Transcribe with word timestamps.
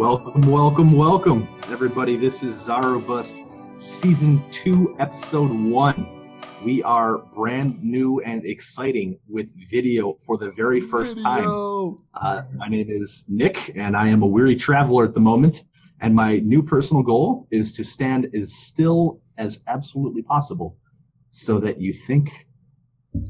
Welcome, 0.00 0.50
welcome, 0.50 0.92
welcome, 0.92 1.46
everybody. 1.70 2.16
This 2.16 2.42
is 2.42 2.54
Zarobust 2.54 3.44
Season 3.78 4.42
2, 4.50 4.96
Episode 4.98 5.50
1. 5.50 6.40
We 6.64 6.82
are 6.84 7.18
brand 7.18 7.84
new 7.84 8.20
and 8.20 8.42
exciting 8.46 9.18
with 9.28 9.52
video 9.68 10.14
for 10.24 10.38
the 10.38 10.52
very 10.52 10.80
first 10.80 11.20
time. 11.20 11.44
Uh, 12.14 12.40
my 12.56 12.68
name 12.68 12.86
is 12.88 13.26
Nick, 13.28 13.76
and 13.76 13.94
I 13.94 14.08
am 14.08 14.22
a 14.22 14.26
weary 14.26 14.56
traveler 14.56 15.04
at 15.04 15.12
the 15.12 15.20
moment. 15.20 15.64
And 16.00 16.14
my 16.14 16.38
new 16.38 16.62
personal 16.62 17.02
goal 17.02 17.46
is 17.50 17.76
to 17.76 17.84
stand 17.84 18.30
as 18.34 18.54
still 18.54 19.20
as 19.36 19.62
absolutely 19.66 20.22
possible 20.22 20.78
so 21.28 21.58
that 21.58 21.78
you 21.78 21.92
think 21.92 22.46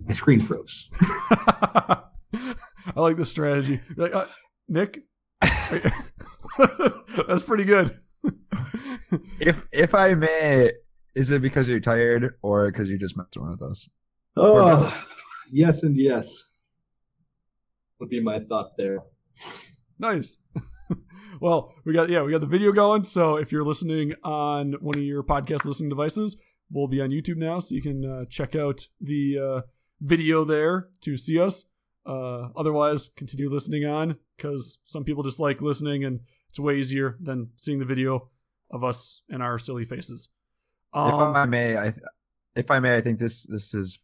my 0.07 0.13
screen 0.13 0.39
froze. 0.39 0.89
I 1.03 2.05
like 2.95 3.17
the 3.17 3.27
strategy. 3.27 3.81
Like, 3.97 4.15
uh, 4.15 4.27
Nick, 4.69 5.03
that's 7.29 7.43
pretty 7.43 7.65
good. 7.65 7.91
If 9.41 9.67
if 9.73 9.95
I 9.95 10.15
may, 10.15 10.73
is 11.15 11.31
it 11.31 11.43
because 11.43 11.69
you're 11.69 11.81
tired 11.81 12.35
or 12.43 12.71
because 12.71 12.89
you're 12.89 12.99
just 12.99 13.17
messing 13.17 13.49
with 13.49 13.63
us? 13.63 13.91
Oh, 14.37 15.07
yes, 15.51 15.83
and 15.83 15.97
yes. 15.97 16.51
Would 17.99 18.11
be 18.11 18.21
my 18.21 18.39
thought 18.39 18.77
there. 18.77 19.01
nice. 19.99 20.39
well, 21.41 21.75
we 21.85 21.93
got 21.93 22.09
yeah, 22.09 22.23
we 22.23 22.31
got 22.31 22.41
the 22.41 22.47
video 22.47 22.73
going. 22.73 23.03
So 23.05 23.37
if 23.37 23.51
you're 23.51 23.65
listening 23.65 24.15
on 24.23 24.75
one 24.75 24.97
of 24.97 25.03
your 25.03 25.23
podcast 25.23 25.65
listening 25.65 25.91
devices, 25.91 26.41
we'll 26.71 26.89
be 26.89 27.01
on 27.01 27.11
YouTube 27.11 27.37
now, 27.37 27.59
so 27.59 27.75
you 27.75 27.83
can 27.83 28.05
uh, 28.05 28.25
check 28.27 28.55
out 28.55 28.87
the 29.01 29.39
uh, 29.39 29.61
video 30.01 30.45
there 30.45 30.89
to 31.03 31.17
see 31.17 31.41
us. 31.41 31.71
Uh, 32.07 32.49
otherwise, 32.57 33.11
continue 33.17 33.51
listening 33.51 33.85
on 33.85 34.17
because 34.37 34.79
some 34.85 35.05
people 35.05 35.23
just 35.23 35.41
like 35.41 35.61
listening, 35.61 36.05
and 36.05 36.21
it's 36.51 36.59
way 36.61 36.77
easier 36.79 37.17
than 37.21 37.51
seeing 37.57 37.79
the 37.79 37.85
video 37.85 38.29
of 38.71 38.85
us 38.85 39.23
and 39.31 39.43
our 39.43 39.59
silly 39.59 39.85
faces. 39.85 40.29
if 40.95 40.99
Um, 41.01 41.35
I 41.35 41.47
may, 41.47 41.79
I 41.79 41.85
th- 41.91 42.03
if 42.57 42.71
I 42.71 42.79
may, 42.81 42.97
I 42.97 43.01
think 43.01 43.19
this 43.19 43.45
this 43.47 43.73
is 43.75 43.99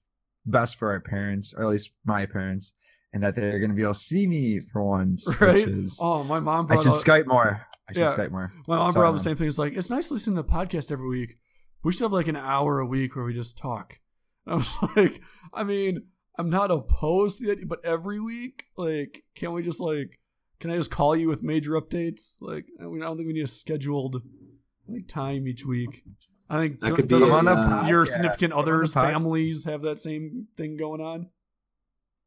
best 0.46 0.76
for 0.78 0.90
our 0.92 1.00
parents, 1.00 1.52
or 1.56 1.64
at 1.64 1.68
least 1.68 1.94
my 2.04 2.24
parents, 2.26 2.72
and 3.12 3.22
that 3.22 3.34
they're 3.34 3.58
going 3.58 3.70
to 3.70 3.76
be 3.76 3.82
able 3.82 3.94
to 3.94 3.98
see 3.98 4.26
me 4.26 4.60
for 4.60 4.82
once. 4.84 5.26
Right? 5.40 5.66
Is, 5.68 5.98
oh, 6.02 6.22
my 6.24 6.40
mom 6.40 6.66
I 6.70 6.76
should 6.76 6.88
up, 6.88 6.94
Skype 6.94 7.26
more. 7.26 7.66
I 7.88 7.92
should 7.92 8.00
Yeah. 8.00 8.14
Skype 8.14 8.30
more. 8.30 8.50
my 8.68 8.76
mom 8.76 8.92
Sorry, 8.92 9.02
brought 9.02 9.08
up 9.10 9.14
the 9.16 9.20
same 9.20 9.36
thing. 9.36 9.48
It's 9.48 9.58
like 9.58 9.76
it's 9.76 9.90
nice 9.90 10.10
listening 10.10 10.36
to 10.36 10.42
the 10.42 10.48
podcast 10.48 10.90
every 10.92 11.08
week. 11.08 11.36
We 11.82 11.92
should 11.92 12.02
have 12.04 12.12
like 12.12 12.28
an 12.28 12.36
hour 12.36 12.78
a 12.78 12.86
week 12.86 13.14
where 13.16 13.24
we 13.24 13.34
just 13.34 13.58
talk. 13.58 13.98
And 14.46 14.52
I 14.54 14.56
was 14.56 14.78
like, 14.96 15.20
I 15.52 15.64
mean, 15.64 16.06
I'm 16.38 16.50
not 16.50 16.70
opposed 16.70 17.42
to 17.42 17.50
it, 17.50 17.68
but 17.68 17.84
every 17.84 18.20
week, 18.20 18.64
like, 18.76 19.22
can 19.34 19.52
we 19.52 19.62
just 19.62 19.80
like, 19.80 20.18
can 20.60 20.70
I 20.70 20.76
just 20.76 20.90
call 20.90 21.14
you 21.16 21.28
with 21.28 21.42
major 21.42 21.72
updates? 21.72 22.36
Like, 22.40 22.66
I 22.80 22.84
mean, 22.84 23.02
I 23.02 23.06
don't 23.06 23.16
think 23.16 23.26
we 23.28 23.34
need 23.34 23.44
a 23.44 23.48
scheduled 23.48 24.22
like 24.88 25.06
time 25.08 25.46
each 25.48 25.64
week. 25.64 26.02
I 26.48 26.60
think 26.68 26.80
That 26.80 26.94
could 26.94 27.08
be 27.08 27.18
doesn't 27.18 27.48
a, 27.48 27.50
uh, 27.50 27.86
your 27.88 28.04
podcast. 28.04 28.08
significant 28.08 28.52
On 28.52 28.60
others, 28.60 28.94
families 28.94 29.64
have 29.64 29.82
that 29.82 29.98
same 29.98 30.46
thing 30.56 30.76
going 30.76 31.00
on. 31.00 31.30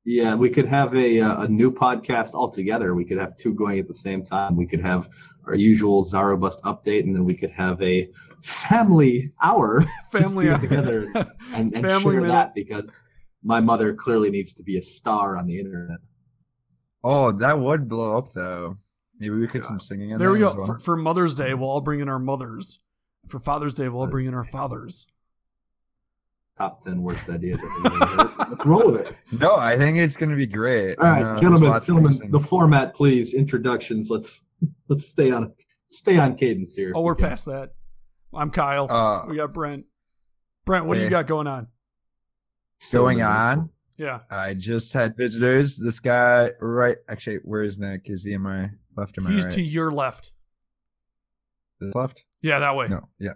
Yeah, 0.05 0.35
we 0.35 0.49
could 0.49 0.65
have 0.65 0.95
a 0.95 1.19
uh, 1.21 1.43
a 1.43 1.47
new 1.47 1.71
podcast 1.71 2.33
altogether. 2.33 2.95
We 2.95 3.05
could 3.05 3.17
have 3.17 3.35
two 3.37 3.53
going 3.53 3.79
at 3.79 3.87
the 3.87 3.93
same 3.93 4.23
time. 4.23 4.55
We 4.55 4.65
could 4.65 4.81
have 4.81 5.07
our 5.45 5.55
usual 5.55 6.03
Zarobust 6.03 6.61
update, 6.63 7.03
and 7.03 7.13
then 7.15 7.25
we 7.25 7.35
could 7.35 7.51
have 7.51 7.81
a 7.81 8.09
family 8.43 9.31
hour 9.43 9.83
Family 10.11 10.45
Just 10.45 10.61
together 10.61 11.05
and, 11.55 11.73
and 11.73 11.85
Family 11.85 12.13
share 12.13 12.21
minute. 12.21 12.27
that 12.33 12.55
because 12.55 13.03
my 13.43 13.59
mother 13.59 13.93
clearly 13.93 14.29
needs 14.31 14.53
to 14.55 14.63
be 14.63 14.77
a 14.77 14.81
star 14.81 15.37
on 15.37 15.45
the 15.47 15.59
internet. 15.59 15.99
Oh, 17.03 17.31
that 17.31 17.59
would 17.59 17.87
blow 17.87 18.17
up 18.17 18.31
though. 18.33 18.75
Maybe 19.19 19.35
we 19.35 19.47
could 19.47 19.65
some 19.65 19.79
singing 19.79 20.11
in 20.11 20.17
There 20.17 20.27
there. 20.29 20.33
we 20.33 20.39
go. 20.39 20.47
as 20.47 20.55
well. 20.55 20.65
For, 20.65 20.79
for 20.79 20.97
Mother's 20.97 21.35
Day, 21.35 21.53
we'll 21.53 21.69
all 21.69 21.81
bring 21.81 21.99
in 21.99 22.07
our 22.09 22.19
mothers. 22.19 22.79
For 23.27 23.37
Father's 23.39 23.73
Day, 23.73 23.89
we'll 23.89 24.01
all 24.01 24.07
bring 24.07 24.25
in 24.27 24.33
our 24.33 24.45
fathers. 24.45 25.07
Top 26.57 26.81
ten 26.81 27.01
worst 27.03 27.29
ideas. 27.29 27.61
I've 27.85 28.01
ever. 28.01 28.49
Let's 28.49 28.65
roll 28.65 28.91
with 28.91 29.07
it. 29.09 29.15
No, 29.39 29.55
I 29.55 29.77
think 29.77 29.97
it's 29.97 30.17
going 30.17 30.29
to 30.29 30.35
be 30.35 30.45
great. 30.47 30.97
All 30.99 31.05
right, 31.09 31.21
Uh, 31.23 31.39
gentlemen, 31.39 31.79
gentlemen, 31.85 32.31
the 32.31 32.39
format, 32.39 32.93
please. 32.93 33.33
Introductions. 33.33 34.09
Let's 34.09 34.43
let's 34.89 35.05
stay 35.05 35.31
on 35.31 35.53
stay 35.85 36.17
on 36.17 36.35
cadence 36.35 36.75
here. 36.75 36.91
Oh, 36.95 37.01
we're 37.01 37.13
Okay. 37.13 37.27
past 37.29 37.45
that. 37.45 37.71
I'm 38.33 38.49
Kyle. 38.51 38.87
Uh, 38.89 39.25
we 39.29 39.37
got 39.37 39.53
Brent. 39.53 39.85
Brent, 40.65 40.85
what 40.85 40.95
do 40.97 41.03
you 41.03 41.09
got 41.09 41.27
going 41.27 41.47
on? 41.47 41.67
going 42.91 43.21
on. 43.21 43.69
Yeah. 43.99 44.19
I 44.31 44.53
just 44.55 44.93
had 44.93 45.15
visitors. 45.17 45.77
This 45.77 45.99
guy, 45.99 46.51
right? 46.61 46.97
Actually, 47.09 47.39
where 47.43 47.63
is 47.63 47.77
Nick? 47.77 48.03
Is 48.05 48.23
he 48.23 48.33
in 48.33 48.41
my 48.41 48.69
left 48.95 49.17
or 49.17 49.21
my 49.21 49.31
He's 49.31 49.45
right? 49.45 49.53
to 49.55 49.61
your 49.61 49.91
left. 49.91 50.31
This 51.81 51.93
left? 51.93 52.23
Yeah, 52.41 52.59
that 52.59 52.75
way. 52.75 52.87
No, 52.87 53.09
yeah. 53.19 53.33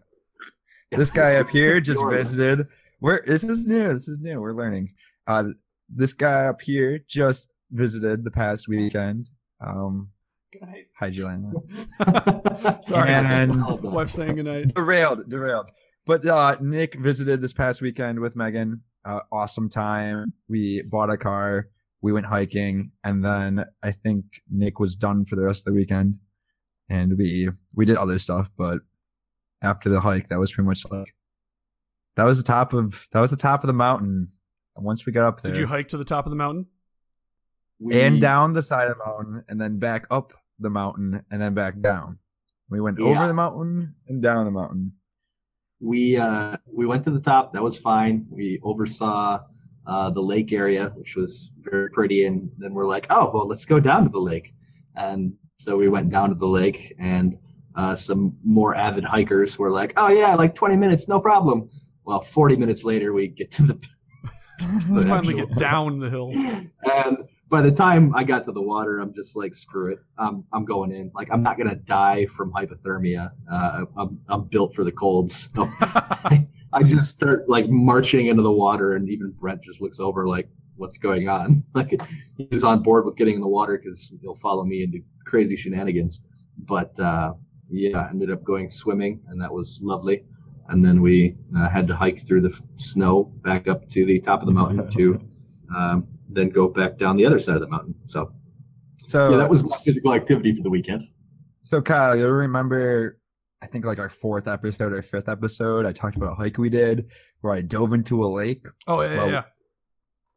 This 0.92 1.12
guy 1.12 1.36
up 1.36 1.50
here 1.50 1.80
just 1.82 2.02
visited. 2.10 2.68
Where 3.00 3.22
this 3.26 3.44
is 3.44 3.68
new. 3.68 3.94
This 3.94 4.08
is 4.08 4.20
new. 4.22 4.40
We're 4.40 4.54
learning. 4.54 4.90
Uh, 5.28 5.50
this 5.90 6.14
guy 6.14 6.46
up 6.46 6.62
here 6.62 7.00
just 7.10 7.54
visited 7.72 8.24
the 8.24 8.32
past 8.32 8.68
weekend. 8.70 9.30
Um, 9.60 10.12
hi, 10.98 11.10
Juliana. 11.10 11.52
Sorry. 12.82 13.10
And- 13.10 13.52
Hold 13.54 13.86
on. 13.86 13.92
Wife 13.92 14.10
saying 14.10 14.36
goodnight. 14.36 14.74
derailed, 14.74 15.30
derailed. 15.30 15.70
But 16.06 16.26
uh, 16.26 16.56
Nick 16.62 16.96
visited 16.96 17.42
this 17.42 17.54
past 17.54 17.82
weekend 17.82 18.20
with 18.20 18.36
Megan. 18.38 18.82
Uh, 19.06 19.22
awesome 19.32 19.70
time. 19.70 20.34
We 20.48 20.82
bought 20.90 21.10
a 21.10 21.18
car. 21.18 21.68
We 22.02 22.12
went 22.14 22.26
hiking, 22.26 22.92
and 23.04 23.24
then 23.24 23.66
I 23.82 23.92
think 23.92 24.42
Nick 24.50 24.80
was 24.80 24.96
done 24.96 25.26
for 25.26 25.36
the 25.36 25.46
rest 25.46 25.62
of 25.68 25.74
the 25.74 25.80
weekend. 25.80 26.20
And 26.90 27.18
we 27.18 27.50
we 27.74 27.86
did 27.86 27.98
other 27.98 28.20
stuff, 28.20 28.50
but 28.58 28.80
after 29.62 29.90
the 29.90 30.02
hike, 30.02 30.28
that 30.30 30.40
was 30.40 30.52
pretty 30.52 30.68
much 30.68 30.84
like 30.92 31.16
that 32.16 32.26
was 32.26 32.38
the 32.44 32.48
top 32.48 32.74
of 32.74 33.08
that 33.12 33.22
was 33.22 33.32
the 33.32 33.38
top 33.38 33.64
of 33.64 33.68
the 33.68 33.74
mountain. 33.74 34.28
And 34.76 34.86
once 34.86 35.06
we 35.06 35.12
got 35.14 35.28
up 35.28 35.42
there, 35.42 35.52
Did 35.54 35.60
you 35.60 35.68
hike 35.68 35.88
to 35.90 35.98
the 35.98 36.04
top 36.06 36.26
of 36.26 36.30
the 36.30 36.36
mountain? 36.36 36.68
We- 37.80 38.02
and 38.02 38.20
down 38.22 38.54
the 38.54 38.62
side 38.62 38.90
of 38.90 38.98
the 38.98 39.04
mountain, 39.06 39.44
and 39.48 39.60
then 39.60 39.80
back 39.80 40.06
up 40.12 40.34
the 40.60 40.70
mountain, 40.70 41.24
and 41.32 41.42
then 41.42 41.54
back 41.54 41.80
down. 41.82 42.20
We 42.70 42.80
went 42.82 43.00
Yeah. 43.00 43.06
over 43.08 43.28
the 43.28 43.34
mountain 43.34 43.96
and 44.08 44.22
down 44.22 44.46
the 44.46 44.52
mountain. 44.52 44.94
We 45.84 46.18
uh 46.18 46.56
we 46.72 46.86
went 46.86 47.04
to 47.04 47.12
the 47.12 47.20
top. 47.20 47.52
That 47.54 47.62
was 47.64 47.78
fine. 47.78 48.26
We 48.30 48.60
oversaw 48.64 49.40
uh 49.86 50.10
the 50.12 50.22
lake 50.22 50.54
area 50.54 50.94
which 50.96 51.16
was 51.18 51.52
very 51.60 51.90
pretty. 51.90 52.26
And 52.26 52.50
then 52.58 52.74
we're 52.74 52.86
like 52.96 53.06
oh 53.10 53.30
well 53.34 53.48
let's 53.48 53.66
go 53.66 53.80
down 53.80 54.04
to 54.06 54.10
the 54.10 54.20
lake. 54.32 54.54
And 54.96 55.34
so 55.58 55.76
we 55.78 55.90
went 55.90 56.10
down 56.10 56.30
to 56.30 56.36
the 56.36 56.48
lake 56.48 56.96
and 57.00 57.38
uh 57.76 57.96
some 57.96 58.36
more 58.46 58.76
avid 58.76 59.04
hikers 59.04 59.60
were 59.60 59.72
like 59.72 59.94
oh 59.98 60.08
yeah 60.10 60.36
like 60.36 60.56
20 60.56 60.78
minutes 60.78 61.08
no 61.10 61.20
problem. 61.20 61.68
Well 62.06 62.22
40 62.22 62.56
minutes 62.56 62.86
later 62.86 63.12
we 63.14 63.28
get 63.28 63.52
to 63.52 63.64
the 63.64 63.74
Let's 64.90 65.08
finally 65.08 65.34
actual- 65.42 65.48
get 65.48 65.58
down 65.58 66.00
the 66.00 66.10
hill. 66.10 66.32
and 66.92 67.18
by 67.54 67.62
the 67.62 67.72
time 67.72 68.16
I 68.16 68.24
got 68.24 68.44
to 68.46 68.52
the 68.52 68.64
water, 68.64 68.98
I'm 68.98 69.14
just 69.14 69.38
like, 69.38 69.54
screw 69.54 69.92
it. 69.92 70.00
I'm, 70.18 70.44
I'm 70.54 70.66
going 70.66 70.92
in. 70.92 71.12
Like, 71.14 71.32
I'm 71.32 71.44
not 71.44 71.56
going 71.56 71.70
to 71.70 71.76
die 71.76 72.26
from 72.26 72.52
hypothermia. 72.52 73.30
Uh, 73.50 73.86
I'm, 73.96 74.20
I'm 74.28 74.46
built 74.46 74.74
for 74.74 74.84
the 74.84 74.92
colds. 74.92 75.54
So 75.54 75.68
I 75.80 76.82
just 76.84 77.16
start 77.16 77.48
like 77.48 77.70
marching 77.70 78.26
into 78.26 78.42
the 78.42 78.52
water, 78.52 78.96
and 78.96 79.08
even 79.08 79.30
Brent 79.40 79.62
just 79.62 79.84
looks 79.84 80.00
over, 80.00 80.28
like, 80.28 80.50
what's 80.78 80.98
going 80.98 81.30
on? 81.30 81.62
Like, 81.76 81.94
he's 82.38 82.64
on 82.64 82.82
board 82.82 83.06
with 83.06 83.18
getting 83.18 83.36
in 83.36 83.42
the 83.42 83.48
water 83.48 83.78
because 83.78 84.16
he'll 84.24 84.34
follow 84.34 84.64
me 84.64 84.82
into 84.82 85.02
crazy 85.24 85.56
shenanigans. 85.56 86.26
But 86.58 87.00
uh, 87.00 87.36
yeah, 87.70 88.08
ended 88.10 88.32
up 88.32 88.44
going 88.44 88.68
swimming, 88.68 89.22
and 89.28 89.40
that 89.40 89.54
was 89.54 89.80
lovely. 89.84 90.24
And 90.70 90.84
then 90.84 91.04
we 91.04 91.36
uh, 91.56 91.70
had 91.70 91.88
to 91.90 91.96
hike 91.96 92.18
through 92.18 92.42
the 92.42 92.52
f- 92.52 92.64
snow 92.78 93.26
back 93.44 93.68
up 93.68 93.88
to 93.90 94.06
the 94.06 94.20
top 94.20 94.40
of 94.40 94.48
the 94.48 94.54
mountain 94.54 94.90
to 94.98 95.22
um, 95.76 96.08
then 96.36 96.50
go 96.50 96.68
back 96.68 96.98
down 96.98 97.18
the 97.18 97.26
other 97.26 97.40
side 97.40 97.56
of 97.56 97.62
the 97.62 97.68
mountain. 97.70 97.96
So 98.06 98.34
So 99.08 99.32
yeah, 99.32 99.38
that 99.38 99.50
was 99.50 99.64
my 99.64 99.76
physical 99.84 100.14
activity 100.14 100.56
for 100.56 100.64
the 100.64 100.70
weekend. 100.70 101.08
So 101.62 101.82
Kyle, 101.82 102.16
you 102.18 102.28
remember? 102.28 103.20
I 103.62 103.66
think 103.66 103.86
like 103.86 104.00
our 104.00 104.10
fourth 104.10 104.48
episode 104.50 104.92
or 104.92 105.02
fifth 105.02 105.30
episode, 105.30 105.86
I 105.86 105.94
talked 105.94 106.18
about 106.18 106.34
a 106.34 106.36
hike 106.36 106.58
we 106.58 106.70
did 106.70 107.10
where 107.40 107.54
I 107.54 107.62
dove 107.62 107.94
into 107.94 108.22
a 108.24 108.28
lake. 108.28 108.66
Oh, 108.88 109.02
yeah, 109.02 109.10
yeah, 109.12 109.18
Well, 109.18 109.32
yeah. 109.32 109.44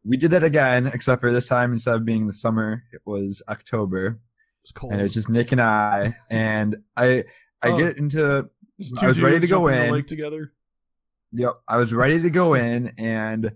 We 0.05 0.17
did 0.17 0.31
that 0.31 0.45
again, 0.45 0.87
except 0.87 1.21
for 1.21 1.33
this 1.33 1.49
time 1.49 1.73
instead 1.73 1.97
of 1.97 2.05
being 2.05 2.29
the 2.29 2.33
summer, 2.33 2.85
it 2.93 3.01
was 3.05 3.43
October, 3.49 4.07
It 4.07 4.15
was 4.63 4.71
cold. 4.73 4.93
and 4.93 5.01
it 5.01 5.03
was 5.03 5.15
just 5.15 5.29
Nick 5.29 5.51
and 5.51 5.61
I. 5.61 6.15
And 6.31 6.77
I, 6.97 7.25
I 7.61 7.71
Oh. 7.71 7.77
get 7.79 7.97
into, 7.99 8.49
I 9.03 9.07
was 9.09 9.21
ready 9.21 9.41
to 9.41 9.47
go 9.49 9.63
jumping 9.69 9.81
the 9.81 9.87
in. 9.87 9.93
lake 9.93 10.07
together. 10.07 10.53
yep, 11.33 11.55
I 11.67 11.79
was 11.79 11.93
ready 11.93 12.23
to 12.23 12.31
go 12.31 12.55
in, 12.55 12.93
and 12.97 13.51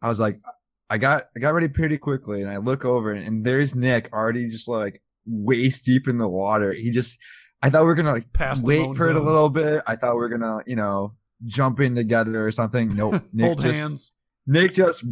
I 0.00 0.08
was 0.08 0.18
like, 0.18 0.36
I 0.90 0.98
got, 0.98 1.24
I 1.36 1.40
got 1.40 1.54
ready 1.54 1.68
pretty 1.68 1.96
quickly, 1.98 2.42
and 2.42 2.50
I 2.50 2.56
look 2.56 2.84
over, 2.84 3.12
and 3.12 3.44
there's 3.44 3.74
Nick 3.76 4.12
already 4.12 4.48
just 4.48 4.68
like 4.68 5.00
waist 5.24 5.84
deep 5.84 6.08
in 6.08 6.18
the 6.18 6.28
water. 6.28 6.72
He 6.72 6.90
just, 6.90 7.16
I 7.62 7.70
thought 7.70 7.82
we 7.82 7.86
were 7.86 7.94
gonna 7.94 8.12
like 8.12 8.32
Past 8.32 8.62
the 8.62 8.68
wait 8.68 8.82
bone 8.84 8.94
for 8.94 9.08
it 9.08 9.16
a 9.16 9.20
little 9.22 9.50
bit. 9.50 9.82
I 9.86 9.94
thought 9.96 10.14
we 10.14 10.20
were 10.20 10.28
gonna, 10.28 10.58
you 10.66 10.76
know, 10.76 11.14
jump 11.46 11.78
in 11.80 11.94
together 11.94 12.44
or 12.46 12.50
something. 12.50 12.88
Nope. 12.96 13.22
Nick 13.32 13.46
Hold 13.46 13.62
just, 13.62 13.80
hands. 13.80 14.16
Nick 14.46 14.74
just, 14.74 15.04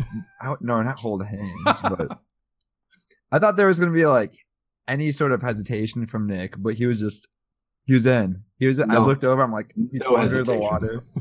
I- 0.42 0.54
no, 0.60 0.82
not 0.82 0.98
hold 0.98 1.24
hands, 1.24 1.80
but 1.82 2.18
I 3.32 3.38
thought 3.38 3.56
there 3.56 3.66
was 3.68 3.78
gonna 3.78 3.92
be 3.92 4.06
like 4.06 4.34
any 4.88 5.12
sort 5.12 5.32
of 5.32 5.42
hesitation 5.42 6.06
from 6.06 6.26
Nick, 6.26 6.54
but 6.58 6.74
he 6.74 6.86
was 6.86 6.98
just 7.00 7.28
He 7.86 7.94
was 7.94 8.06
in. 8.06 8.42
He 8.58 8.66
was. 8.66 8.80
I 8.80 8.86
No. 8.86 9.04
looked 9.04 9.22
over. 9.22 9.42
I'm 9.42 9.52
like, 9.52 9.72
he's 9.92 10.00
No 10.02 10.16
under 10.16 10.42
the 10.42 10.58
water. 10.58 11.00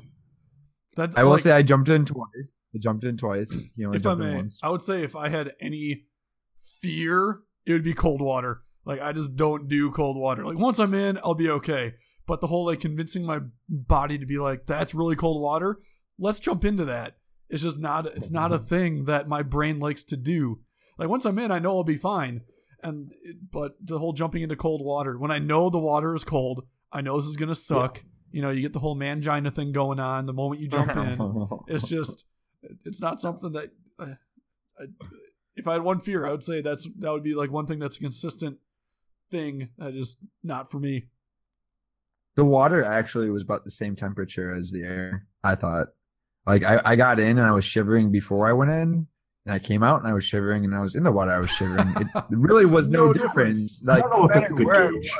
That's 0.98 1.16
I 1.16 1.24
will 1.24 1.32
like, 1.32 1.42
say 1.42 1.52
I 1.52 1.62
jumped 1.62 1.90
in 1.90 2.06
twice. 2.06 2.54
I 2.76 2.80
jumped 2.80 3.04
in 3.04 3.16
twice. 3.18 3.64
He 3.76 3.86
only 3.86 3.98
if 3.98 4.08
I 4.08 4.16
may, 4.16 4.36
once. 4.36 4.62
I 4.64 4.70
would 4.70 4.82
say 4.82 5.04
if 5.04 5.16
I 5.16 5.30
had 5.30 5.54
any 5.62 6.06
fear, 6.82 7.42
it 7.66 7.74
would 7.74 7.84
be 7.84 7.94
cold 7.94 8.22
water. 8.22 8.64
Like 8.84 9.02
I 9.02 9.12
just 9.12 9.36
don't 9.36 9.68
do 9.68 9.92
cold 9.92 10.18
water. 10.18 10.44
Like 10.44 10.58
once 10.58 10.80
I'm 10.80 10.94
in, 10.94 11.20
I'll 11.24 11.36
be 11.36 11.50
okay. 11.50 11.94
But 12.26 12.42
the 12.42 12.48
whole 12.48 12.66
like 12.66 12.80
convincing 12.80 13.26
my 13.26 13.40
body 13.70 14.18
to 14.18 14.26
be 14.26 14.40
like 14.40 14.66
that's 14.66 14.96
really 14.96 15.16
cold 15.16 15.42
water. 15.42 15.78
Let's 16.18 16.40
jump 16.40 16.66
into 16.66 16.84
that. 16.86 17.18
It's 17.50 17.64
just 17.64 17.80
not. 17.80 18.06
It's 18.08 18.32
not 18.32 18.52
a 18.52 18.56
mm-hmm. 18.56 18.66
thing 18.66 19.06
that 19.06 19.28
my 19.28 19.44
brain 19.44 19.80
likes 19.80 20.04
to 20.06 20.18
do. 20.18 20.62
Like 20.98 21.10
once 21.10 21.26
I'm 21.26 21.40
in, 21.40 21.52
I 21.52 21.60
know 21.60 21.78
I'll 21.78 21.84
be 21.84 21.98
fine. 21.98 22.42
And 22.82 23.12
but 23.52 23.74
the 23.80 24.00
whole 24.00 24.14
jumping 24.14 24.42
into 24.42 24.56
cold 24.56 24.82
water 24.84 25.18
when 25.18 25.32
I 25.32 25.38
know 25.38 25.70
the 25.70 25.78
water 25.78 26.16
is 26.16 26.24
cold, 26.24 26.66
I 26.92 27.02
know 27.02 27.18
this 27.18 27.28
is 27.28 27.38
gonna 27.38 27.56
suck. 27.56 28.04
You 28.38 28.44
know, 28.44 28.52
you 28.52 28.62
get 28.62 28.72
the 28.72 28.78
whole 28.78 28.96
mangina 28.96 29.52
thing 29.52 29.72
going 29.72 30.00
on 30.00 30.28
the 30.28 30.32
moment 30.32 30.62
you 30.62 30.68
jump 30.68 30.96
in 30.96 31.48
it's 31.68 31.90
just 31.90 32.28
it's 32.86 33.02
not 33.02 33.20
something 33.20 33.52
that 33.54 33.72
uh, 33.98 34.14
I, 34.80 34.84
if 35.56 35.68
I 35.68 35.74
had 35.74 35.82
one 35.82 36.00
fear, 36.00 36.24
I 36.24 36.30
would 36.30 36.44
say 36.44 36.62
that's 36.62 36.88
that 37.00 37.12
would 37.12 37.24
be 37.24 37.34
like 37.34 37.50
one 37.50 37.66
thing 37.66 37.80
that's 37.80 37.98
a 37.98 38.00
consistent 38.00 38.60
thing 39.32 39.70
that 39.80 39.96
is 39.96 40.18
not 40.44 40.70
for 40.70 40.78
me. 40.80 41.08
the 42.36 42.46
water 42.46 42.84
actually 42.84 43.32
was 43.32 43.42
about 43.42 43.64
the 43.64 43.72
same 43.72 43.96
temperature 43.96 44.54
as 44.56 44.70
the 44.70 44.84
air. 44.84 45.26
I 45.44 45.56
thought. 45.56 45.88
Like 46.46 46.64
I, 46.64 46.80
I 46.86 46.96
got 46.96 47.20
in 47.20 47.40
and 47.40 47.48
I 47.48 47.54
was 47.54 47.66
shivering 47.66 48.12
before 48.12 48.48
I 48.48 48.54
went 48.54 48.70
in, 48.70 49.08
and 49.48 49.56
I 49.56 49.58
came 49.58 49.82
out 49.82 50.02
and 50.02 50.08
I 50.08 50.14
was 50.14 50.26
shivering, 50.26 50.64
and 50.64 50.76
I 50.76 50.82
was 50.82 50.94
in 50.94 51.02
the 51.02 51.12
water. 51.12 51.32
I 51.32 51.40
was 51.40 51.50
shivering. 51.50 51.88
It 51.98 52.08
really 52.30 52.68
was 52.68 52.88
no, 52.88 53.08
No 53.08 53.14
difference. 53.14 53.80
difference. 53.80 53.84
Like 53.84 54.04
I 54.06 54.08
don't 54.08 54.20
know 54.20 54.26
if 54.28 54.34
that's 54.36 54.52
a 54.52 54.54
good 54.54 54.68
matter 54.68 54.80
where 54.80 54.90
I 54.90 54.92
gauge. 54.92 55.12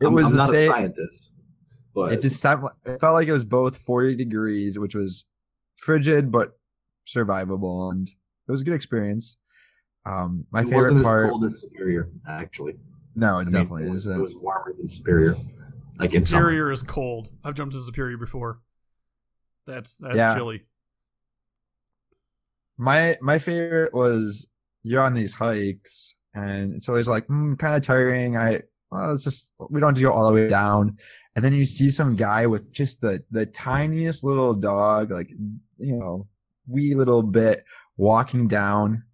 It 0.00 0.06
I'm, 0.06 0.12
was 0.12 0.26
I'm 0.26 0.30
the 0.30 0.36
not 0.36 0.54
a 0.54 0.92
same. 0.92 0.94
Scientist, 2.08 2.10
but 2.10 2.12
It 2.12 2.20
just 2.22 2.40
sounded, 2.40 2.70
it 2.96 3.00
felt 3.00 3.14
like 3.14 3.28
it 3.28 3.32
was 3.32 3.44
both 3.44 3.76
40 3.78 4.14
degrees, 4.16 4.78
which 4.78 4.94
was 4.94 5.28
frigid 5.76 6.30
but 6.30 6.58
survivable, 7.06 7.90
and 7.92 8.08
it 8.08 8.50
was 8.50 8.60
a 8.60 8.64
good 8.64 8.74
experience. 8.74 9.42
Um, 10.06 10.46
my 10.50 10.60
it 10.60 10.64
favorite 10.64 10.78
wasn't 10.94 11.02
part. 11.04 11.24
as 11.26 11.30
cold 11.30 11.44
as 11.44 11.60
Superior, 11.60 12.08
actually. 12.26 12.74
no, 13.14 13.36
I 13.36 13.40
it 13.42 13.44
mean, 13.44 13.52
definitely 13.52 13.84
it 13.86 13.90
was, 13.90 14.06
isn't. 14.06 14.18
it 14.18 14.22
was 14.22 14.36
warmer 14.36 14.72
than 14.76 14.88
Superior. 14.88 15.34
Like 15.98 16.14
in 16.14 16.24
summer. 16.24 16.42
Superior 16.44 16.70
is 16.72 16.82
cold. 16.82 17.30
I've 17.44 17.54
jumped 17.54 17.74
into 17.74 17.84
Superior 17.84 18.16
before. 18.16 18.60
That's 19.66 19.96
that's 19.96 20.16
Yeah. 20.16 20.34
chilly. 20.34 20.64
my 22.78 23.16
my 23.20 23.38
favorite 23.38 23.92
was 23.92 24.52
you're 24.82 25.02
on 25.02 25.14
these 25.14 25.34
hikes 25.34 26.16
and 26.34 26.74
it's 26.74 26.88
always 26.88 27.08
like 27.08 27.26
mm, 27.26 27.58
kind 27.58 27.76
of 27.76 27.82
tiring 27.82 28.36
i 28.36 28.60
well 28.90 29.12
it's 29.12 29.24
just 29.24 29.54
we 29.70 29.80
don't 29.80 29.90
have 29.90 29.96
to 29.96 30.02
go 30.02 30.12
all 30.12 30.26
the 30.28 30.34
way 30.34 30.48
down. 30.48 30.96
And 31.36 31.44
then 31.44 31.54
you 31.54 31.64
see 31.64 31.90
some 31.90 32.16
guy 32.16 32.46
with 32.46 32.72
just 32.72 33.00
the 33.00 33.22
the 33.30 33.46
tiniest 33.46 34.24
little 34.24 34.54
dog 34.54 35.10
like 35.10 35.30
you 35.78 35.96
know 35.96 36.26
wee 36.66 36.94
little 36.94 37.22
bit 37.22 37.64
walking 37.96 38.48
down. 38.48 39.04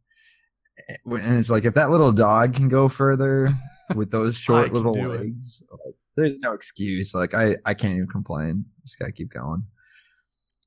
And 1.05 1.39
it's 1.39 1.51
like 1.51 1.65
if 1.65 1.75
that 1.75 1.91
little 1.91 2.13
dog 2.13 2.55
can 2.55 2.69
go 2.69 2.89
further 2.89 3.51
with 3.95 4.11
those 4.11 4.37
short 4.39 4.73
little 4.73 4.93
legs 4.95 5.63
like, 5.71 5.95
there's 6.17 6.39
no 6.41 6.53
excuse. 6.53 7.15
Like 7.15 7.35
i 7.35 7.57
i 7.65 7.75
can't 7.75 7.95
even 7.95 8.09
complain. 8.09 8.65
Just 8.83 8.99
gotta 8.99 9.13
keep 9.13 9.31
going. 9.31 9.65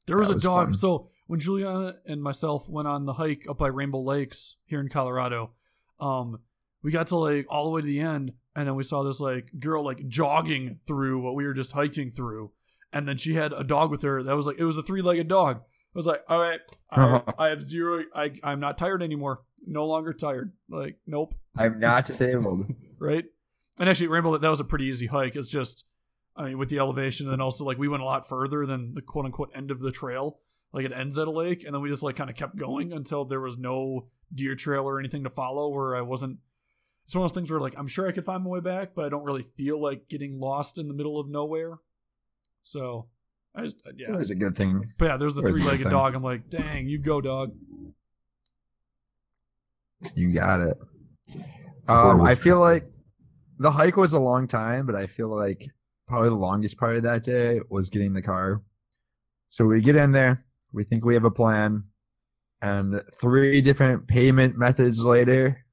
There 0.08 0.18
was 0.18 0.30
That 0.30 0.38
a 0.38 0.40
dog. 0.40 0.66
fun. 0.68 0.74
So 0.74 1.08
when 1.28 1.40
Juliana 1.40 1.96
and 2.06 2.22
myself 2.22 2.68
went 2.68 2.88
on 2.88 3.06
the 3.06 3.14
hike 3.14 3.46
up 3.48 3.60
by 3.60 3.68
Rainbow 3.68 4.02
Lakes 4.02 4.58
here 4.66 4.80
in 4.80 4.90
Colorado, 4.90 5.52
um, 6.00 6.40
we 6.81 6.92
got 6.92 7.08
to 7.08 7.18
like 7.18 7.46
all 7.50 7.66
the 7.66 7.72
way 7.72 7.81
to 7.81 7.88
the 7.88 8.00
end, 8.00 8.34
and 8.56 8.68
then 8.68 8.76
we 8.76 8.84
saw 8.84 9.04
this 9.04 9.20
like 9.20 9.52
girl 9.60 9.84
like 9.84 10.08
jogging 10.08 10.80
through 10.88 11.22
what 11.22 11.36
we 11.36 11.46
were 11.46 11.54
just 11.54 11.74
hiking 11.74 12.12
through, 12.12 12.52
and 12.94 13.08
then 13.08 13.18
she 13.18 13.34
had 13.34 13.54
a 13.54 13.64
dog 13.64 13.92
with 13.92 14.02
her 14.04 14.24
that 14.24 14.36
was 14.36 14.48
like 14.48 14.60
it 14.60 14.64
was 14.64 14.78
a 14.78 14.84
three 14.84 15.02
legged 15.02 15.28
dog. 15.28 15.62
I 15.62 15.98
was 15.98 16.08
like, 16.08 16.22
all 16.30 16.40
right, 16.40 16.60
I, 16.92 17.22
I 17.38 17.48
have 17.48 17.62
zero. 17.62 18.04
I 18.16 18.31
I'm 18.44 18.60
not 18.60 18.78
tired 18.78 19.04
anymore. 19.04 19.42
No 19.66 19.86
longer 19.86 20.14
tired. 20.14 20.54
Like 20.70 20.98
nope. 21.06 21.34
i'm 21.58 21.80
not 21.80 22.06
disabled 22.06 22.74
right? 23.00 23.25
And 23.80 23.88
actually, 23.88 24.08
Rainbow, 24.08 24.38
that 24.38 24.50
was 24.50 24.60
a 24.60 24.66
pretty 24.66 24.86
easy 24.86 25.08
hike. 25.08 25.38
It's 25.38 25.48
just, 25.48 25.86
I 26.36 26.46
mean, 26.46 26.58
with 26.58 26.70
the 26.70 26.80
elevation, 26.80 27.28
and 27.28 27.34
then 27.34 27.42
also 27.42 27.64
like 27.64 27.78
we 27.78 27.88
went 27.88 28.04
a 28.04 28.06
lot 28.06 28.28
further 28.28 28.66
than 28.66 28.94
the 28.94 29.02
quote 29.02 29.25
unquote 29.25 29.52
end 29.56 29.72
of 29.72 29.80
the 29.80 29.92
trail. 29.92 30.40
Like 30.74 30.86
it 30.86 30.92
ends 30.92 31.18
at 31.18 31.28
a 31.28 31.32
lake, 31.32 31.64
and 31.64 31.74
then 31.74 31.82
we 31.82 31.90
just 31.90 32.04
like 32.04 32.18
kind 32.18 32.30
of 32.30 32.36
kept 32.36 32.58
going 32.58 32.92
until 32.92 33.25
there 33.25 33.40
was 33.40 33.58
no 33.58 34.10
deer 34.34 34.54
trail 34.56 34.84
or 34.84 35.00
anything 35.00 35.24
to 35.24 35.30
follow. 35.30 35.70
Where 35.70 35.96
I 35.96 36.02
wasn't. 36.02 36.40
It's 37.10 37.16
one 37.16 37.26
of 37.26 37.32
those 37.32 37.36
things 37.36 37.50
where 37.50 37.60
like 37.60 37.74
I'm 37.76 37.88
sure 37.88 38.08
I 38.08 38.12
could 38.12 38.24
find 38.24 38.44
my 38.44 38.52
way 38.52 38.60
back, 38.60 38.92
but 38.94 39.04
I 39.04 39.10
don't 39.10 39.24
really 39.24 39.42
feel 39.42 39.82
like 39.82 40.10
getting 40.10 40.40
lost 40.40 40.78
in 40.78 40.88
the 40.88 40.94
middle 40.94 41.20
of 41.20 41.28
nowhere. 41.28 41.80
So 42.62 43.08
I 43.56 43.64
just 43.64 43.78
uh, 43.78 43.90
it's 43.98 44.08
yeah. 44.08 44.14
always 44.14 44.30
a 44.30 44.36
good 44.36 44.56
thing 44.56 44.94
But 45.00 45.06
yeah, 45.06 45.18
there's 45.18 45.34
the 45.34 45.42
a 45.42 45.48
three 45.48 45.64
legged 45.64 45.90
dog. 45.90 46.14
I'm 46.14 46.22
like, 46.22 46.50
dang, 46.50 46.88
you 46.88 47.00
go, 47.00 47.20
dog. 47.20 47.56
you 50.14 50.32
got 50.32 50.62
it 50.62 50.78
Um. 51.88 52.22
I 52.22 52.36
feel 52.36 52.60
like 52.60 52.86
the 53.58 53.72
hike 53.72 53.98
was 53.98 54.14
a 54.14 54.20
long 54.20 54.46
time, 54.46 54.86
but 54.86 54.94
I 54.94 55.08
feel 55.08 55.36
like 55.36 55.66
probably 56.08 56.30
the 56.30 56.36
longest 56.36 56.78
part 56.78 56.96
of 56.96 57.02
that 57.02 57.24
day 57.24 57.60
was 57.70 57.90
getting 57.90 58.14
the 58.14 58.22
car. 58.22 58.62
So 59.48 59.66
we 59.66 59.82
get 59.82 59.96
in 59.96 60.12
there, 60.12 60.46
we 60.74 60.84
think 60.84 61.04
we 61.04 61.16
have 61.16 61.26
a 61.26 61.32
plan, 61.32 61.86
and 62.62 63.02
three 63.20 63.62
different 63.62 64.08
payment 64.08 64.60
methods 64.60 65.04
later, 65.04 65.66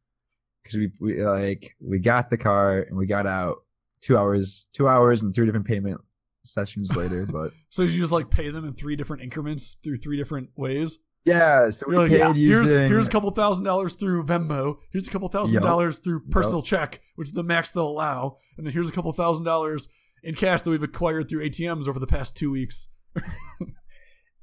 because 0.66 0.76
we, 0.76 0.90
we 1.00 1.24
like 1.24 1.74
we 1.80 1.98
got 1.98 2.30
the 2.30 2.36
car 2.36 2.80
and 2.80 2.96
we 2.96 3.06
got 3.06 3.26
out 3.26 3.58
two 4.00 4.16
hours, 4.16 4.68
two 4.72 4.88
hours 4.88 5.22
and 5.22 5.34
three 5.34 5.46
different 5.46 5.66
payment 5.66 6.00
sessions 6.44 6.94
later. 6.96 7.26
But 7.32 7.50
So 7.68 7.82
you 7.82 7.88
just 7.88 8.12
like 8.12 8.30
pay 8.30 8.50
them 8.50 8.64
in 8.64 8.74
three 8.74 8.96
different 8.96 9.22
increments 9.22 9.76
through 9.82 9.96
three 9.96 10.16
different 10.16 10.50
ways. 10.56 10.98
yeah, 11.24 11.70
so 11.70 11.86
we 11.88 11.96
like, 11.96 12.10
paid 12.10 12.18
yeah, 12.18 12.32
here's 12.32 12.62
using 12.62 12.88
here's 12.88 13.08
a 13.08 13.10
couple 13.10 13.30
thousand 13.30 13.64
dollars 13.64 13.94
through 13.96 14.24
Venmo. 14.24 14.76
Here's 14.92 15.08
a 15.08 15.10
couple 15.10 15.28
thousand 15.28 15.54
Yup. 15.54 15.62
dollars 15.62 15.98
through 15.98 16.26
personal 16.30 16.62
check, 16.62 17.00
which 17.16 17.28
is 17.28 17.32
the 17.32 17.42
max 17.42 17.70
they'll 17.70 17.88
allow, 17.88 18.36
and 18.56 18.66
then 18.66 18.72
here's 18.72 18.88
a 18.88 18.92
couple 18.92 19.12
thousand 19.12 19.44
dollars 19.44 19.88
in 20.22 20.34
cash 20.34 20.62
that 20.62 20.70
we've 20.70 20.82
acquired 20.82 21.28
through 21.28 21.48
ATMs 21.48 21.88
over 21.88 21.98
the 21.98 22.06
past 22.06 22.36
two 22.36 22.50
weeks. 22.50 22.92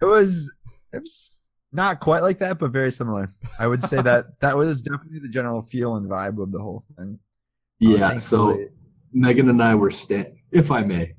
It 0.01 0.05
was 0.05 0.53
it 0.91 0.99
was 0.99 1.42
not 1.73 1.99
quite 1.99 2.21
like 2.21 2.39
that, 2.39 2.59
but 2.59 2.71
very 2.71 2.91
similar. 2.91 3.27
I 3.59 3.67
would 3.67 3.83
say 3.83 4.01
that 4.01 4.25
that 4.41 4.55
was 4.55 4.81
definitely 4.81 5.19
the 5.19 5.29
general 5.29 5.61
feel 5.61 5.95
and 5.95 6.09
vibe 6.09 6.41
of 6.41 6.51
the 6.51 6.59
whole 6.59 6.83
thing. 6.97 7.19
yeah. 7.79 8.09
Uh, 8.09 8.17
So 8.17 8.65
Megan 9.11 9.49
and 9.49 9.61
I 9.61 9.75
were 9.75 9.91
stand, 9.91 10.27
if 10.51 10.71
I 10.71 10.83
may, 10.83 11.13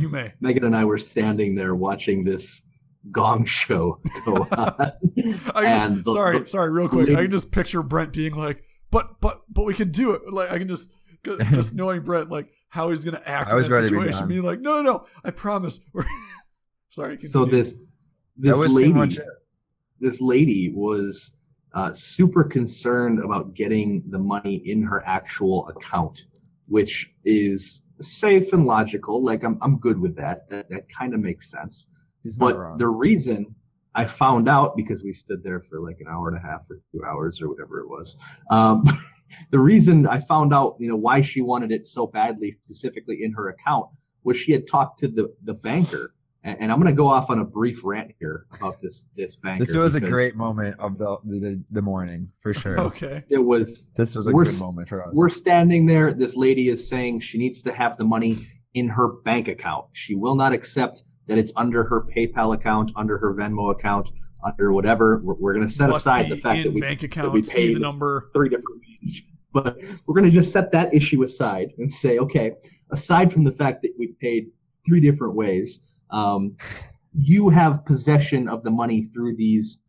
You 0.00 0.08
may. 0.08 0.32
Megan 0.40 0.64
and 0.64 0.76
I 0.76 0.84
were 0.84 0.98
standing 0.98 1.54
there 1.54 1.74
watching 1.74 2.24
this 2.24 2.62
gong 3.10 3.44
show 3.44 3.98
go 4.24 4.36
on. 4.56 4.92
I 5.54 5.64
And 5.66 6.04
the- 6.04 6.12
sorry, 6.12 6.38
the- 6.40 6.46
sorry, 6.46 6.70
real 6.72 6.88
quick. 6.88 7.06
the- 7.08 7.16
I 7.18 7.22
can 7.22 7.30
just 7.30 7.52
picture 7.52 7.82
Brent 7.82 8.12
being 8.12 8.34
like, 8.34 8.62
"But, 8.90 9.20
but, 9.20 9.42
but 9.52 9.64
we 9.64 9.74
can 9.74 9.90
do 9.90 10.12
it." 10.12 10.22
Like 10.32 10.50
I 10.50 10.58
can 10.58 10.68
just, 10.68 10.90
just 11.52 11.74
knowing 11.74 12.02
Brent, 12.02 12.30
like 12.30 12.48
how 12.70 12.88
he's 12.90 13.04
gonna 13.04 13.20
act 13.26 13.52
in 13.52 13.58
that 13.62 13.70
ready 13.70 13.86
to 13.88 13.92
be 13.92 13.98
situation, 13.98 14.20
done. 14.20 14.28
being 14.28 14.42
like, 14.42 14.60
"No, 14.60 14.80
no, 14.80 14.82
no, 14.82 15.06
I 15.24 15.30
promise." 15.32 15.86
We're 15.92 16.04
sorry. 16.88 17.18
so 17.18 17.44
this 17.44 17.74
this 18.36 18.52
that 18.56 18.58
was 18.58 18.72
lady 18.72 18.92
pretty 18.92 19.06
much 19.06 19.18
it. 19.18 19.24
This 20.04 20.20
lady 20.20 20.70
was 20.74 21.40
uh, 21.72 21.90
super 21.92 22.44
concerned 22.44 23.18
about 23.24 23.54
getting 23.54 24.02
the 24.10 24.18
money 24.18 24.56
in 24.66 24.82
her 24.82 25.02
actual 25.06 25.66
account, 25.68 26.26
which 26.68 27.14
is 27.24 27.86
safe 28.00 28.52
and 28.52 28.66
logical. 28.66 29.24
Like 29.24 29.42
I'm, 29.42 29.58
I'm 29.62 29.78
good 29.78 29.98
with 29.98 30.14
that. 30.16 30.48
That, 30.50 30.68
that 30.68 30.88
kind 30.88 31.14
of 31.14 31.20
makes 31.20 31.50
sense. 31.50 31.88
He's 32.22 32.36
But 32.36 32.78
the 32.78 32.88
reason 32.88 33.54
I 33.94 34.04
found 34.04 34.48
out 34.48 34.76
because 34.76 35.04
we 35.04 35.14
stood 35.14 35.42
there 35.42 35.60
for 35.60 35.80
like 35.80 35.98
an 36.00 36.06
hour 36.10 36.28
and 36.28 36.36
a 36.36 36.40
half 36.40 36.62
or 36.68 36.80
two 36.92 37.02
hours 37.04 37.40
or 37.40 37.48
whatever 37.48 37.80
it 37.80 37.88
was. 37.88 38.16
Um, 38.50 38.84
the 39.50 39.58
reason 39.58 40.06
I 40.06 40.20
found 40.20 40.52
out, 40.52 40.76
you 40.78 40.88
know, 40.88 40.96
why 40.96 41.22
she 41.22 41.40
wanted 41.40 41.72
it 41.72 41.86
so 41.86 42.06
badly, 42.06 42.52
specifically 42.52 43.22
in 43.22 43.32
her 43.32 43.48
account, 43.48 43.86
was 44.22 44.36
she 44.36 44.52
had 44.52 44.66
talked 44.66 44.98
to 45.00 45.08
the 45.08 45.34
the 45.44 45.54
banker. 45.54 46.14
And, 46.44 46.56
and 46.60 46.72
I'm 46.72 46.78
going 46.78 46.92
to 46.92 46.96
go 46.96 47.08
off 47.08 47.30
on 47.30 47.38
a 47.40 47.44
brief 47.44 47.84
rant 47.84 48.12
here 48.20 48.46
about 48.56 48.80
this 48.80 49.10
this 49.16 49.36
banker. 49.36 49.64
this 49.64 49.74
was 49.74 49.94
a 49.94 50.00
great 50.00 50.36
moment 50.36 50.76
of 50.78 50.98
the 50.98 51.16
the, 51.24 51.62
the 51.70 51.82
morning 51.82 52.30
for 52.40 52.52
sure. 52.54 52.78
okay. 52.80 53.22
It 53.30 53.38
was 53.38 53.90
This 53.96 54.14
was 54.14 54.28
a 54.28 54.32
We're 54.32 54.44
good 54.44 54.60
moment 54.60 54.88
for 54.88 55.02
us. 55.04 55.10
we're 55.14 55.30
standing 55.30 55.86
there. 55.86 56.12
This 56.12 56.36
lady 56.36 56.68
is 56.68 56.86
saying 56.88 57.20
she 57.20 57.38
needs 57.38 57.62
to 57.62 57.72
have 57.72 57.96
the 57.96 58.04
money 58.04 58.46
in 58.74 58.88
her 58.88 59.08
bank 59.22 59.48
account. 59.48 59.86
She 59.92 60.14
will 60.14 60.34
not 60.34 60.52
accept 60.52 61.02
that 61.26 61.38
it's 61.38 61.52
under 61.56 61.84
her 61.84 62.02
PayPal 62.14 62.54
account, 62.54 62.92
under 62.96 63.16
her 63.16 63.32
Venmo 63.34 63.70
account, 63.72 64.10
under 64.44 64.72
whatever. 64.72 65.20
We're, 65.24 65.34
we're 65.34 65.54
going 65.54 65.66
to 65.66 65.72
set 65.72 65.88
Must 65.88 66.00
aside 66.02 66.28
the 66.28 66.36
fact 66.36 66.58
in 66.58 66.64
that 66.64 66.74
we 66.74 66.80
bank 66.82 67.00
we 67.00 67.06
account, 67.06 67.46
see 67.46 67.68
paid- 67.68 67.76
the 67.76 67.80
number. 67.80 68.30
three 68.34 68.50
different 68.50 68.80
ways. 69.02 69.30
But 69.52 69.78
we're 70.06 70.14
going 70.14 70.24
to 70.28 70.32
just 70.32 70.52
set 70.52 70.72
that 70.72 70.92
issue 70.92 71.22
aside 71.22 71.72
and 71.78 71.90
say, 71.90 72.18
okay, 72.18 72.52
aside 72.90 73.32
from 73.32 73.44
the 73.44 73.52
fact 73.52 73.82
that 73.82 73.92
we 73.98 74.08
paid 74.20 74.48
three 74.84 74.98
different 75.00 75.34
ways, 75.34 75.93
um, 76.10 76.56
you 77.16 77.48
have 77.50 77.84
possession 77.84 78.48
of 78.48 78.62
the 78.62 78.70
money 78.70 79.02
through 79.02 79.36
these 79.36 79.82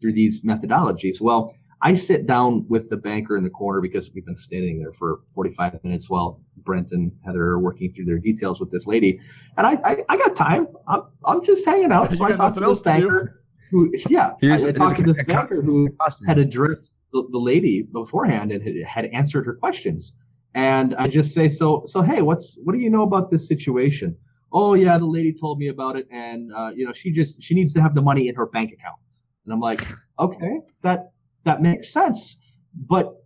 through 0.00 0.12
these 0.12 0.44
methodologies. 0.44 1.20
Well, 1.20 1.54
I 1.80 1.94
sit 1.94 2.26
down 2.26 2.64
with 2.68 2.90
the 2.90 2.96
banker 2.96 3.36
in 3.36 3.42
the 3.42 3.50
corner 3.50 3.80
because 3.80 4.12
we've 4.14 4.24
been 4.24 4.36
standing 4.36 4.78
there 4.80 4.92
for 4.92 5.20
45 5.34 5.82
minutes 5.82 6.08
while 6.08 6.40
Brent 6.58 6.92
and 6.92 7.10
Heather 7.24 7.42
are 7.42 7.58
working 7.58 7.92
through 7.92 8.04
their 8.04 8.18
details 8.18 8.60
with 8.60 8.70
this 8.70 8.86
lady. 8.86 9.20
And 9.56 9.66
I, 9.66 9.78
I, 9.84 10.04
I 10.08 10.16
got 10.16 10.36
time. 10.36 10.68
I'm, 10.86 11.02
I'm 11.24 11.44
just 11.44 11.64
hanging 11.64 11.90
out. 11.90 12.12
So 12.12 12.24
I 12.24 12.30
got 12.30 12.36
talked 12.36 12.56
nothing 12.56 12.62
to 12.62 12.68
else 12.68 12.82
this 12.82 12.94
to 12.94 13.00
banker 13.00 13.42
who, 13.72 13.92
yeah, 14.08 14.34
He's- 14.40 14.64
I, 14.64 14.68
I 14.68 14.72
talked 14.72 14.96
to 14.98 15.02
this 15.02 15.24
banker 15.24 15.60
who 15.60 15.88
had 16.26 16.38
addressed 16.38 17.00
the, 17.12 17.26
the 17.32 17.38
lady 17.38 17.82
beforehand 17.82 18.52
and 18.52 18.62
had, 18.62 18.76
had 18.86 19.04
answered 19.06 19.44
her 19.46 19.54
questions. 19.54 20.16
And 20.54 20.94
I 20.96 21.08
just 21.08 21.32
say, 21.32 21.48
so, 21.48 21.82
so, 21.86 22.02
hey, 22.02 22.22
what's, 22.22 22.60
what 22.64 22.74
do 22.74 22.80
you 22.80 22.90
know 22.90 23.02
about 23.02 23.30
this 23.30 23.48
situation? 23.48 24.16
Oh 24.52 24.74
yeah, 24.74 24.98
the 24.98 25.06
lady 25.06 25.32
told 25.32 25.58
me 25.58 25.68
about 25.68 25.96
it. 25.96 26.06
And, 26.10 26.52
uh, 26.54 26.70
you 26.74 26.86
know, 26.86 26.92
she 26.92 27.10
just, 27.10 27.42
she 27.42 27.54
needs 27.54 27.72
to 27.74 27.80
have 27.80 27.94
the 27.94 28.02
money 28.02 28.28
in 28.28 28.34
her 28.34 28.46
bank 28.46 28.72
account. 28.72 28.96
And 29.44 29.52
I'm 29.52 29.60
like, 29.60 29.80
okay, 30.18 30.60
that, 30.82 31.12
that 31.44 31.62
makes 31.62 31.92
sense. 31.92 32.36
But 32.74 33.16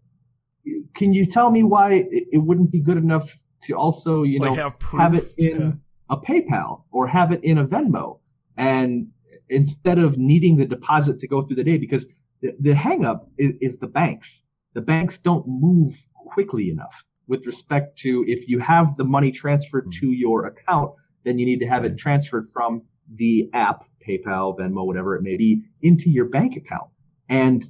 can 0.95 1.13
you 1.13 1.27
tell 1.27 1.51
me 1.51 1.63
why 1.63 1.95
it, 2.11 2.29
it 2.33 2.39
wouldn't 2.39 2.71
be 2.71 2.81
good 2.81 2.97
enough 2.97 3.33
to 3.63 3.75
also, 3.75 4.23
you 4.23 4.39
like 4.39 4.51
know, 4.51 4.57
have 4.57 4.79
proof. 4.79 5.01
have 5.01 5.15
it 5.15 5.25
in 5.39 5.61
Yeah. 5.61 5.73
a 6.11 6.17
PayPal 6.17 6.85
or 6.91 7.07
have 7.07 7.33
it 7.33 7.43
in 7.43 7.59
a 7.59 7.67
Venmo, 7.67 8.21
and 8.57 9.09
instead 9.49 9.99
of 9.99 10.19
needing 10.19 10.57
the 10.57 10.65
deposit 10.67 11.19
to 11.21 11.29
go 11.29 11.43
through 11.43 11.57
the 11.57 11.65
day, 11.65 11.79
because 11.79 12.07
the, 12.43 12.53
the 12.61 12.75
hang 12.75 13.05
up 13.05 13.29
is, 13.39 13.55
is 13.61 13.79
the 13.79 13.87
banks. 13.87 14.45
The 14.75 14.81
banks 14.83 15.19
don't 15.19 15.47
move 15.47 15.95
quickly 16.15 16.71
enough 16.71 17.05
with 17.29 17.47
respect 17.47 17.97
to 17.99 18.25
if 18.29 18.49
you 18.49 18.59
have 18.59 18.97
the 18.97 19.05
money 19.05 19.31
transferred 19.31 19.91
to 20.01 20.13
your 20.13 20.47
account, 20.47 20.93
then 21.27 21.39
you 21.39 21.45
need 21.45 21.59
to 21.59 21.67
have 21.67 21.85
it 21.85 21.99
transferred 21.99 22.49
from 22.53 22.83
the 23.13 23.51
app, 23.53 23.85
PayPal, 24.07 24.57
Venmo, 24.57 24.87
whatever 24.87 25.17
it 25.17 25.23
may 25.23 25.37
be, 25.37 25.65
into 25.83 26.09
your 26.09 26.27
bank 26.27 26.57
account. 26.57 26.89
And 27.29 27.65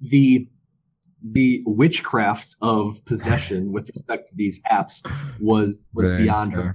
the 0.00 0.46
the 1.24 1.62
witchcraft 1.64 2.56
of 2.60 3.02
possession 3.06 3.72
with 3.72 3.88
respect 3.94 4.28
to 4.28 4.36
these 4.36 4.60
apps 4.70 5.02
was 5.40 5.88
was 5.94 6.10
beyond 6.10 6.52
her. 6.52 6.74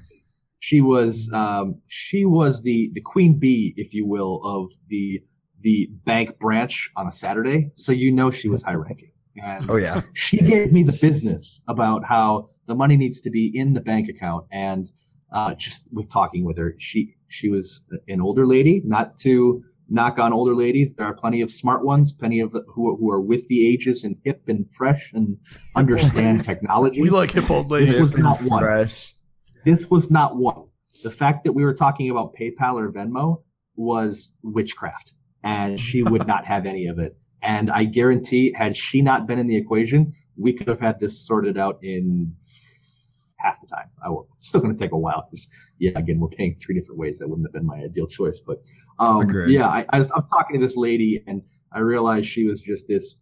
She 0.60 0.82
was 0.82 1.32
um, 1.32 1.80
she 1.88 2.26
was 2.26 2.64
the 2.64 2.90
the 2.94 3.02
queen 3.02 3.38
bee, 3.38 3.74
if 3.78 3.94
you 3.94 4.08
will, 4.08 4.42
of 4.44 4.72
the 4.88 5.22
the 5.62 5.92
bank 6.06 6.40
branch 6.40 6.90
on 6.96 7.08
a 7.08 7.12
Saturday. 7.12 7.72
So 7.76 7.92
you 7.92 8.12
know 8.12 8.32
she 8.32 8.50
was 8.50 8.64
high 8.64 8.74
ranking. 8.74 9.12
And 9.44 9.70
Oh 9.70 9.76
yeah. 9.76 10.02
she 10.14 10.38
gave 10.38 10.72
me 10.72 10.82
the 10.82 10.98
business 11.00 11.62
about 11.68 12.04
how 12.04 12.48
the 12.66 12.74
money 12.74 12.98
needs 12.98 13.22
to 13.22 13.30
be 13.30 13.56
in 13.56 13.74
the 13.74 13.82
bank 13.82 14.10
account 14.10 14.48
and 14.52 14.92
uh, 15.32 15.54
just 15.56 15.90
with 15.94 16.10
talking 16.12 16.46
with 16.46 16.58
her 16.58 16.76
she 16.78 17.16
she 17.28 17.50
was 17.50 17.86
an 18.08 18.22
older 18.22 18.46
lady 18.46 18.82
not 18.86 19.18
to 19.18 19.62
knock 19.90 20.20
on 20.20 20.34
older 20.34 20.56
ladies 20.56 20.96
there 20.96 21.06
are 21.06 21.14
plenty 21.14 21.42
of 21.42 21.50
smart 21.50 21.86
ones 21.86 22.12
plenty 22.12 22.40
of 22.40 22.56
who, 22.68 22.96
who 22.98 23.10
are 23.12 23.22
with 23.22 23.48
the 23.48 23.68
ages 23.68 24.04
and 24.04 24.16
hip 24.24 24.42
and 24.48 24.70
fresh 24.74 25.12
and 25.14 25.38
understand 25.76 26.42
technology 26.46 27.02
We 27.02 27.10
like 27.10 27.32
hip 27.32 27.50
old 27.50 27.70
ladies. 27.70 27.92
This 27.92 28.02
ladies. 28.02 28.14
was 28.16 28.18
not 28.18 28.42
one. 28.50 28.64
fresh. 28.64 29.14
this 29.66 29.90
was 29.90 30.12
not 30.12 30.36
one 30.38 30.66
the 31.04 31.12
fact 31.12 31.44
that 31.44 31.54
we 31.54 31.64
were 31.64 31.74
talking 31.74 32.10
about 32.10 32.34
paypal 32.36 32.76
or 32.76 32.92
venmo 32.92 33.42
was 33.76 34.38
witchcraft 34.44 35.14
and 35.44 35.80
she 35.80 36.04
would 36.04 36.26
not 36.28 36.46
have 36.46 36.66
any 36.66 36.88
of 36.88 37.00
it 37.00 37.18
and 37.42 37.70
i 37.72 37.84
guarantee 37.84 38.52
had 38.54 38.76
she 38.76 39.02
not 39.02 39.28
been 39.28 39.40
in 39.40 39.48
the 39.48 39.56
equation 39.56 40.14
we 40.38 40.54
could 40.54 40.68
have 40.68 40.80
had 40.80 41.00
this 41.00 41.26
sorted 41.26 41.58
out 41.58 41.80
in 41.84 42.34
half 43.48 43.62
the 43.62 43.68
time. 43.68 43.90
I 44.04 44.10
will 44.10 44.28
it's 44.36 44.48
still 44.48 44.62
going 44.62 44.74
to 44.76 44.80
take 44.80 44.92
a 44.92 44.98
while 44.98 45.28
because 45.30 45.50
yeah 45.80 45.92
again 45.96 46.20
we're 46.20 46.28
paying 46.28 46.56
three 46.56 46.76
different 46.76 47.00
ways 47.00 47.20
that 47.20 47.28
wouldn't 47.28 47.48
have 47.48 47.54
been 47.54 47.66
my 47.66 47.78
ideal 47.78 48.08
choice 48.08 48.40
but 48.40 48.58
um, 49.00 49.30
yeah 49.48 49.68
I, 49.68 49.86
I 49.90 50.00
was, 50.00 50.12
i'm 50.16 50.26
talking 50.28 50.60
to 50.60 50.66
this 50.66 50.78
lady 50.78 51.24
and 51.28 51.42
i 51.72 51.80
realized 51.80 52.28
she 52.28 52.46
was 52.46 52.62
just 52.62 52.88
this 52.88 53.22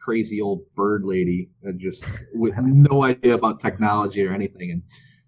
crazy 0.00 0.40
old 0.40 0.62
bird 0.74 1.04
lady 1.04 1.50
and 1.62 1.78
just 1.78 2.04
with 2.34 2.54
no 2.62 3.04
idea 3.04 3.34
about 3.34 3.60
technology 3.60 4.26
or 4.26 4.32
anything 4.32 4.70
and 4.70 4.82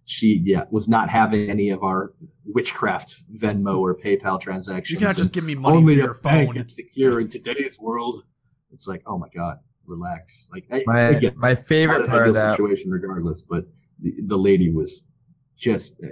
she 0.04 0.42
yeah 0.44 0.64
was 0.70 0.88
not 0.88 1.08
having 1.08 1.50
any 1.50 1.70
of 1.70 1.82
our 1.84 2.14
witchcraft 2.44 3.22
venmo 3.36 3.78
or 3.78 3.94
paypal 3.94 4.40
transactions. 4.40 4.90
You 4.90 4.98
cannot 4.98 5.16
just 5.16 5.32
give 5.32 5.44
me 5.44 5.54
money 5.54 5.76
only 5.76 5.94
your 5.94 6.14
bank 6.14 6.48
phone. 6.48 6.56
It's 6.56 6.74
secure 6.74 7.20
in 7.20 7.28
today's 7.28 7.78
world. 7.78 8.24
It's 8.72 8.88
like 8.88 9.02
oh 9.06 9.18
my 9.18 9.28
god 9.32 9.58
relax. 9.86 10.48
Like 10.52 10.64
I, 10.72 10.82
My 10.86 11.00
again, 11.00 11.34
my 11.36 11.54
favorite 11.54 12.08
part 12.08 12.26
of 12.26 12.34
that 12.34 12.56
situation 12.56 12.90
regardless 12.90 13.42
but 13.42 13.66
the, 14.02 14.14
the 14.26 14.36
lady 14.36 14.70
was 14.70 15.06
just 15.58 16.02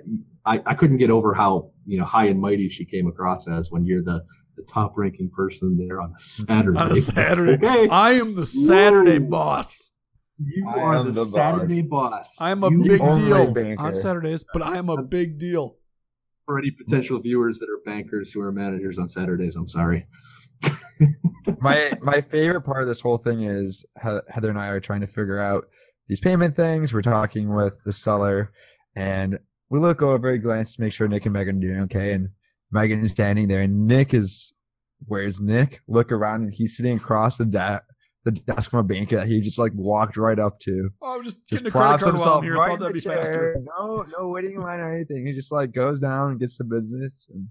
I, 0.44 0.62
I 0.66 0.74
couldn't 0.74 0.98
get 0.98 1.10
over 1.10 1.34
how 1.34 1.70
you 1.86 1.98
know 1.98 2.04
high 2.04 2.26
and 2.26 2.40
mighty 2.40 2.68
she 2.68 2.84
came 2.84 3.06
across 3.06 3.48
as 3.48 3.70
when 3.70 3.84
you're 3.84 4.02
the 4.02 4.22
the 4.56 4.62
top 4.64 4.94
ranking 4.96 5.30
person 5.30 5.76
there 5.78 6.00
on 6.00 6.12
a 6.16 6.20
saturday 6.20 6.78
On 6.78 6.90
a 6.90 6.94
Saturday. 6.96 7.52
okay 7.66 7.88
I 7.90 8.12
am 8.12 8.34
the 8.34 8.44
Saturday 8.46 9.18
Whoa. 9.18 9.30
boss. 9.30 9.92
you 10.38 10.68
I 10.68 10.80
are 10.80 11.02
the, 11.04 11.12
the 11.12 11.24
saturday 11.26 11.82
boss 11.82 12.36
I'm 12.40 12.62
a 12.64 12.70
You 12.70 12.82
big 12.84 12.98
deal 13.00 13.52
banker. 13.52 13.82
on 13.82 13.94
Saturdays, 13.94 14.44
but 14.52 14.62
I 14.62 14.76
am 14.76 14.88
a 14.88 15.02
big 15.02 15.38
deal. 15.38 15.76
for 16.46 16.58
any 16.58 16.70
potential 16.70 17.18
viewers 17.20 17.58
that 17.60 17.68
are 17.70 17.80
bankers 17.86 18.32
who 18.32 18.40
are 18.40 18.52
managers 18.52 18.98
on 18.98 19.06
saturdays 19.08 19.56
i'm 19.56 19.68
sorry 19.68 20.06
my 21.60 21.92
my 22.02 22.20
favorite 22.20 22.62
part 22.62 22.82
of 22.82 22.88
this 22.88 23.00
whole 23.00 23.16
thing 23.18 23.42
is 23.42 23.86
Heather 23.96 24.50
and 24.50 24.58
I 24.58 24.66
are 24.68 24.80
trying 24.80 25.00
to 25.02 25.06
figure 25.06 25.38
out 25.38 25.68
these 26.08 26.20
payment 26.20 26.56
things. 26.56 26.92
We're 26.92 27.02
talking 27.02 27.54
with 27.54 27.78
the 27.84 27.92
seller, 27.92 28.52
and 28.96 29.38
we 29.70 29.78
look 29.78 30.02
over, 30.02 30.30
a 30.30 30.38
glance 30.38 30.76
to 30.76 30.82
make 30.82 30.92
sure 30.92 31.08
Nick 31.08 31.26
and 31.26 31.32
Megan 31.32 31.58
are 31.58 31.60
doing 31.60 31.80
okay. 31.82 32.12
And 32.14 32.28
Megan 32.70 33.02
is 33.02 33.10
standing 33.10 33.48
there, 33.48 33.62
and 33.62 33.86
Nick 33.86 34.14
is 34.14 34.54
where's 35.06 35.40
Nick? 35.40 35.80
Look 35.86 36.10
around, 36.10 36.42
and 36.42 36.52
he's 36.52 36.76
sitting 36.76 36.96
across 36.96 37.36
the 37.36 37.46
da- 37.46 37.80
the 38.24 38.32
desk 38.32 38.70
from 38.70 38.80
a 38.80 38.84
banker 38.84 39.16
that 39.16 39.26
he 39.26 39.40
just 39.40 39.58
like 39.58 39.72
walked 39.74 40.16
right 40.16 40.38
up 40.38 40.58
to. 40.60 40.90
Oh, 41.00 41.16
I'm 41.16 41.24
just, 41.24 41.46
Just 41.48 41.64
getting 41.64 41.68
a 41.68 41.70
credit 41.70 42.00
card 42.00 42.00
while 42.00 42.08
I'm 42.08 42.14
himself 42.14 42.44
here. 42.44 42.54
right 42.54 42.68
Thought 42.70 42.80
that'd 42.80 42.94
be 42.94 43.00
the 43.00 43.10
faster. 43.10 43.56
No, 43.78 44.04
no 44.18 44.28
waiting 44.30 44.60
line 44.60 44.80
or 44.80 44.92
anything. 44.92 45.26
He 45.26 45.32
just 45.32 45.52
like 45.52 45.72
goes 45.72 46.00
down 46.00 46.32
and 46.32 46.40
gets 46.40 46.58
the 46.58 46.64
business. 46.64 47.30
And 47.32 47.48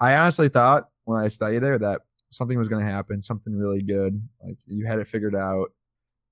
I 0.00 0.16
honestly 0.16 0.48
thought 0.48 0.88
when 1.04 1.22
I 1.22 1.28
studied 1.28 1.60
there 1.60 1.78
that 1.78 2.02
something 2.30 2.58
was 2.58 2.68
going 2.68 2.84
to 2.84 2.90
happen, 2.92 3.22
something 3.22 3.54
really 3.56 3.82
good. 3.82 4.20
Like 4.44 4.58
you 4.66 4.86
had 4.86 4.98
it 4.98 5.06
figured 5.06 5.36
out, 5.36 5.68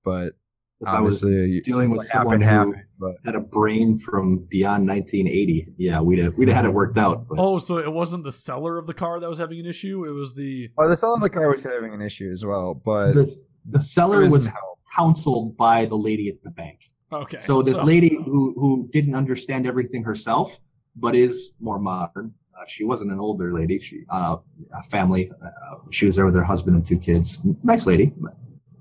but 0.03 0.33
if 0.81 0.87
i 0.87 0.99
was 0.99 1.21
dealing 1.21 1.89
with 1.89 2.01
someone 2.01 2.39
happened 2.41 2.75
who 2.75 2.75
happened. 2.75 2.85
But 2.99 3.15
had 3.25 3.35
a 3.35 3.39
brain 3.39 3.97
from 3.97 4.39
beyond 4.49 4.87
1980 4.87 5.73
yeah 5.77 6.01
we'd 6.01 6.19
have 6.19 6.35
we'd 6.35 6.49
have 6.49 6.55
had 6.57 6.65
it 6.65 6.73
worked 6.73 6.97
out 6.97 7.27
but 7.27 7.35
Oh, 7.37 7.57
so 7.57 7.77
it 7.77 7.91
wasn't 7.91 8.23
the 8.23 8.31
seller 8.31 8.77
of 8.77 8.87
the 8.87 8.93
car 8.93 9.19
that 9.19 9.29
was 9.29 9.39
having 9.39 9.59
an 9.59 9.65
issue. 9.65 10.05
It 10.05 10.11
was 10.11 10.35
the 10.35 10.69
oh, 10.77 10.89
the 10.89 10.97
seller 10.97 11.15
of 11.15 11.21
the 11.21 11.29
car 11.29 11.49
was 11.49 11.63
having 11.63 11.93
an 11.93 12.01
issue 12.01 12.29
as 12.29 12.45
well. 12.45 12.73
But 12.73 13.13
the, 13.13 13.33
the 13.65 13.81
seller 13.81 14.21
was 14.21 14.33
was 14.33 14.47
help. 14.47 14.79
counseled 14.93 15.55
by 15.55 15.85
the 15.85 15.95
lady 15.95 16.27
at 16.27 16.43
the 16.43 16.49
bank 16.49 16.79
okay. 17.11 17.37
So 17.37 17.61
this 17.61 17.81
lady 17.83 18.15
who 18.15 18.53
who 18.55 18.89
didn't 18.91 19.15
understand 19.15 19.67
everything 19.67 20.03
herself, 20.03 20.59
but 20.95 21.15
is 21.15 21.55
more 21.59 21.79
modern. 21.79 22.33
Uh, 22.57 22.65
she 22.67 22.83
wasn't 22.83 23.11
an 23.11 23.19
older 23.19 23.53
lady. 23.53 23.79
She 23.79 24.03
uh, 24.09 24.37
a 24.73 24.83
family. 24.83 25.31
Uh, 25.31 25.75
she 25.91 26.05
was 26.05 26.15
there 26.15 26.25
with 26.25 26.35
her 26.35 26.43
husband 26.43 26.75
and 26.75 26.85
two 26.85 26.97
kids. 26.97 27.45
Nice 27.63 27.85
lady, 27.85 28.13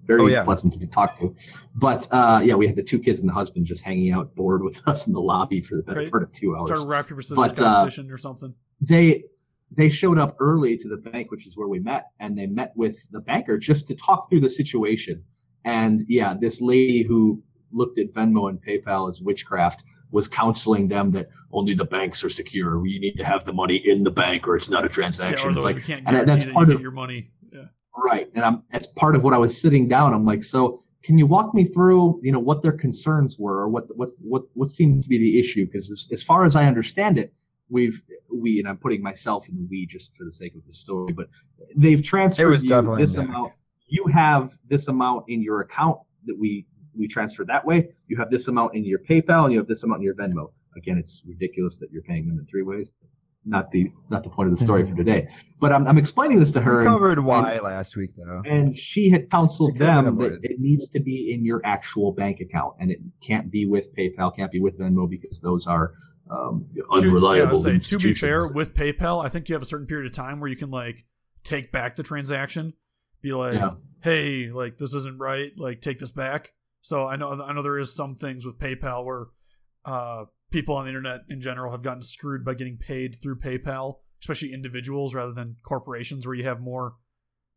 very 0.08 0.20
Oh, 0.22 0.26
yeah. 0.26 0.42
pleasant 0.42 0.72
to 0.72 0.86
talk 0.88 1.16
to. 1.20 1.34
But 1.76 2.08
uh, 2.10 2.40
yeah, 2.42 2.54
we 2.54 2.66
had 2.66 2.74
the 2.74 2.82
two 2.82 2.98
kids 2.98 3.20
and 3.20 3.28
the 3.28 3.32
husband 3.34 3.66
just 3.66 3.84
hanging 3.84 4.10
out 4.12 4.34
bored 4.34 4.62
with 4.62 4.82
us 4.88 5.06
in 5.06 5.12
the 5.12 5.20
lobby 5.20 5.60
for 5.60 5.76
the 5.76 5.82
better 5.84 6.00
Right. 6.00 6.10
part 6.10 6.22
of 6.24 6.32
two 6.32 6.54
hours 6.56 6.66
started 6.66 6.88
rock 6.88 7.06
paper 7.08 7.22
scissors 7.22 7.36
But, 7.36 7.60
uh, 7.60 7.64
competition 7.74 8.10
or 8.10 8.16
something. 8.18 8.54
they 8.80 9.22
they 9.70 9.90
showed 9.90 10.16
up 10.18 10.34
early 10.40 10.78
to 10.78 10.88
the 10.88 10.96
bank, 10.96 11.30
which 11.30 11.46
is 11.46 11.54
where 11.58 11.68
we 11.68 11.78
met, 11.78 12.06
and 12.20 12.36
they 12.38 12.46
met 12.46 12.72
with 12.74 13.06
the 13.10 13.20
banker 13.20 13.58
just 13.58 13.86
to 13.88 13.94
talk 13.94 14.28
through 14.30 14.40
the 14.40 14.48
situation. 14.48 15.22
And 15.66 16.00
yeah, 16.08 16.32
this 16.32 16.62
lady 16.62 17.02
who 17.02 17.42
looked 17.70 17.98
at 17.98 18.14
Venmo 18.14 18.48
and 18.48 18.58
PayPal 18.62 19.10
as 19.10 19.20
witchcraft 19.20 19.84
was 20.10 20.26
counseling 20.26 20.88
them 20.88 21.10
that 21.10 21.26
only 21.52 21.74
the 21.74 21.84
banks 21.84 22.24
are 22.24 22.30
secure. 22.30 22.86
You 22.86 22.98
need 22.98 23.16
to 23.18 23.24
have 23.24 23.44
the 23.44 23.52
money 23.52 23.76
in 23.76 24.04
the 24.04 24.10
bank, 24.10 24.48
or 24.48 24.56
it's 24.56 24.70
not 24.70 24.86
a 24.86 24.88
transaction. 24.88 25.50
or 25.50 25.52
it's 25.52 25.64
like 25.64 25.86
and 25.90 26.26
that's 26.26 26.50
part 26.50 26.70
of- 26.70 26.80
your 26.80 26.90
money. 26.92 27.30
Yeah. 27.52 27.66
Right. 28.04 28.30
And 28.34 28.44
I'm 28.44 28.62
as 28.72 28.86
part 28.86 29.16
of 29.16 29.24
what 29.24 29.34
I 29.34 29.38
was 29.38 29.60
sitting 29.60 29.88
down, 29.88 30.14
I'm 30.14 30.24
like, 30.24 30.44
so 30.44 30.80
can 31.02 31.18
you 31.18 31.26
walk 31.26 31.54
me 31.54 31.64
through, 31.64 32.20
you 32.22 32.32
know, 32.32 32.38
what 32.38 32.62
their 32.62 32.72
concerns 32.72 33.38
were 33.38 33.60
or 33.62 33.68
what 33.68 33.84
what 33.96 34.08
what 34.22 34.42
what 34.54 34.68
seemed 34.68 35.02
to 35.02 35.08
be 35.08 35.18
the 35.18 35.38
issue? 35.38 35.66
Because 35.66 35.90
as, 35.90 36.08
as 36.12 36.22
far 36.22 36.44
as 36.44 36.56
I 36.56 36.66
understand 36.66 37.18
it, 37.18 37.32
we've 37.68 38.02
we 38.32 38.58
and 38.58 38.68
I'm 38.68 38.76
putting 38.76 39.02
myself 39.02 39.48
in 39.48 39.56
the 39.56 39.66
we 39.70 39.86
just 39.86 40.16
for 40.16 40.24
the 40.24 40.32
sake 40.32 40.54
of 40.54 40.64
the 40.64 40.72
story, 40.72 41.12
but 41.12 41.28
they've 41.76 42.02
transferred 42.02 42.50
was 42.50 42.62
you 42.62 42.68
definitely 42.68 43.02
this 43.02 43.16
Nick. 43.16 43.28
amount. 43.28 43.52
You 43.86 44.06
have 44.06 44.58
this 44.68 44.88
amount 44.88 45.24
in 45.28 45.42
your 45.42 45.60
account 45.60 45.98
that 46.26 46.38
we 46.38 46.66
we 46.96 47.06
transferred 47.06 47.48
that 47.48 47.64
way. 47.64 47.88
You 48.06 48.16
have 48.16 48.30
this 48.30 48.48
amount 48.48 48.74
in 48.74 48.84
your 48.84 48.98
PayPal 48.98 49.44
and 49.44 49.52
you 49.52 49.58
have 49.58 49.68
this 49.68 49.84
amount 49.84 50.00
in 50.00 50.04
your 50.04 50.14
Venmo. 50.14 50.52
Again, 50.76 50.98
it's 50.98 51.24
ridiculous 51.26 51.76
that 51.76 51.90
you're 51.90 52.02
paying 52.02 52.26
them 52.28 52.38
in 52.38 52.46
three 52.46 52.62
ways. 52.62 52.90
Not 53.44 53.70
the 53.70 53.90
not 54.10 54.24
the 54.24 54.30
point 54.30 54.50
of 54.50 54.58
the 54.58 54.62
story 54.62 54.84
for 54.84 54.94
today. 54.94 55.28
But 55.60 55.72
I'm, 55.72 55.86
I'm 55.86 55.96
explaining 55.96 56.38
this 56.38 56.50
to 56.50 56.60
her. 56.60 56.80
we 56.80 56.86
and- 56.86 56.88
covered 56.94 57.24
why 57.24 57.58
last 57.60 57.96
week 57.96 58.10
though. 58.16 58.42
and 58.44 58.76
she 58.76 59.08
had 59.08 59.30
counseled 59.30 59.76
It 59.76 59.78
them 59.78 60.18
that 60.18 60.40
it 60.42 60.60
needs 60.60 60.88
to 60.90 61.00
be 61.00 61.32
in 61.32 61.44
your 61.44 61.60
actual 61.64 62.12
bank 62.12 62.40
account 62.40 62.74
and 62.78 62.90
it 62.90 62.98
can't 63.22 63.50
be 63.50 63.64
with 63.64 63.94
PayPal, 63.96 64.34
can't 64.36 64.52
be 64.52 64.60
with 64.60 64.78
Venmo 64.78 65.08
because 65.08 65.40
those 65.40 65.66
are 65.66 65.92
um, 66.30 66.66
To- 66.74 66.76
yeah, 66.76 66.82
I 66.90 66.96
unreliable. 66.98 67.62
would 67.62 67.82
say, 67.82 67.96
to 67.96 68.02
be 68.02 68.12
fair, 68.12 68.42
with 68.52 68.74
PayPal, 68.74 69.24
I 69.24 69.28
think 69.28 69.48
you 69.48 69.54
have 69.54 69.62
a 69.62 69.66
certain 69.66 69.86
period 69.86 70.06
of 70.06 70.12
time 70.12 70.40
where 70.40 70.50
you 70.50 70.56
can 70.56 70.70
like 70.70 71.06
take 71.42 71.72
back 71.72 71.94
the 71.96 72.02
transaction 72.02 72.74
be 73.22 73.32
like, 73.32 73.54
Yeah. 73.54 73.70
"Hey, 74.02 74.50
like 74.50 74.76
this 74.78 74.92
isn't 74.94 75.18
right. 75.18 75.52
Like 75.56 75.80
take 75.80 75.98
this 76.00 76.10
back." 76.10 76.52
So 76.82 77.06
I 77.06 77.16
know 77.16 77.40
I 77.42 77.52
know 77.54 77.62
there 77.62 77.78
is 77.78 77.94
some 77.94 78.14
things 78.16 78.44
with 78.44 78.58
PayPal 78.58 79.04
where 79.06 79.26
uh, 79.86 80.26
people 80.50 80.74
on 80.76 80.84
the 80.84 80.90
internet 80.90 81.20
in 81.28 81.40
general 81.40 81.72
have 81.72 81.82
gotten 81.82 82.02
screwed 82.02 82.44
by 82.44 82.54
getting 82.54 82.76
paid 82.78 83.16
through 83.22 83.38
PayPal, 83.38 83.96
especially 84.20 84.52
individuals 84.52 85.14
rather 85.14 85.32
than 85.32 85.56
corporations, 85.62 86.26
where 86.26 86.34
you 86.34 86.44
have 86.44 86.60
more, 86.60 86.96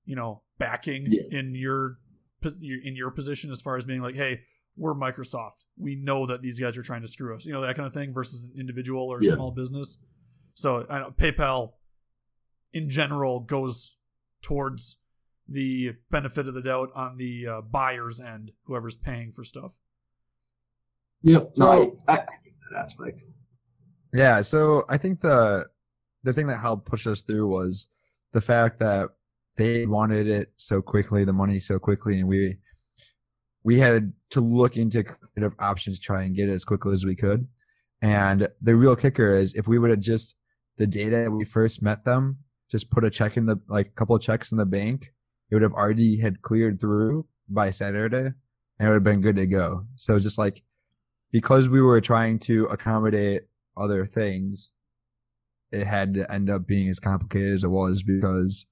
you 0.05 0.15
know, 0.15 0.43
backing 0.57 1.07
Yeah. 1.10 1.39
in 1.39 1.55
your 1.55 1.98
in 2.43 2.95
your 2.95 3.12
position 3.12 3.51
as 3.51 3.62
far 3.62 3.77
as 3.77 3.86
being 3.86 4.01
like, 4.01 4.15
"Hey, 4.15 4.41
we're 4.75 4.95
Microsoft. 4.95 5.65
We 5.77 5.95
know 5.95 6.25
that 6.25 6.41
these 6.41 6.60
guys 6.60 6.75
are 6.75 6.81
trying 6.81 7.01
to 7.01 7.07
screw 7.07 7.36
us." 7.36 7.45
You 7.45 7.53
know 7.53 7.62
that 7.62 7.75
kind 7.75 7.86
of 7.86 7.93
thing 7.93 8.12
versus 8.13 8.43
an 8.45 8.60
individual 8.60 9.03
or 9.07 9.21
Yeah. 9.21 9.36
small 9.36 9.51
business. 9.51 10.00
So 10.55 10.86
I 10.89 11.00
know 11.00 11.12
PayPal 11.12 11.74
in 12.74 12.89
general 12.89 13.41
goes 13.41 13.98
towards 14.41 15.01
the 15.48 15.98
benefit 16.10 16.48
of 16.48 16.53
the 16.55 16.62
doubt 16.63 16.89
on 16.95 17.17
the 17.17 17.45
uh, 17.45 17.62
buyer's 17.62 18.19
end, 18.19 18.53
whoever's 18.63 18.95
paying 18.95 19.31
for 19.31 19.43
stuff. 19.43 19.79
Yep. 21.24 21.51
So- 21.53 21.65
no, 21.65 22.03
I, 22.07 22.13
I 22.13 22.15
get 22.17 22.29
that 22.72 22.80
aspect. 22.80 23.24
Yeah, 24.13 24.42
so 24.42 24.84
I 24.90 24.98
think 24.98 25.22
the 25.22 25.68
the 26.24 26.34
thing 26.34 26.48
that 26.48 26.58
helped 26.58 26.86
push 26.86 27.08
us 27.08 27.22
through 27.22 27.48
was 27.48 27.92
the 28.34 28.42
fact 28.42 28.80
that 28.80 29.10
they 29.58 29.86
wanted 29.86 30.28
it 30.28 30.51
so 30.56 30.82
quickly, 30.82 31.24
the 31.24 31.34
money 31.34 31.60
so 31.60 31.80
quickly, 31.80 32.20
and 32.20 32.28
we 32.28 32.58
we 33.63 33.80
had 33.80 34.12
to 34.32 34.42
look 34.42 34.78
into 34.78 35.04
creative 35.04 35.56
options 35.60 36.00
to 36.00 36.06
try 36.06 36.24
and 36.24 36.36
get 36.36 36.50
it 36.50 36.54
as 36.54 36.66
quickly 36.66 36.94
as 36.94 37.06
we 37.06 37.16
could. 37.16 37.48
And 38.01 38.48
the 38.62 38.75
real 38.75 38.96
kicker 38.96 39.30
is 39.36 39.54
if 39.56 39.68
we 39.68 39.78
would 39.78 39.92
have 39.92 40.00
just 40.00 40.38
the 40.78 40.88
day 40.88 41.10
that 41.10 41.32
we 41.32 41.46
first 41.46 41.84
met 41.84 42.04
them, 42.04 42.40
just 42.70 42.90
put 42.90 43.04
a 43.04 43.10
check 43.10 43.38
in 43.38 43.46
the 43.46 43.58
like 43.68 43.88
a 43.88 43.92
couple 43.92 44.18
checks 44.18 44.51
in 44.51 44.58
the 44.58 44.66
bank, 44.66 45.13
it 45.50 45.56
would 45.56 45.62
have 45.62 45.74
already 45.74 46.18
had 46.18 46.42
cleared 46.42 46.80
through 46.80 47.28
by 47.50 47.70
Saturday 47.70 48.32
and 48.82 48.88
it 48.88 48.88
would 48.88 48.96
have 48.96 49.04
been 49.04 49.22
good 49.22 49.36
to 49.36 49.46
go. 49.46 49.82
So 49.96 50.18
just 50.18 50.40
like 50.40 50.63
because 51.32 51.70
we 51.70 51.82
were 51.82 52.02
trying 52.02 52.40
to 52.40 52.66
accommodate 52.66 53.44
other 53.78 54.06
things, 54.06 54.74
it 55.72 55.86
had 55.86 56.14
to 56.16 56.32
end 56.32 56.50
up 56.50 56.68
being 56.68 56.90
as 56.90 57.00
complicated 57.00 57.54
as 57.54 57.64
it 57.64 57.70
was 57.70 58.04
because 58.04 58.66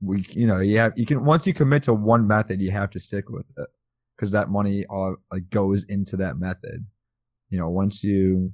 we, 0.00 0.24
you 0.30 0.46
know, 0.46 0.60
you 0.60 0.78
have, 0.78 0.94
you 0.96 1.04
can, 1.04 1.24
once 1.24 1.46
you 1.46 1.52
commit 1.52 1.82
to 1.84 1.92
one 1.94 2.26
method, 2.26 2.60
you 2.60 2.70
have 2.70 2.90
to 2.90 2.98
stick 2.98 3.28
with 3.28 3.44
it 3.58 3.68
because 4.16 4.32
that 4.32 4.48
money 4.48 4.84
all 4.86 5.16
like 5.30 5.48
goes 5.50 5.84
into 5.84 6.16
that 6.16 6.38
method. 6.38 6.86
You 7.50 7.58
know, 7.58 7.68
once 7.68 8.02
you, 8.02 8.52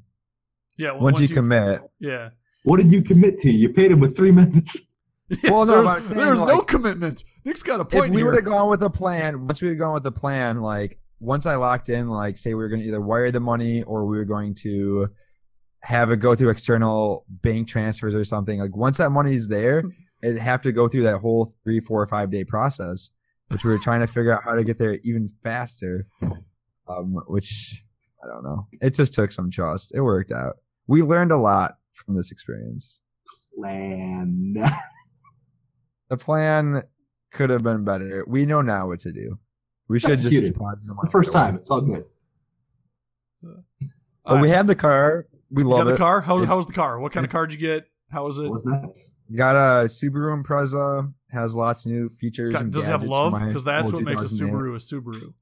Yeah. 0.77 0.93
well, 0.93 1.03
once, 1.03 1.21
you 1.21 1.27
you- 1.29 1.35
commit, 1.35 1.83
Yeah. 2.01 2.31
What 2.65 2.79
did 2.79 2.91
you 2.91 3.01
commit 3.03 3.39
to? 3.43 3.51
You 3.51 3.69
paid 3.73 3.93
him 3.93 4.01
with 4.01 4.17
three 4.17 4.33
methods. 4.33 4.89
Well, 5.43 5.67
no, 5.67 5.83
but 5.83 5.93
there's, 5.95 6.07
saying, 6.07 6.21
there's 6.21 6.43
no 6.43 6.61
commitment. 6.63 7.25
Nick's 7.45 7.65
got 7.65 7.81
a 7.81 7.85
point. 7.85 7.95
if 7.95 7.99
point 8.01 8.13
we 8.13 8.19
here. 8.19 8.27
would 8.27 8.37
have 8.37 8.45
gone 8.45 8.71
with 8.71 8.81
a 8.85 8.91
plan, 8.91 9.45
once 9.45 9.61
we 9.61 9.67
had 9.67 9.77
gone 9.79 9.93
with 9.95 10.05
the 10.05 10.13
plan, 10.13 10.61
like 10.63 11.01
once 11.21 11.47
I 11.47 11.57
locked 11.57 11.89
in, 11.89 12.09
like 12.09 12.37
say 12.37 12.51
we 12.51 12.63
were 12.63 12.69
going 12.69 12.83
to 12.83 12.89
either 12.89 13.01
wire 13.01 13.31
the 13.31 13.41
money 13.41 13.83
or 13.83 14.07
we 14.07 14.17
were 14.17 14.25
going 14.25 14.55
to 14.63 15.09
have 15.81 16.11
it 16.11 16.17
go 16.17 16.35
through 16.35 16.51
external 16.51 17.25
bank 17.29 17.69
transfers 17.69 18.15
or 18.15 18.25
something. 18.25 18.59
Like 18.61 18.77
once 18.77 18.99
that 18.99 19.11
money's 19.11 19.49
there, 19.49 19.83
it'd 20.23 20.39
have 20.39 20.63
to 20.63 20.73
go 20.73 20.89
through 20.89 21.05
that 21.05 21.19
whole 21.19 21.53
three, 21.65 21.81
four, 21.81 22.03
or 22.03 22.07
five 22.07 22.31
day 22.31 22.45
process, 22.45 23.13
which 23.49 23.65
we 23.65 23.71
were 23.71 23.79
trying 23.79 24.01
to 24.01 24.07
figure 24.07 24.37
out 24.37 24.45
how 24.45 24.55
to 24.55 24.65
get 24.65 24.79
there 24.79 24.99
even 25.05 25.29
faster. 25.43 26.05
Um, 26.89 27.21
which 27.27 27.85
I 28.23 28.29
don't 28.29 28.45
know. 28.45 28.67
It 28.81 28.95
just 28.95 29.13
took 29.13 29.33
some 29.33 29.51
trust. 29.51 29.95
It 29.95 30.03
worked 30.03 30.31
out. 30.31 30.57
We 30.87 31.03
learned 31.03 31.33
a 31.33 31.37
lot 31.37 31.79
from 31.93 32.15
this 32.15 32.31
experience. 32.31 33.01
Plan. 33.59 34.57
The 36.09 36.17
plan 36.17 36.85
could 37.33 37.51
have 37.51 37.63
been 37.63 37.85
better. 37.85 38.25
We 38.29 38.47
know 38.47 38.63
now 38.63 38.87
what 38.87 39.01
to 39.01 39.13
do. 39.13 39.39
We 39.89 40.01
should 40.01 40.09
just 40.11 40.25
Executed. 40.25 40.53
deposit 40.55 40.87
the 40.89 40.95
the 41.03 41.11
first 41.11 41.33
time. 41.33 41.57
It's 41.57 41.71
all 41.71 41.81
good. 41.81 42.05
But 44.25 44.41
we 44.41 44.51
have 44.51 44.67
the 44.67 44.75
car. 44.75 45.27
We 45.51 45.63
you 45.63 45.69
got 45.69 45.77
love 45.77 45.87
the 45.87 45.95
it. 45.95 45.99
car. 45.99 46.21
How, 46.21 46.45
how 46.45 46.57
was 46.57 46.67
the 46.67 46.73
car? 46.73 46.99
What 46.99 47.13
kind 47.13 47.25
of 47.25 47.31
car 47.31 47.47
did 47.47 47.61
you 47.61 47.67
get? 47.67 47.89
How 48.11 48.25
was 48.25 48.39
it? 48.39 48.45
It 48.47 48.51
was 48.51 48.65
nice. 48.65 49.15
Got 49.35 49.57
a 49.57 49.87
Subaru 49.87 50.43
Impreza. 50.43 51.13
Has 51.31 51.55
lots 51.55 51.87
of 51.87 51.93
new 51.93 52.09
features. 52.09 52.51
Got- 52.51 52.63
and 52.63 52.73
does 52.73 52.89
it 52.89 52.91
have 52.91 53.05
love? 53.05 53.33
Because 53.45 53.65
that's 53.65 53.93
what 53.93 54.03
makes 54.03 54.23
a 54.23 54.27
Subaru 54.27 54.75
a 54.75 54.79
Subaru. 54.79 55.35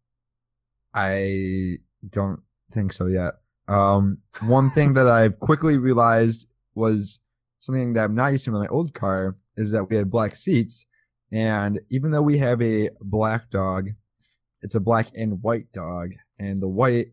I 0.94 1.78
don't 2.08 2.40
think 2.72 2.92
so 2.92 3.06
yet. 3.06 3.34
Um, 3.68 4.18
one 4.46 4.70
thing 4.70 4.94
that 4.94 5.08
I 5.08 5.28
quickly 5.30 5.76
realized 5.78 6.50
was 6.74 7.20
something 7.58 7.94
that 7.94 8.04
I'm 8.04 8.14
not 8.14 8.32
used 8.32 8.44
to 8.44 8.50
in 8.54 8.60
my 8.60 8.66
old 8.68 8.92
car 8.94 9.34
is 9.56 9.72
that 9.72 9.84
we 9.84 9.96
had 9.96 10.10
black 10.10 10.36
seats, 10.36 10.86
and 11.32 11.80
even 11.90 12.10
though 12.10 12.22
we 12.22 12.38
have 12.38 12.60
a 12.60 12.90
black 13.00 13.50
dog, 13.50 13.88
it's 14.64 14.74
a 14.74 14.80
black 14.80 15.08
and 15.14 15.40
white 15.42 15.70
dog, 15.72 16.10
and 16.38 16.60
the 16.60 16.68
white 16.68 17.08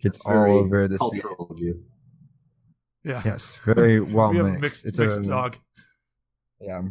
gets 0.00 0.24
That's 0.24 0.36
all 0.36 0.50
over 0.50 0.88
the 0.88 0.98
seat. 0.98 1.22
Cultural 1.22 1.48
of 1.50 1.58
you. 1.60 1.84
Yeah. 3.04 3.20
Yes, 3.24 3.56
very 3.64 4.00
well 4.00 4.30
we 4.32 4.38
have 4.38 4.46
a 4.46 4.50
mixed. 4.52 4.62
mixed, 4.62 4.86
It's 4.86 4.98
mixed 4.98 5.24
a, 5.26 5.28
dog. 5.28 5.56
Yeah, 6.60 6.82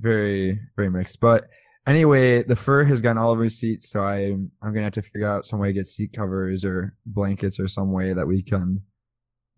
very 0.00 0.58
very 0.74 0.90
mixed. 0.90 1.20
But 1.20 1.50
anyway, 1.86 2.42
the 2.42 2.56
fur 2.56 2.82
has 2.84 3.02
gotten 3.02 3.18
all 3.18 3.30
over 3.30 3.44
his 3.44 3.60
seat, 3.60 3.82
so 3.82 4.00
I'm 4.02 4.50
I'm 4.62 4.72
gonna 4.72 4.84
have 4.84 4.94
to 4.94 5.02
figure 5.02 5.28
out 5.28 5.46
some 5.46 5.60
way 5.60 5.68
to 5.68 5.74
get 5.74 5.86
seat 5.86 6.14
covers 6.14 6.64
or 6.64 6.96
blankets 7.04 7.60
or 7.60 7.68
some 7.68 7.92
way 7.92 8.14
that 8.14 8.26
we 8.26 8.42
can 8.42 8.82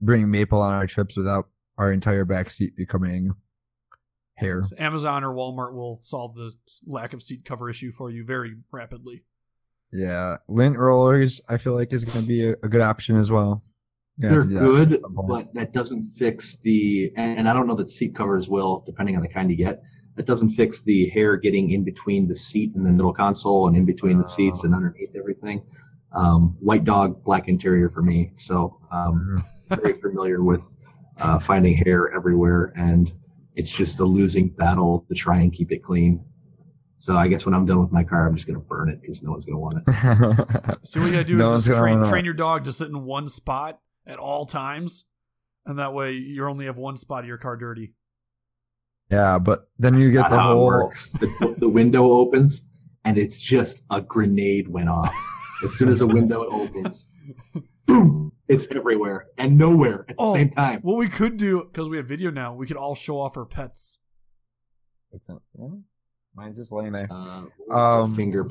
bring 0.01 0.29
Maple 0.29 0.61
on 0.61 0.73
our 0.73 0.87
trips 0.89 1.17
without 1.17 1.47
our 1.79 1.93
entire 1.93 2.25
back 2.25 2.51
seat 2.51 2.75
becoming 2.77 3.31
hair. 4.35 4.63
So 4.65 4.75
Amazon 4.77 5.23
or 5.23 5.33
Walmart 5.33 5.73
will 5.73 6.01
solve 6.03 6.35
the 6.35 6.53
lack 6.85 7.13
of 7.13 7.23
seat 7.23 7.45
cover 7.45 7.71
issue 7.71 7.93
for 7.93 8.11
you 8.11 8.25
very 8.25 8.57
rapidly. 8.73 9.23
Yeah, 9.93 10.37
lint 10.49 10.79
rollers 10.79 11.41
I 11.49 11.57
feel 11.57 11.75
like 11.75 11.93
is 11.93 12.05
gonna 12.05 12.27
be 12.27 12.49
a, 12.49 12.53
a 12.63 12.69
good 12.69 12.81
option 12.81 13.17
as 13.17 13.31
well. 13.31 13.63
They're 14.21 14.43
that 14.43 14.59
good, 14.59 14.93
at 14.93 15.01
some 15.01 15.15
point. 15.15 15.29
but 15.29 15.55
that 15.55 15.73
doesn't 15.73 16.03
fix 16.03 16.57
the. 16.59 17.11
And, 17.17 17.41
and 17.41 17.49
I 17.49 17.55
don't 17.55 17.67
know 17.67 17.75
that 17.77 17.89
seat 17.89 18.15
covers 18.15 18.49
will, 18.49 18.83
depending 18.85 19.17
on 19.17 19.23
the 19.23 19.29
kind 19.29 19.51
you 19.51 19.57
get. 19.57 19.83
That 20.17 20.27
doesn't 20.27 20.51
fix 20.51 20.83
the 20.83 21.09
hair 21.09 21.37
getting 21.37 21.71
in 21.71 21.85
between 21.85 22.27
the 22.27 22.37
seat 22.37 22.75
and 22.75 22.85
the 22.85 22.93
middle 22.93 23.15
console 23.15 23.69
and 23.69 23.77
in 23.77 23.87
between 23.87 24.19
the 24.19 24.27
seats 24.27 24.65
and 24.65 24.75
underneath 24.75 25.17
everything. 25.17 25.63
Um, 26.13 26.57
white 26.61 26.85
dog, 26.85 27.25
black 27.25 27.49
interior 27.49 27.89
for 27.89 28.03
me. 28.03 28.31
So 28.35 28.79
um, 28.93 29.43
very 29.69 29.95
familiar 29.95 30.43
with 30.43 30.71
uh, 31.21 31.39
finding 31.39 31.75
hair 31.75 32.13
everywhere, 32.13 32.73
and 32.77 33.11
it's 33.55 33.71
just 33.71 34.01
a 34.01 34.05
losing 34.05 34.49
battle 34.49 35.07
to 35.09 35.15
try 35.15 35.39
and 35.39 35.53
keep 35.53 35.73
it 35.73 35.83
clean. 35.83 36.23
So 37.01 37.17
I 37.17 37.29
guess 37.29 37.47
when 37.47 37.55
I'm 37.55 37.65
done 37.65 37.81
with 37.81 37.91
my 37.93 38.05
car, 38.05 38.27
I'm 38.29 38.35
just 38.35 38.47
gonna 38.47 38.59
burn 38.61 38.91
it 38.91 39.01
because 39.01 39.23
no 39.23 39.31
one's 39.31 39.47
gonna 39.47 39.59
want 39.59 39.79
it. 39.79 40.79
So 40.83 41.01
what 41.01 41.07
you 41.07 41.13
gotta 41.13 41.25
do 41.25 41.37
No 41.37 41.47
is 41.47 41.51
one's 41.53 41.67
just 41.67 41.81
gonna 41.81 41.95
train, 41.97 42.05
train 42.11 42.25
your 42.27 42.35
dog 42.35 42.65
to 42.65 42.73
sit 42.73 42.89
in 42.89 43.05
one 43.07 43.27
spot 43.27 43.81
at 44.07 44.19
all 44.19 44.45
times, 44.45 45.09
and 45.65 45.79
that 45.79 45.95
way 45.95 46.13
you 46.13 46.47
only 46.47 46.67
have 46.67 46.77
one 46.77 46.99
spot 46.99 47.21
of 47.25 47.27
your 47.29 47.39
car 47.39 47.57
dirty. 47.57 47.95
yeah, 49.11 49.39
but 49.39 49.71
then 49.79 49.95
you 49.95 50.13
That's 50.13 50.29
get 50.29 50.31
the 50.31 50.41
whole 50.43 50.67
works. 50.67 51.13
The, 51.13 51.55
the 51.59 51.69
window 51.71 52.05
opens, 52.05 52.69
and 53.07 53.17
it's 53.17 53.39
just 53.41 53.83
a 53.91 54.03
grenade 54.03 54.69
went 54.69 54.91
off. 54.91 55.15
As 55.65 55.75
soon 55.75 55.89
as 55.89 56.03
a 56.03 56.07
window 56.07 56.47
opens, 56.51 57.09
boom! 57.87 58.33
It's 58.49 58.69
everywhere 58.71 59.27
and 59.39 59.57
nowhere 59.57 60.01
at 60.01 60.09
the 60.09 60.15
Oh. 60.19 60.35
same 60.35 60.51
time. 60.51 60.81
What 60.83 60.97
we 60.99 61.09
could 61.09 61.39
do, 61.39 61.65
because 61.65 61.89
we 61.89 61.97
have 61.97 62.07
video 62.07 62.31
now, 62.31 62.53
we 62.55 62.67
could 62.67 62.77
all 62.77 62.95
show 62.95 63.19
off 63.21 63.39
our 63.39 63.47
pets. 63.47 64.01
It's 65.13 65.29
not, 65.31 65.41
yeah. 65.59 65.69
Mine's 66.35 66.57
just 66.59 66.73
laying 66.73 66.93
there. 66.93 67.09
Uh, 67.11 67.45
Um, 67.71 68.15
finger. 68.15 68.47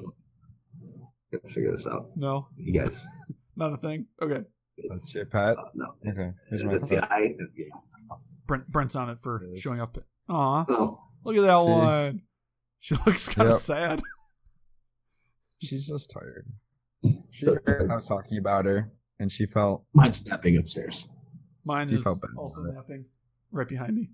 Gotta 1.31 1.47
figure 1.47 1.71
this 1.71 1.87
out, 1.87 2.09
No, 2.15 2.47
you 2.57 2.73
guys. 2.79 3.07
not 3.55 3.71
a 3.73 3.77
thing. 3.77 4.07
Okay, 4.21 4.43
That's 4.89 5.13
your 5.13 5.25
pet. 5.25 5.57
Uh, 5.57 5.63
no, 5.75 5.93
Okay. 6.07 6.31
Here's 6.49 6.63
my 6.63 6.73
that's 6.73 6.89
the 6.89 7.13
I. 7.13 7.35
Yeah. 7.55 7.65
Brent 8.47 8.67
Brent's 8.71 8.95
on 8.95 9.09
it 9.09 9.19
for 9.19 9.43
It 9.43 9.53
is. 9.53 9.61
showing 9.61 9.79
up. 9.79 9.93
pet. 9.93 10.03
Aw, 10.29 10.65
Oh, 10.69 10.99
look 11.23 11.35
at 11.37 11.41
that 11.43 11.61
See? 11.61 11.69
one. 11.69 12.21
She 12.81 12.95
looks 13.05 13.27
kind 13.27 13.49
of 13.49 13.55
Yep. 13.55 13.61
sad. 13.61 14.01
She's 15.61 15.87
just 15.87 16.11
tired. 16.11 16.47
She 17.31 17.45
so 17.45 17.57
heard 17.65 17.91
I 17.91 17.95
was 17.95 18.07
talking 18.07 18.37
about 18.37 18.63
her, 18.65 18.89
and 19.19 19.29
she 19.31 19.45
felt. 19.45 19.83
mine's 19.93 20.17
snapping 20.17 20.57
upstairs. 20.57 21.07
Mine 21.65 21.89
You 21.89 21.97
is 21.97 22.07
also 22.37 22.61
napping 22.63 23.05
right 23.51 23.67
behind 23.67 23.95
me. 23.95 24.09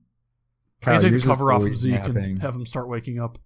I 0.82 0.86
Kyle, 0.86 0.94
can 0.96 1.02
take 1.04 1.12
yours 1.12 1.24
the 1.24 1.30
cover 1.30 1.52
off 1.52 1.58
of 1.58 1.62
always 1.64 1.78
Zeke 1.78 1.94
napping. 1.94 2.18
and 2.18 2.42
have 2.42 2.56
him 2.56 2.66
start 2.66 2.90
waking 2.90 3.22
up. 3.22 3.38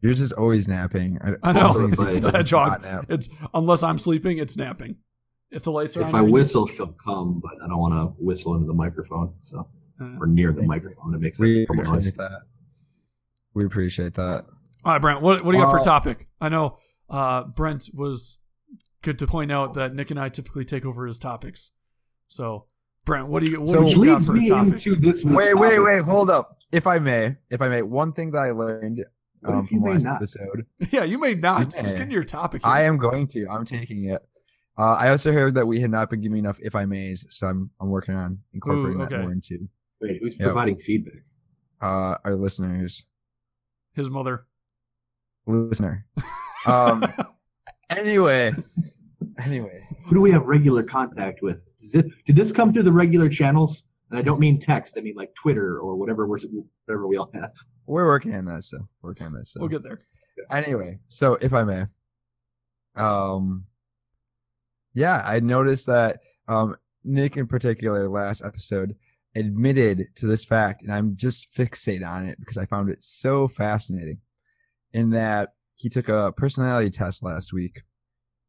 Yours 0.00 0.20
is 0.20 0.32
always 0.32 0.68
napping. 0.68 1.18
I 1.42 1.52
know. 1.52 1.60
Also, 1.66 1.86
It's, 1.88 2.00
it's 2.00 2.26
a 2.26 2.30
hedgehog. 2.32 2.84
It's 3.08 3.28
unless 3.52 3.82
I'm 3.82 3.98
sleeping, 3.98 4.38
it's 4.38 4.56
napping. 4.56 4.96
If 5.50 5.64
the 5.64 5.72
lights 5.72 5.96
are 5.96 6.02
on, 6.02 6.08
If 6.08 6.14
I 6.14 6.18
behind 6.18 6.28
you- 6.28 6.32
whistle, 6.34 6.66
she'll 6.66 6.94
come, 7.04 7.40
but 7.42 7.52
I 7.64 7.68
don't 7.68 7.78
want 7.78 7.94
to 7.94 8.22
whistle 8.22 8.54
into 8.54 8.66
the 8.66 8.74
microphone, 8.74 9.34
so 9.40 9.68
Uh, 10.00 10.16
or 10.20 10.26
near 10.26 10.52
the 10.52 10.62
microphone. 10.62 11.14
It 11.14 11.20
makes 11.20 11.40
We 11.40 11.66
like 11.68 11.86
noise. 11.86 12.12
that. 12.12 12.42
We 13.54 13.64
appreciate 13.64 14.14
that. 14.14 14.44
All 14.84 14.92
right, 14.92 15.00
Brent. 15.02 15.22
What, 15.22 15.44
what 15.44 15.50
do 15.52 15.58
you 15.58 15.64
got 15.64 15.70
for 15.72 15.80
Uh, 15.80 15.82
topic? 15.84 16.26
I 16.40 16.48
know 16.48 16.76
uh, 17.10 17.44
Brent 17.44 17.90
was 17.92 18.38
good 19.02 19.18
to 19.18 19.26
point 19.26 19.50
out 19.50 19.74
that 19.74 19.94
Nick 19.94 20.10
and 20.12 20.20
I 20.20 20.28
typically 20.28 20.64
take 20.64 20.84
over 20.86 21.06
his 21.06 21.18
topics. 21.18 21.72
So, 22.28 22.66
Brent, 23.04 23.26
what 23.28 23.42
do 23.42 23.50
you 23.50 23.58
what 23.60 23.68
So- 23.70 23.78
do 23.78 23.84
Which 23.86 23.96
you 23.96 24.04
got 24.04 24.12
leads 24.12 24.26
for 24.26 24.32
me 24.34 24.48
topic? 24.48 24.72
into 24.74 24.94
this. 24.96 25.24
week's 25.24 25.36
Wait, 25.36 25.54
wait, 25.54 25.70
topic. 25.76 25.84
wait. 25.86 26.02
Hold 26.02 26.30
up. 26.30 26.58
If 26.70 26.86
I 26.86 26.98
may, 27.00 27.36
if 27.50 27.60
I 27.62 27.68
may, 27.68 27.82
one 27.82 28.12
thing 28.12 28.30
that 28.32 28.40
I 28.40 28.50
learned 28.52 28.98
What 28.98 29.06
um, 29.44 29.66
from 29.66 29.82
last 29.82 30.04
not? 30.04 30.16
episode. 30.16 30.66
Yeah, 30.90 31.04
you 31.04 31.18
may 31.18 31.34
not. 31.34 31.74
Yeah. 31.74 31.82
Just 31.82 31.98
get 31.98 32.10
your 32.10 32.24
topic. 32.24 32.62
here. 32.64 32.72
I 32.72 32.82
am 32.84 32.98
going 32.98 33.26
to. 33.28 33.46
I'm 33.48 33.64
taking 33.64 34.04
it. 34.04 34.22
Uh, 34.76 34.94
I 34.98 35.08
also 35.10 35.32
heard 35.32 35.54
that 35.56 35.66
we 35.66 35.80
had 35.80 35.90
not 35.90 36.08
been 36.10 36.20
giving 36.20 36.38
enough 36.38 36.58
if 36.62 36.74
I 36.76 36.84
mays, 36.84 37.26
so 37.30 37.48
I'm 37.48 37.70
I'm 37.80 37.88
working 37.88 38.14
on 38.14 38.38
incorporating 38.54 38.98
that 38.98 39.12
okay. 39.12 39.22
more 39.22 39.32
into 39.32 39.68
Wait, 40.00 40.18
who's 40.22 40.38
Yep. 40.38 40.46
providing 40.46 40.78
feedback? 40.78 41.22
uh, 41.80 42.16
our 42.24 42.36
listeners. 42.36 43.06
His 43.94 44.10
mother. 44.10 44.46
Listener. 45.46 46.06
Um, 46.66 47.04
anyway, 47.90 48.52
anyway, 49.44 49.80
Who 50.04 50.14
do 50.14 50.20
we 50.20 50.30
have 50.30 50.44
regular 50.46 50.84
contact 50.84 51.42
with? 51.42 51.64
Does 51.78 51.94
it, 51.94 52.06
did 52.26 52.36
this 52.36 52.52
come 52.52 52.72
through 52.72 52.82
the 52.84 52.92
regular 52.92 53.28
channels? 53.28 53.88
And 54.10 54.18
I 54.18 54.22
don't 54.22 54.40
mean 54.40 54.58
text. 54.58 54.96
I 54.98 55.00
mean 55.02 55.14
like 55.16 55.34
Twitter 55.34 55.78
or 55.78 55.96
whatever 55.96 56.26
we're 56.26 56.38
whatever 56.86 57.06
we 57.06 57.16
all 57.18 57.30
have. 57.34 57.52
we're 57.86 58.06
working 58.06 58.34
on 58.34 58.44
that. 58.46 58.64
So 58.64 58.78
working 59.02 59.26
on 59.26 59.32
that. 59.34 59.46
So 59.46 59.60
We'll 59.60 59.68
get 59.68 59.82
there. 59.82 60.00
anyway, 60.50 60.98
so 61.08 61.34
if 61.40 61.52
I 61.52 61.64
may, 61.64 61.84
um, 62.96 63.64
yeah, 64.94 65.22
I 65.26 65.40
noticed 65.40 65.86
that 65.86 66.20
um, 66.48 66.76
Nick 67.04 67.36
in 67.36 67.46
particular 67.46 68.08
last 68.08 68.44
episode 68.44 68.94
admitted 69.36 70.06
to 70.16 70.26
this 70.26 70.44
fact, 70.44 70.82
and 70.82 70.92
I'm 70.92 71.16
just 71.16 71.54
fixated 71.54 72.06
on 72.08 72.26
it 72.26 72.38
because 72.40 72.58
I 72.58 72.66
found 72.66 72.90
it 72.90 73.02
so 73.02 73.46
fascinating. 73.48 74.18
In 74.94 75.10
that 75.10 75.50
he 75.76 75.88
took 75.90 76.08
a 76.08 76.32
personality 76.36 76.90
test 76.90 77.22
last 77.22 77.52
week, 77.52 77.82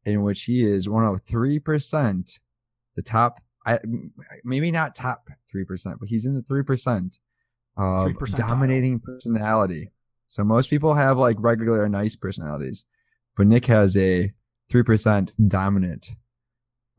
in 0.06 0.22
which 0.22 0.44
he 0.44 0.62
is 0.66 0.88
one 0.88 1.04
of 1.04 1.20
three 1.22 1.58
percent, 1.58 2.40
the 2.96 3.02
top, 3.02 3.40
I, 3.66 3.78
maybe 4.44 4.70
not 4.70 4.94
top 4.94 5.28
three 5.50 5.64
percent, 5.64 5.98
but 6.00 6.08
he's 6.08 6.26
in 6.26 6.34
the 6.34 6.42
three 6.42 6.62
percent 6.62 7.18
of 7.76 8.08
3%. 8.12 8.36
dominating 8.48 9.00
personality. 9.00 9.90
So 10.26 10.44
most 10.44 10.70
people 10.70 10.94
have 10.94 11.18
like 11.18 11.36
regular 11.38 11.88
nice 11.88 12.16
personalities, 12.16 12.84
but 13.36 13.46
Nick 13.46 13.66
has 13.66 13.96
a 13.96 14.32
three 14.70 14.82
percent 14.82 15.32
dominant. 15.48 16.10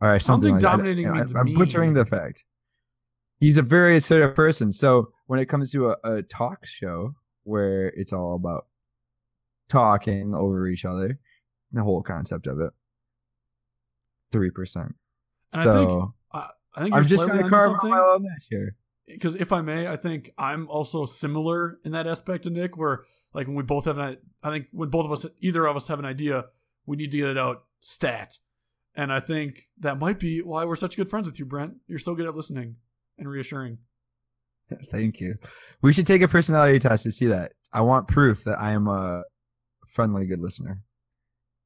All 0.02 0.10
right, 0.10 0.22
something 0.22 0.54
think 0.54 0.64
like 0.64 0.72
dominating 0.72 1.08
I- 1.08 1.14
means 1.14 1.34
I'm 1.36 1.46
mean. 1.46 1.58
butchering 1.58 1.94
the 1.94 2.06
fact. 2.06 2.44
He's 3.40 3.58
a 3.58 3.64
very 3.64 3.96
assertive 3.96 4.36
person. 4.36 4.72
So 4.72 5.12
when 5.26 5.40
it 5.40 5.46
comes 5.48 5.72
to 5.72 5.90
a, 5.90 5.98
a 6.04 6.22
talk 6.22 6.66
show 6.66 7.16
where 7.44 7.88
it's 7.88 8.14
all 8.14 8.36
about 8.36 8.68
talking 9.68 10.36
over 10.36 10.68
each 10.68 10.86
other, 10.86 11.18
the 11.72 11.84
whole 11.84 12.04
concept 12.04 12.46
of 12.48 12.60
it, 12.62 12.72
three 14.32 14.52
percent. 14.52 14.96
And 15.54 15.62
I 15.62 15.64
So 15.64 16.14
think 16.34 16.52
I 16.76 16.82
think 16.82 16.90
you're 16.90 16.98
I'm 16.98 17.08
just 17.08 17.28
going 17.28 17.44
to 17.44 17.50
carve 17.50 17.72
something. 17.72 17.90
my 17.90 18.00
own 18.00 18.24
niche 18.24 18.48
here. 18.50 18.76
because 19.08 19.36
if 19.36 19.52
I 19.52 19.62
may, 19.62 19.88
I 19.88 19.96
think 19.96 20.32
I'm 20.38 20.68
also 20.70 21.06
similar 21.06 21.80
in 21.84 21.92
that 21.92 22.08
aspect 22.08 22.46
to 22.46 22.50
Nick, 22.50 22.78
where 22.78 23.04
like 23.34 23.48
when 23.48 23.56
we 23.56 23.64
both 23.64 23.86
have 23.86 23.98
an, 23.98 24.18
I 24.44 24.50
think 24.50 24.68
when 24.72 24.90
both 24.90 25.06
of 25.06 25.12
us, 25.12 25.26
either 25.40 25.66
of 25.66 25.76
us 25.76 25.88
have 25.88 26.00
an 26.00 26.06
idea, 26.06 26.46
we 26.86 26.98
need 26.98 27.12
to 27.12 27.18
get 27.18 27.30
it 27.30 27.38
out 27.38 27.66
stat, 27.80 28.38
and 28.96 29.12
I 29.12 29.20
think 29.20 29.68
that 29.80 30.00
might 30.00 30.20
be 30.20 30.42
why 30.42 30.66
we're 30.66 30.76
such 30.76 30.98
good 30.98 31.10
friends 31.10 31.28
with 31.28 31.40
you, 31.40 31.46
Brent. 31.46 31.76
You're 31.88 32.00
so 32.00 32.16
good 32.16 32.28
at 32.28 32.36
listening 32.36 32.78
and 33.18 33.30
reassuring. 33.30 33.80
Thank 34.92 35.20
you. 35.20 35.36
We 35.82 35.94
should 35.94 36.08
take 36.08 36.22
a 36.22 36.28
personality 36.28 36.80
test 36.80 37.04
to 37.04 37.12
see 37.12 37.28
that. 37.28 37.54
I 37.74 37.82
want 37.82 38.08
proof 38.08 38.44
that 38.44 38.60
I 38.60 38.72
am 38.72 38.88
a 38.88 39.24
friendly, 39.88 40.28
good 40.28 40.40
listener. 40.40 40.80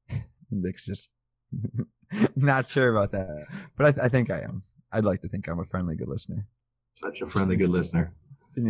Nick's 0.50 0.86
just 0.86 1.14
not 2.36 2.68
sure 2.70 2.90
about 2.90 3.12
that, 3.12 3.46
but 3.76 3.86
I, 3.86 3.92
th- 3.92 4.04
I 4.04 4.08
think 4.08 4.30
I 4.30 4.40
am. 4.40 4.62
I'd 4.92 5.04
like 5.04 5.22
to 5.22 5.28
think 5.28 5.48
I'm 5.48 5.60
a 5.60 5.64
friendly, 5.64 5.96
good 5.96 6.08
listener. 6.08 6.46
Such 6.92 7.20
a 7.20 7.26
friendly, 7.26 7.56
good 7.56 7.68
listener. 7.68 8.12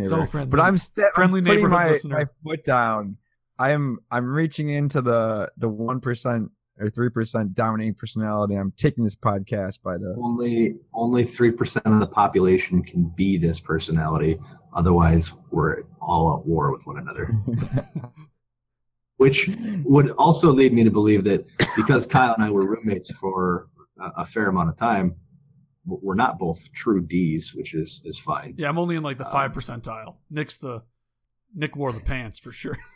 So 0.01 0.25
friendly. 0.25 0.49
But 0.49 0.59
I'm 0.59 0.77
st- 0.77 1.13
Friendly 1.13 1.39
I'm 1.39 1.45
putting 1.45 1.61
neighborhood 1.61 1.79
my, 1.79 1.89
listener. 1.89 2.15
my 2.17 2.25
foot 2.43 2.63
down. 2.63 3.17
I'm 3.59 3.99
I'm 4.11 4.25
reaching 4.25 4.69
into 4.69 5.01
the 5.01 5.49
the 5.57 5.69
one 5.69 5.99
percent 6.01 6.51
or 6.79 6.89
three 6.89 7.09
percent 7.09 7.53
dominating 7.53 7.95
personality. 7.95 8.55
I'm 8.55 8.71
taking 8.75 9.03
this 9.03 9.15
podcast 9.15 9.81
by 9.81 9.97
the 9.97 10.15
Only 10.21 10.75
only 10.93 11.23
three 11.23 11.51
percent 11.51 11.85
of 11.85 11.99
the 11.99 12.07
population 12.07 12.83
can 12.83 13.05
be 13.15 13.37
this 13.37 13.59
personality. 13.59 14.37
Otherwise, 14.73 15.33
we're 15.51 15.83
all 16.01 16.37
at 16.37 16.45
war 16.45 16.71
with 16.71 16.85
one 16.85 16.97
another. 16.99 17.29
Which 19.17 19.49
would 19.83 20.11
also 20.11 20.51
lead 20.51 20.73
me 20.73 20.83
to 20.83 20.91
believe 20.91 21.23
that 21.23 21.49
because 21.75 22.05
Kyle 22.05 22.33
and 22.35 22.43
I 22.43 22.51
were 22.51 22.67
roommates 22.67 23.11
for 23.15 23.67
a, 23.99 24.21
a 24.21 24.25
fair 24.25 24.47
amount 24.47 24.69
of 24.69 24.75
time, 24.75 25.15
we're 25.85 26.13
not 26.15 26.37
both 26.37 26.71
true 26.73 27.01
D's, 27.01 27.53
which 27.55 27.73
is 27.73 28.01
is 28.05 28.19
fine. 28.19 28.53
Yeah, 28.57 28.69
I'm 28.69 28.77
only 28.77 28.95
in 28.95 29.03
like 29.03 29.17
the 29.17 29.25
Um, 29.25 29.31
five 29.31 29.53
percentile. 29.53 30.17
Nick's 30.29 30.57
the 30.57 30.83
Nick 31.55 31.75
wore 31.75 31.91
the 31.91 32.01
pants 32.01 32.37
for 32.37 32.51
sure. 32.51 32.77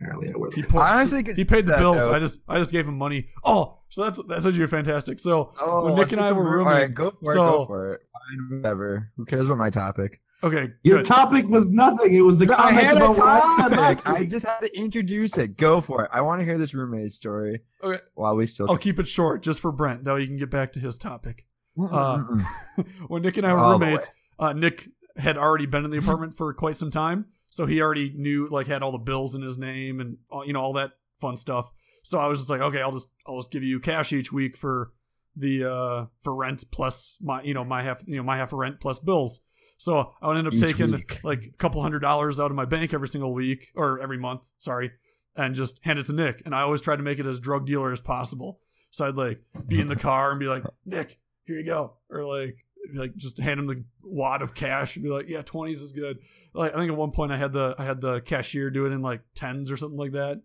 Apparently, 0.00 0.30
I 0.34 0.36
wear 0.36 0.50
He 0.52 0.62
the 0.62 0.68
poured, 0.68 0.84
honestly 0.86 1.22
he, 1.34 1.44
paid 1.44 1.66
the 1.66 1.76
bills. 1.76 2.04
though. 2.04 2.12
I 2.14 2.18
just 2.18 2.40
I 2.48 2.58
just 2.58 2.72
gave 2.72 2.88
him 2.88 2.98
money. 2.98 3.28
Oh, 3.44 3.78
so 3.88 4.02
that's 4.04 4.20
that's 4.26 4.44
actually 4.44 4.66
fantastic. 4.66 5.20
So 5.20 5.52
Oh, 5.60 5.84
when 5.84 5.94
Nick 5.94 6.10
and 6.12 6.20
I 6.20 6.32
were 6.32 6.42
room- 6.42 6.52
rooming, 6.52 6.66
All 6.66 6.72
right, 6.80 6.92
go 6.94 7.10
for 7.22 7.30
it. 7.30 7.34
so- 7.34 7.58
Go 7.58 7.66
for 7.66 7.94
it. 7.94 8.00
Fine, 8.12 8.58
whatever. 8.58 9.12
Who 9.16 9.24
cares 9.24 9.46
about 9.46 9.58
my 9.58 9.70
topic? 9.70 10.20
Okay, 10.42 10.72
Your 10.82 10.98
good. 10.98 11.06
topic 11.06 11.46
was 11.48 11.70
nothing. 11.70 12.14
It 12.14 12.20
was 12.22 12.40
a 12.42 12.52
I 12.52 12.56
comment 12.56 12.86
had 12.86 12.94
a 12.96 13.04
about 13.04 13.16
what 13.18 13.78
I 13.78 13.94
topic. 13.94 14.06
I 14.08 14.24
just 14.24 14.46
had 14.46 14.60
to 14.60 14.76
introduce 14.78 15.38
it. 15.38 15.56
Go 15.56 15.80
for 15.80 16.04
it. 16.04 16.10
I 16.12 16.20
want 16.22 16.40
to 16.40 16.44
hear 16.44 16.58
this 16.58 16.74
roommate 16.74 17.12
story. 17.12 17.60
Okay. 17.82 18.00
While 18.14 18.36
we 18.36 18.46
still. 18.46 18.70
I'll 18.70 18.76
keep 18.76 18.98
it 18.98 19.08
short 19.08 19.42
just 19.42 19.60
for 19.60 19.72
Brent. 19.72 20.04
Though 20.04 20.14
way 20.14 20.22
you 20.22 20.26
can 20.26 20.36
get 20.36 20.50
back 20.50 20.72
to 20.72 20.80
his 20.80 20.98
topic. 20.98 21.46
Uh, 21.80 22.22
when 23.08 23.22
Nick 23.22 23.36
and 23.36 23.46
I 23.46 23.52
were 23.52 23.58
All 23.58 23.78
the 23.78 23.84
roommates, 23.86 24.10
uh, 24.38 24.52
Nick 24.52 24.88
had 25.16 25.36
already 25.36 25.66
been 25.66 25.84
in 25.84 25.90
the 25.90 25.98
apartment 25.98 26.34
for 26.34 26.52
quite 26.54 26.76
some 26.76 26.90
time, 26.90 27.26
so 27.48 27.66
he 27.66 27.80
already 27.80 28.12
knew 28.16 28.48
like 28.48 28.66
had 28.66 28.82
all 28.82 28.92
the 28.92 28.98
bills 28.98 29.34
in 29.34 29.42
his 29.42 29.58
name 29.58 30.00
and 30.00 30.18
all- 30.30 30.46
you 30.46 30.52
know 30.52 30.60
all 30.60 30.72
that 30.74 30.92
fun 31.20 31.36
stuff. 31.36 31.72
So 32.02 32.18
I 32.18 32.26
was 32.26 32.38
just 32.38 32.50
like, 32.50 32.60
okay, 32.60 32.80
I'll 32.80 32.92
just 32.92 33.10
I'll 33.26 33.38
just 33.38 33.50
give 33.50 33.62
you 33.62 33.80
cash 33.80 34.12
each 34.12 34.32
week 34.32 34.56
for 34.56 34.92
the 35.36 35.64
uh 35.68 36.06
for 36.20 36.34
rent 36.36 36.64
plus 36.70 37.16
my 37.20 37.42
you 37.42 37.54
know 37.54 37.64
my 37.64 37.82
half 37.82 38.02
you 38.06 38.16
know 38.16 38.22
my 38.22 38.36
half 38.36 38.52
of 38.52 38.58
rent 38.58 38.78
plus 38.80 38.98
bills. 38.98 39.40
So 39.76 40.14
I 40.22 40.28
would 40.28 40.36
end 40.36 40.46
up 40.46 40.54
Each 40.54 40.60
taking 40.60 40.92
week. 40.92 41.22
like 41.24 41.42
a 41.42 41.56
couple 41.58 41.82
hundred 41.82 42.00
dollars 42.00 42.40
out 42.40 42.50
of 42.50 42.56
my 42.56 42.64
bank 42.64 42.94
every 42.94 43.08
single 43.08 43.34
week 43.34 43.66
or 43.74 44.00
every 44.00 44.18
month, 44.18 44.50
sorry, 44.58 44.92
and 45.36 45.54
just 45.54 45.84
hand 45.84 45.98
it 45.98 46.06
to 46.06 46.12
Nick. 46.12 46.42
And 46.44 46.54
I 46.54 46.62
always 46.62 46.80
tried 46.80 46.96
to 46.96 47.02
make 47.02 47.18
it 47.18 47.26
as 47.26 47.40
drug 47.40 47.66
dealer 47.66 47.92
as 47.92 48.00
possible. 48.00 48.58
So 48.90 49.06
I'd 49.08 49.16
like 49.16 49.40
be 49.66 49.80
in 49.80 49.88
the 49.88 49.96
car 49.96 50.30
and 50.30 50.38
be 50.38 50.46
like, 50.46 50.62
Nick, 50.86 51.18
here 51.44 51.58
you 51.58 51.66
go, 51.66 51.94
or 52.08 52.24
like 52.24 52.56
like 52.94 53.16
just 53.16 53.40
hand 53.40 53.58
him 53.58 53.66
the 53.66 53.84
wad 54.02 54.42
of 54.42 54.54
cash 54.54 54.96
and 54.96 55.04
be 55.04 55.10
like, 55.10 55.26
yeah, 55.28 55.42
twenties 55.42 55.82
is 55.82 55.92
good. 55.92 56.18
Like 56.52 56.72
I 56.74 56.76
think 56.78 56.92
at 56.92 56.96
one 56.98 57.10
point 57.10 57.32
I 57.32 57.36
had 57.36 57.52
the 57.52 57.74
I 57.78 57.84
had 57.84 58.00
the 58.00 58.20
cashier 58.20 58.70
do 58.70 58.86
it 58.86 58.92
in 58.92 59.02
like 59.02 59.22
tens 59.34 59.72
or 59.72 59.76
something 59.76 59.98
like 59.98 60.12
that. 60.12 60.40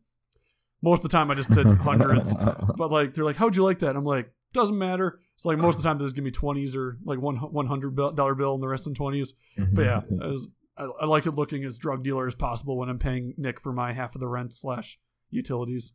Most 0.81 1.03
of 1.03 1.09
the 1.09 1.17
time 1.17 1.29
I 1.29 1.35
just 1.35 1.51
did 1.51 1.67
hundreds, 1.67 2.33
but 2.77 2.91
like 2.91 3.13
they're 3.13 3.25
like, 3.25 3.35
how'd 3.35 3.55
you 3.55 3.63
like 3.63 3.79
that? 3.79 3.95
I'm 3.95 4.05
like, 4.05 4.31
doesn't 4.53 4.77
matter. 4.77 5.19
It's 5.35 5.45
like 5.45 5.57
most 5.57 5.77
of 5.77 5.83
the 5.83 5.89
time 5.89 5.97
they 5.97 6.05
just 6.05 6.15
give 6.15 6.23
me 6.25 6.31
twenties 6.31 6.75
or 6.75 6.97
like 7.03 7.19
one 7.19 7.37
one 7.37 7.67
hundred 7.67 7.95
dollar 7.95 8.35
bill 8.35 8.53
and 8.55 8.63
the 8.63 8.67
rest 8.67 8.87
in 8.87 8.93
twenties. 8.93 9.33
But 9.73 9.83
yeah, 9.85 10.01
I, 10.21 10.27
was, 10.27 10.49
I, 10.77 10.83
I 11.01 11.05
liked 11.05 11.27
it 11.27 11.31
looking 11.31 11.63
as 11.63 11.77
drug 11.77 12.03
dealer 12.03 12.27
as 12.27 12.35
possible 12.35 12.77
when 12.77 12.89
I'm 12.89 12.99
paying 12.99 13.33
Nick 13.37 13.59
for 13.59 13.71
my 13.71 13.93
half 13.93 14.15
of 14.15 14.21
the 14.21 14.27
rent 14.27 14.53
slash 14.53 14.99
utilities. 15.29 15.93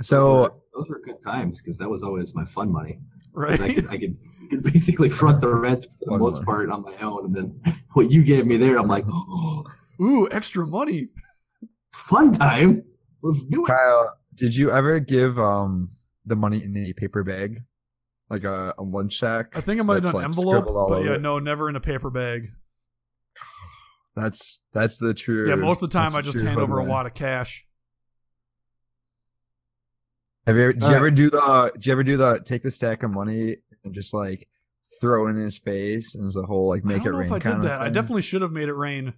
So 0.00 0.48
those 0.74 0.88
were 0.88 1.00
good 1.04 1.20
times 1.20 1.60
because 1.60 1.78
that 1.78 1.88
was 1.88 2.02
always 2.02 2.34
my 2.34 2.44
fun 2.44 2.72
money. 2.72 2.98
Right? 3.34 3.60
I 3.60 3.72
could, 3.74 3.88
I 3.88 3.96
could, 3.98 4.16
could 4.50 4.62
basically 4.62 5.08
front 5.08 5.40
the 5.40 5.48
rent 5.54 5.84
for 5.84 6.04
the 6.04 6.10
Fun 6.10 6.18
most 6.20 6.34
money. 6.34 6.44
part 6.44 6.70
on 6.70 6.82
my 6.82 6.96
own, 6.98 7.26
and 7.26 7.34
then 7.34 7.60
what 7.92 8.10
you 8.10 8.22
gave 8.22 8.46
me 8.46 8.56
there, 8.58 8.78
I'm 8.78 8.88
like, 8.88 9.04
oh, 9.08 9.64
Ooh, 10.02 10.28
extra 10.30 10.66
money. 10.66 11.08
fun 11.92 12.32
time. 12.32 12.84
Let's 13.22 13.44
do 13.44 13.64
it. 13.64 13.68
Kyle, 13.68 14.18
did 14.34 14.56
you 14.56 14.70
ever 14.70 14.98
give 14.98 15.38
um 15.38 15.88
the 16.24 16.36
money 16.36 16.62
in 16.62 16.76
a 16.76 16.92
paper 16.92 17.24
bag, 17.24 17.60
like 18.30 18.44
a, 18.44 18.74
a 18.78 18.82
lunch 18.82 19.18
sack? 19.18 19.56
I 19.56 19.60
think 19.60 19.80
I 19.80 19.82
might 19.82 19.94
have 19.94 20.02
That's, 20.04 20.12
done 20.12 20.22
like, 20.22 20.28
envelope, 20.30 20.88
but 20.88 21.04
yeah, 21.04 21.16
no, 21.16 21.38
never 21.38 21.68
in 21.68 21.76
a 21.76 21.80
paper 21.80 22.10
bag. 22.10 22.50
That's 24.14 24.64
that's 24.74 24.98
the 24.98 25.14
true. 25.14 25.48
Yeah, 25.48 25.54
most 25.54 25.82
of 25.82 25.88
the 25.88 25.98
time 25.98 26.14
I 26.14 26.20
just 26.20 26.38
hand 26.38 26.58
over 26.58 26.78
a 26.78 26.84
wad 26.84 27.06
of 27.06 27.14
cash. 27.14 27.66
Have 30.46 30.56
you 30.56 30.62
ever, 30.62 30.72
did 30.72 30.82
you 30.82 30.88
All 30.88 30.94
ever 30.94 31.10
do 31.10 31.30
the? 31.30 31.70
Did 31.74 31.86
you 31.86 31.92
ever 31.92 32.02
do 32.02 32.16
the 32.16 32.42
take 32.44 32.62
the 32.62 32.70
stack 32.70 33.02
of 33.02 33.14
money 33.14 33.56
and 33.84 33.94
just 33.94 34.12
like 34.12 34.48
throw 35.00 35.26
it 35.26 35.30
in 35.30 35.36
his 35.36 35.58
face 35.58 36.14
and 36.14 36.26
as 36.26 36.36
a 36.36 36.42
whole 36.42 36.68
like 36.68 36.84
make 36.84 37.02
I 37.02 37.04
don't 37.04 37.06
it 37.06 37.12
know 37.12 37.18
rain? 37.20 37.26
if 37.28 37.32
I 37.32 37.38
kind 37.38 37.62
did 37.62 37.70
of 37.70 37.78
that. 37.78 37.80
I 37.80 37.88
definitely 37.88 38.22
should 38.22 38.42
have 38.42 38.52
made 38.52 38.68
it 38.68 38.74
rain. 38.74 39.14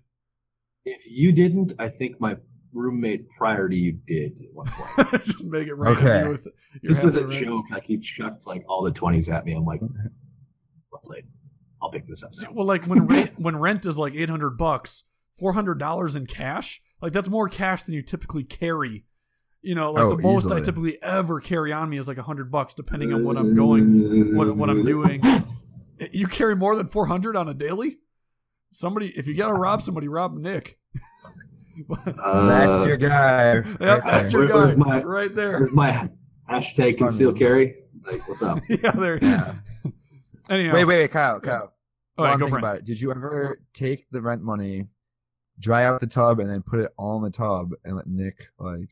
If 0.85 1.11
you 1.11 1.33
didn't, 1.33 1.73
I 1.79 1.88
think 1.88 2.21
my 2.21 2.37
roommate 2.75 3.29
prior 3.31 3.69
to 3.69 3.77
you 3.77 3.93
did 4.07 4.33
at 4.41 4.53
one 4.53 4.67
point. 4.67 5.11
just 5.25 5.47
make 5.47 5.69
it 5.69 5.75
rain. 5.75 5.97
Okay. 5.97 6.21
Okay. 6.21 6.29
With 6.29 6.47
your 6.83 6.93
Just 6.93 7.05
as 7.05 7.17
a 7.17 7.21
of 7.21 7.31
the 7.31 7.35
rent. 7.37 7.47
joke, 7.47 7.65
like 7.71 7.85
he 7.85 7.99
chucked 7.99 8.47
like 8.47 8.65
all 8.69 8.83
the 8.83 8.93
twenties 8.93 9.29
at 9.29 9.45
me. 9.47 9.53
I'm 9.55 9.65
like, 9.65 9.81
well 9.81 11.01
played. 11.05 11.25
I'll 11.83 11.91
pick 11.91 12.07
this 12.09 12.23
up. 12.23 12.35
See, 12.35 12.47
now. 12.47 12.53
well, 12.55 12.67
like 12.67 12.85
when 12.87 13.07
rent 13.07 13.33
when 13.39 13.57
rent 13.57 13.87
is 13.87 13.99
like 13.99 14.15
eight 14.15 14.31
hundred 14.31 14.59
bucks, 14.59 15.05
four 15.39 15.53
hundred 15.53 15.79
dollars 15.79 16.17
in 16.17 16.27
cash, 16.27 16.81
like 17.01 17.13
that's 17.13 17.29
more 17.31 17.49
cash 17.49 17.85
than 17.85 17.95
you 17.95 18.03
typically 18.03 18.45
carry. 18.45 19.05
You 19.63 19.75
know, 19.75 19.93
like 19.93 20.05
Oh, 20.05 20.17
the 20.17 20.23
most 20.23 20.53
I 20.53 20.61
typically 20.61 20.99
ever 21.03 21.41
carry 21.41 21.73
on 21.73 21.89
me 21.89 21.97
is 21.97 22.07
like 22.07 22.19
a 22.19 22.23
hundred 22.23 22.51
bucks, 22.51 22.75
depending 22.75 23.15
on 23.15 23.25
what 23.25 23.39
I'm 23.39 23.55
going, 23.55 24.37
what 24.37 24.55
what 24.57 24.69
I'm 24.71 24.85
doing. 24.85 25.23
You 26.13 26.27
carry 26.27 26.57
more 26.57 26.75
than 26.75 26.89
four 26.89 27.07
hundred 27.07 27.37
on 27.37 27.49
a 27.49 27.55
daily. 27.55 27.99
Somebody, 28.73 29.11
if 29.17 29.29
you 29.29 29.37
gotta 29.37 29.55
rob 29.55 29.81
somebody, 29.81 30.09
rob 30.09 30.35
Nick. 30.35 30.77
Uh, 32.07 32.47
that's 32.49 32.87
your 32.87 32.97
guy. 32.97 33.55
Yep, 33.55 33.65
right 33.81 34.05
that's 34.05 34.33
there. 34.33 34.43
your 34.45 34.55
Where- 34.55 34.69
guy 34.69 34.75
my- 34.77 35.03
right 35.03 35.35
there. 35.35 35.53
Where's 35.59 35.73
my 35.73 36.09
hashtag 36.51 36.99
conceal 36.99 37.33
carry? 37.33 37.77
Like, 38.07 38.27
what's 38.29 38.43
up? 38.43 38.59
yeah, 38.69 38.91
there. 38.93 39.19
Yeah. 39.23 39.55
Anyhow, 40.51 40.75
Wait, 40.75 40.85
wait, 40.85 40.99
wait, 41.01 41.11
Kyle, 41.11 41.41
Kyle. 41.41 41.73
All 42.19 42.25
While 42.25 42.27
right, 42.33 42.39
go 42.39 42.45
thinking 42.47 42.59
about 42.59 42.77
it, 42.79 42.85
did 42.85 43.01
you 43.01 43.11
ever 43.11 43.61
take 43.73 44.09
the 44.11 44.21
rent 44.21 44.43
money, 44.43 44.89
dry 45.59 45.85
out 45.85 46.01
the 46.01 46.07
tub, 46.07 46.39
and 46.39 46.49
then 46.51 46.63
put 46.63 46.81
it 46.81 46.93
all 46.99 47.17
in 47.17 47.23
the 47.25 47.31
tub 47.31 47.73
and 47.85 47.97
let 47.97 48.07
Nick 48.07 48.49
like 48.59 48.91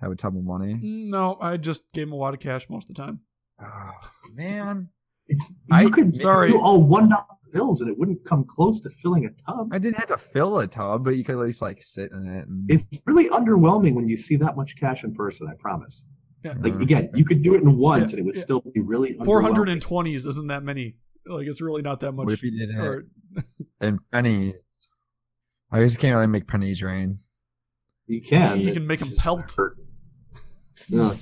have 0.00 0.10
a 0.10 0.16
tub 0.16 0.36
of 0.36 0.42
money? 0.44 0.74
Mm, 0.74 1.08
No, 1.10 1.38
I 1.40 1.56
just 1.56 1.92
gave 1.92 2.08
him 2.08 2.12
a 2.12 2.16
lot 2.16 2.34
of 2.34 2.40
cash 2.40 2.68
most 2.68 2.90
of 2.90 2.96
the 2.96 3.02
time. 3.02 3.20
Oh, 3.62 3.92
man, 4.34 4.88
It's, 5.28 5.52
I- 5.70 5.82
you 5.82 5.90
could 5.90 6.16
sorry. 6.16 6.50
do 6.50 6.60
all 6.60 6.82
one 6.82 7.08
dollar 7.10 7.24
bills 7.52 7.80
and 7.80 7.90
it 7.90 7.98
wouldn't 7.98 8.24
come 8.24 8.44
close 8.44 8.80
to 8.80 8.90
filling 8.90 9.26
a 9.26 9.30
tub. 9.50 9.68
I 9.72 9.78
didn't 9.78 9.96
have 9.96 10.06
to 10.08 10.16
fill 10.16 10.58
a 10.60 10.66
tub, 10.66 11.04
but 11.04 11.16
you 11.16 11.24
could 11.24 11.34
at 11.34 11.40
least 11.40 11.62
like 11.62 11.82
sit 11.82 12.12
in 12.12 12.26
it. 12.26 12.46
And, 12.48 12.70
It's 12.70 13.02
really 13.06 13.28
underwhelming 13.30 13.94
when 13.94 14.08
you 14.08 14.16
see 14.16 14.36
that 14.36 14.56
much 14.56 14.76
cash 14.78 15.04
in 15.04 15.14
person. 15.14 15.48
I 15.48 15.54
promise. 15.58 16.08
Yeah. 16.44 16.54
Like 16.58 16.74
Mhm. 16.74 16.82
again, 16.82 17.10
you 17.14 17.24
could 17.24 17.42
do 17.42 17.54
it 17.54 17.62
in 17.62 17.76
once 17.76 18.12
Yeah, 18.12 18.18
and 18.18 18.20
it 18.20 18.26
would 18.26 18.34
yeah. 18.36 18.40
still 18.42 18.60
be 18.60 18.80
really 18.80 19.12
Four 19.24 19.42
hundred 19.42 19.68
underwhelming. 19.68 19.72
and 19.72 19.82
twenties 19.82 20.26
isn't 20.26 20.46
that 20.48 20.62
many. 20.62 20.96
Like 21.26 21.46
it's 21.46 21.60
really 21.60 21.82
not 21.82 22.00
that 22.00 22.12
much. 22.12 22.24
what 22.26 22.32
if 22.32 22.42
you 22.42 22.50
did 22.58 22.70
it 22.70 22.78
or- 22.80 23.06
in 23.80 23.98
pennies? 24.10 24.54
I 25.70 25.80
just 25.80 25.98
can't 26.00 26.14
really 26.14 26.26
make 26.26 26.46
pennies 26.48 26.82
rain. 26.82 27.18
You 28.06 28.20
can. 28.22 28.58
You 28.60 28.72
can 28.72 28.86
make 28.86 29.00
them 29.00 29.10
pelt. 29.18 29.52
hurt. 29.56 29.76
No, 30.90 31.12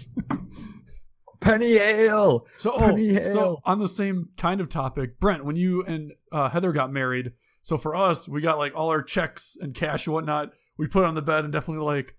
Penny 1.40 1.74
ale. 1.77 2.46
So, 2.59 2.79
Penny 2.79 3.18
oh, 3.20 3.24
so 3.24 3.61
on 3.64 3.79
the 3.79 3.88
same 3.88 4.29
kind 4.37 4.61
of 4.61 4.68
topic, 4.68 5.18
Brent, 5.20 5.44
when 5.44 5.57
you 5.57 5.85
and 5.85 6.12
uh, 6.33 6.48
Heather 6.48 6.72
got 6.72 6.92
married, 6.92 7.33
so 7.62 7.77
for 7.79 7.94
us, 7.94 8.29
we 8.29 8.40
got 8.40 8.59
like 8.59 8.74
all 8.74 8.90
our 8.90 9.03
checks 9.03 9.57
and 9.61 9.74
cash 9.74 10.07
and 10.07 10.14
whatnot. 10.14 10.53
We 10.77 10.88
put 10.88 11.05
it 11.05 11.07
on 11.07 11.14
the 11.14 11.22
bed 11.22 11.44
and 11.44 11.53
definitely 11.53 11.85
like 11.85 12.14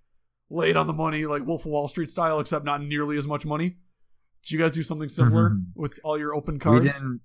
laid 0.50 0.78
on 0.78 0.88
the 0.88 0.94
money, 0.94 1.26
like 1.26 1.46
Wolf 1.46 1.66
of 1.66 1.72
Wall 1.72 1.88
Street 1.88 2.10
style, 2.10 2.40
except 2.40 2.66
not 2.66 2.82
nearly 2.82 3.18
as 3.18 3.28
much 3.28 3.46
money. 3.46 3.78
Did 4.44 4.52
you 4.52 4.60
guys 4.60 4.72
do 4.72 4.84
something 4.84 5.10
similar 5.10 5.52
Mhm. 5.52 5.66
with 5.76 6.00
all 6.04 6.18
your 6.18 6.34
open 6.34 6.60
cards? 6.60 6.80
We 6.84 6.90
cards? 6.90 7.00
didn't. 7.00 7.22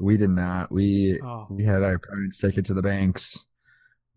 We 0.00 0.16
did 0.16 0.30
not. 0.30 0.70
We 0.72 1.20
Oh. 1.22 1.46
we 1.50 1.64
had 1.64 1.82
our 1.82 1.98
parents 1.98 2.40
take 2.40 2.56
it 2.56 2.64
to 2.66 2.74
the 2.74 2.82
banks 2.82 3.46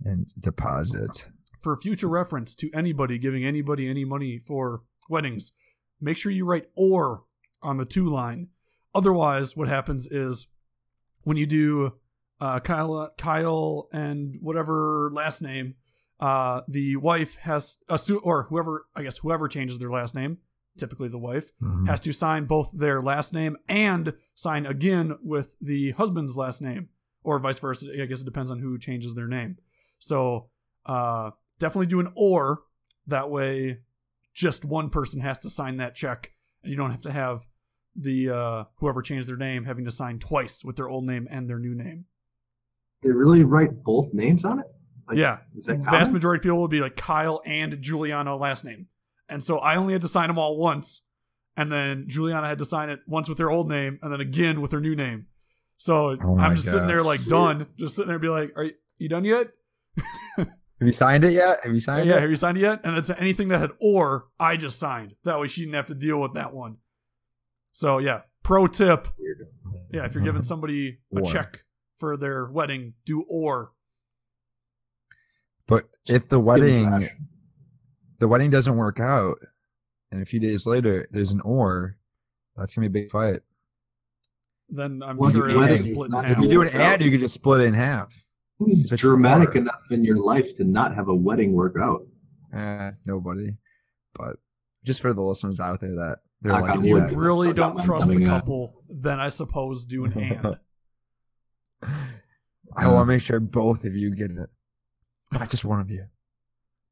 and 0.03 0.27
deposit. 0.39 1.27
For 1.62 1.75
future 1.77 2.10
reference 2.10 2.56
to 2.56 2.69
anybody 2.73 3.17
giving 3.17 3.43
anybody 3.45 3.88
any 3.88 4.06
money 4.06 4.38
for 4.38 4.84
weddings, 5.10 5.53
make 6.03 6.17
sure 6.17 6.31
you 6.31 6.45
write 6.45 6.69
or 6.75 7.23
on 7.61 7.77
the 7.77 7.85
two 7.85 8.07
line. 8.09 8.49
Otherwise, 8.95 9.55
what 9.57 9.67
happens 9.67 10.07
is 10.07 10.47
when 11.23 11.37
you 11.37 11.45
do 11.45 11.93
uh, 12.41 12.59
Kyle, 12.59 13.09
Kyle 13.17 13.87
and 13.93 14.37
whatever 14.41 15.09
last 15.13 15.41
name, 15.41 15.75
uh, 16.19 16.61
the 16.67 16.97
wife 16.97 17.37
has 17.37 17.79
assu- 17.89 18.19
or 18.23 18.43
whoever 18.43 18.85
I 18.95 19.01
guess 19.03 19.19
whoever 19.19 19.47
changes 19.47 19.79
their 19.79 19.89
last 19.91 20.13
name, 20.13 20.39
typically 20.77 21.07
the 21.07 21.17
wife, 21.17 21.51
Mhm. 21.61 21.87
has 21.87 21.99
to 22.01 22.11
sign 22.13 22.45
both 22.45 22.71
their 22.73 23.01
last 23.01 23.33
name 23.33 23.55
and 23.69 24.13
sign 24.35 24.65
again 24.65 25.17
with 25.23 25.55
the 25.61 25.91
husband's 25.91 26.35
last 26.35 26.61
name, 26.61 26.89
or 27.23 27.39
vice 27.39 27.59
versa. 27.59 27.87
I 28.01 28.05
guess 28.05 28.21
it 28.21 28.25
depends 28.25 28.51
on 28.51 28.59
who 28.59 28.77
changes 28.77 29.15
their 29.15 29.27
name. 29.27 29.57
So 29.99 30.49
uh, 30.85 31.31
definitely 31.59 31.87
do 31.87 31.99
an 32.01 32.11
or. 32.15 32.63
That 33.07 33.29
way, 33.29 33.79
just 34.34 34.65
one 34.65 34.89
person 34.89 35.22
has 35.22 35.39
to 35.41 35.50
sign 35.50 35.78
that 35.78 35.96
check, 35.96 36.32
and 36.63 36.72
you 36.72 36.78
don't 36.78 36.91
have 36.91 37.02
to 37.04 37.12
have 37.12 37.41
the 37.96 38.30
uh, 38.30 38.63
whoever 38.78 39.02
changed 39.02 39.30
their 39.30 39.38
name 39.38 39.65
having 39.65 39.86
to 39.86 39.91
sign 39.91 40.17
twice 40.19 40.63
with 40.65 40.76
their 40.76 40.89
old 40.89 41.06
name 41.06 41.28
and 41.30 41.48
their 41.50 41.60
new 41.60 41.76
name. 41.76 42.06
they 43.04 43.12
really 43.12 43.43
write 43.43 43.84
both 43.84 44.13
names 44.13 44.43
on 44.46 44.60
it. 44.60 44.65
Like, 45.08 45.17
yeah, 45.17 45.39
Is 45.56 45.65
that 45.65 45.80
vast 45.80 46.13
majority 46.13 46.39
of 46.39 46.43
people 46.43 46.62
would 46.62 46.72
be 46.72 46.80
like 46.80 46.96
Kyle 46.96 47.41
and 47.46 47.80
Juliana 47.82 48.36
last 48.36 48.63
name, 48.65 48.88
and 49.30 49.43
so 49.43 49.60
I 49.60 49.76
only 49.76 49.93
had 49.93 50.02
to 50.02 50.08
sign 50.08 50.28
them 50.30 50.39
all 50.39 50.58
once, 50.58 51.06
and 51.58 51.72
then 51.72 52.06
Juliana 52.08 52.48
had 52.48 52.58
to 52.60 52.65
sign 52.65 52.89
it 52.89 53.02
once 53.06 53.28
with 53.28 53.38
her 53.39 53.52
old 53.52 53.69
name, 53.69 54.00
and 54.02 54.12
then 54.13 54.22
again 54.22 54.62
with 54.62 54.72
her 54.72 54.80
new 54.80 54.96
name. 54.96 55.28
So 55.76 56.17
Oh 56.24 56.38
I'm 56.39 56.56
just 56.56 56.72
sitting 56.72 56.88
there 56.88 57.04
like 57.04 57.24
done, 57.26 57.67
just 57.78 57.96
sitting 57.96 58.08
there, 58.08 58.15
and 58.15 58.22
be 58.22 58.30
like, 58.30 58.54
"Are 58.56 58.63
you, 58.63 58.74
you 58.98 59.10
done 59.10 59.26
yet? 59.26 59.50
Have 60.84 60.88
you 60.88 60.93
signed 60.93 61.24
it 61.24 61.32
yet? 61.32 61.60
Have 61.63 61.72
you 61.72 61.80
signed 61.80 62.10
yeah, 62.10 62.17
it? 62.17 62.19
have 62.19 62.30
you 62.30 62.36
signed 62.36 62.58
it 62.58 62.62
yet?" 62.62 62.82
And 62.84 62.98
it's 62.98 63.10
anything 63.10 63.48
that 63.48 63.60
had 63.62 63.72
or 63.80 64.28
I 64.38 64.58
just 64.58 64.78
signed. 64.78 65.15
That 65.24 65.39
way 65.39 65.48
she 65.48 65.62
didn't 65.62 65.76
have 65.76 65.86
to 65.86 65.96
deal 65.96 66.19
with 66.19 66.34
that 66.34 66.54
one. 66.54 66.76
So 67.72 68.00
yeah, 68.00 68.24
pro 68.43 68.67
tip: 68.67 69.08
Weird. 69.17 69.48
yeah, 69.93 70.04
if 70.04 70.13
you're 70.13 70.26
giving 70.26 70.41
somebody 70.41 71.00
a 71.15 71.19
Or. 71.19 71.26
check 71.26 71.63
for 71.96 72.17
their 72.17 72.52
wedding, 72.52 72.96
do 73.06 73.24
or. 73.30 73.72
But 75.67 75.86
if 76.06 76.28
the 76.28 76.41
wedding 76.41 77.08
the 78.19 78.28
wedding 78.28 78.50
doesn't 78.50 78.76
work 78.76 79.00
out, 79.00 79.38
and 80.12 80.22
a 80.22 80.26
few 80.26 80.41
days 80.41 80.65
later 80.67 81.08
there's 81.12 81.32
an 81.32 81.39
or, 81.46 81.96
that's 82.58 82.76
gonna 82.76 82.89
be 82.89 83.00
a 83.00 83.04
big 83.04 83.10
fight. 83.12 83.39
Then 84.67 85.02
I'm 85.02 85.15
Well, 85.15 85.32
sure 85.32 85.48
the 85.48 85.52
it'll 85.52 85.65
be 85.65 85.78
split 85.78 86.12
in 86.12 86.17
half. 86.17 86.38
If 86.38 86.43
you 86.43 86.50
do 86.50 86.62
an 86.62 86.69
ad, 86.76 87.02
you 87.02 87.10
could 87.10 87.22
just 87.22 87.36
split 87.36 87.62
it 87.62 87.67
in 87.67 87.74
half. 87.74 88.13
Who's 88.65 88.91
it's 88.91 89.02
dramatic 89.02 89.49
hard. 89.49 89.58
enough 89.58 89.91
in 89.91 90.04
your 90.04 90.17
life 90.23 90.54
to 90.56 90.63
not 90.63 90.93
have 90.95 91.08
a 91.08 91.15
wedding 91.15 91.54
work 91.54 91.76
out? 91.80 92.06
Eh, 92.54 92.91
nobody. 93.06 93.56
But 94.13 94.38
just 94.86 95.02
for 95.02 95.13
the 95.13 95.21
listeners 95.21 95.60
out 95.60 95.80
there 95.80 95.95
that 95.95 96.19
they're 96.41 96.54
like, 96.54 96.80
If 96.80 96.86
you 96.86 96.99
that. 96.99 97.12
really 97.13 97.47
that's 97.47 97.60
what 97.60 97.78
don't 97.78 97.86
trust 97.86 98.08
the 98.08 98.13
coming 98.13 98.28
at. 98.28 98.32
couple, 98.32 98.84
then 98.89 99.19
I 99.19 99.30
suppose 99.30 99.86
do 99.86 100.06
an 100.06 100.13
and. 100.13 100.60
I 102.76 102.88
want 102.88 103.04
to 103.04 103.13
make 103.13 103.21
sure 103.21 103.39
both 103.39 103.84
of 103.86 103.95
you 103.95 104.15
get 104.15 104.32
it, 104.32 104.49
not 105.32 105.49
just 105.49 105.63
one 105.65 105.80
of 105.80 105.89
you. 105.91 106.06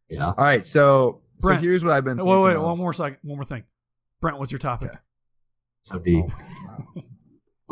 Yeah. 0.09 0.27
All 0.27 0.33
right, 0.37 0.65
so 0.65 1.21
so 1.39 1.53
here's 1.55 1.83
what 1.83 1.93
I've 1.93 2.03
been. 2.03 2.17
wait, 2.17 2.25
wait, 2.41 2.49
thinking 2.51 2.63
one 2.63 2.77
more 2.77 2.93
second, 2.93 3.17
one 3.23 3.37
more 3.37 3.45
thing. 3.45 3.63
Brent, 4.19 4.37
what's 4.37 4.51
your 4.51 4.59
topic? 4.59 4.89
Okay. 4.89 4.97
So 5.81 5.97
deep. 5.99 6.25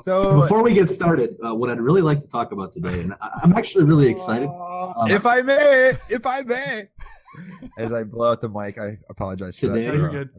So 0.01 0.41
Before 0.41 0.63
we 0.63 0.73
get 0.73 0.87
started, 0.87 1.35
uh, 1.45 1.53
what 1.55 1.69
I'd 1.69 1.79
really 1.81 2.01
like 2.01 2.19
to 2.21 2.27
talk 2.29 2.51
about 2.51 2.71
today, 2.71 3.01
and 3.01 3.13
I- 3.21 3.39
I'm 3.43 3.53
actually 3.53 3.85
really 3.85 4.07
excited. 4.07 4.47
Um, 4.47 5.09
if 5.09 5.25
I 5.25 5.41
may, 5.41 5.93
if 6.09 6.25
I 6.25 6.41
may, 6.41 6.89
as 7.77 7.91
I 7.91 8.03
blow 8.03 8.31
out 8.31 8.41
the 8.41 8.49
mic, 8.49 8.77
I 8.77 8.97
apologize 9.09 9.57
for 9.57 9.67
Today- 9.67 9.85
that. 9.85 9.95
You're 9.95 10.09
good. 10.09 10.29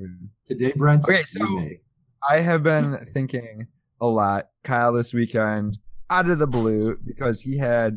Today, 0.47 0.73
Brent, 0.77 1.05
Okay, 1.05 1.19
you 1.21 1.27
so- 1.27 1.47
may. 1.57 1.81
I 2.29 2.39
have 2.41 2.63
been 2.63 2.97
thinking 3.15 3.67
a 4.01 4.07
lot, 4.07 4.51
Kyle, 4.65 4.93
this 4.93 5.15
weekend, 5.15 5.79
out 6.11 6.29
of 6.29 6.39
the 6.39 6.47
blue, 6.47 6.97
because 7.07 7.41
he 7.41 7.57
had, 7.57 7.97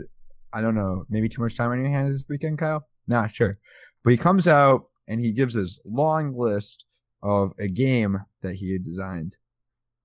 I 0.53 0.61
don't 0.61 0.75
know, 0.75 1.05
maybe 1.09 1.27
too 1.27 1.41
much 1.41 1.55
time 1.57 1.71
on 1.71 1.79
your 1.81 1.89
hands 1.89 2.15
this 2.23 2.25
weekend, 2.29 2.57
Kyle? 2.57 2.87
Not 3.07 3.31
sure. 3.31 3.57
But 4.03 4.11
he 4.11 4.17
comes 4.17 4.47
out 4.47 4.85
and 5.07 5.19
he 5.19 5.33
gives 5.33 5.55
this 5.55 5.79
long 5.85 6.37
list 6.37 6.85
of 7.21 7.53
a 7.59 7.67
game 7.67 8.19
that 8.41 8.55
he 8.55 8.71
had 8.73 8.83
designed. 8.83 9.35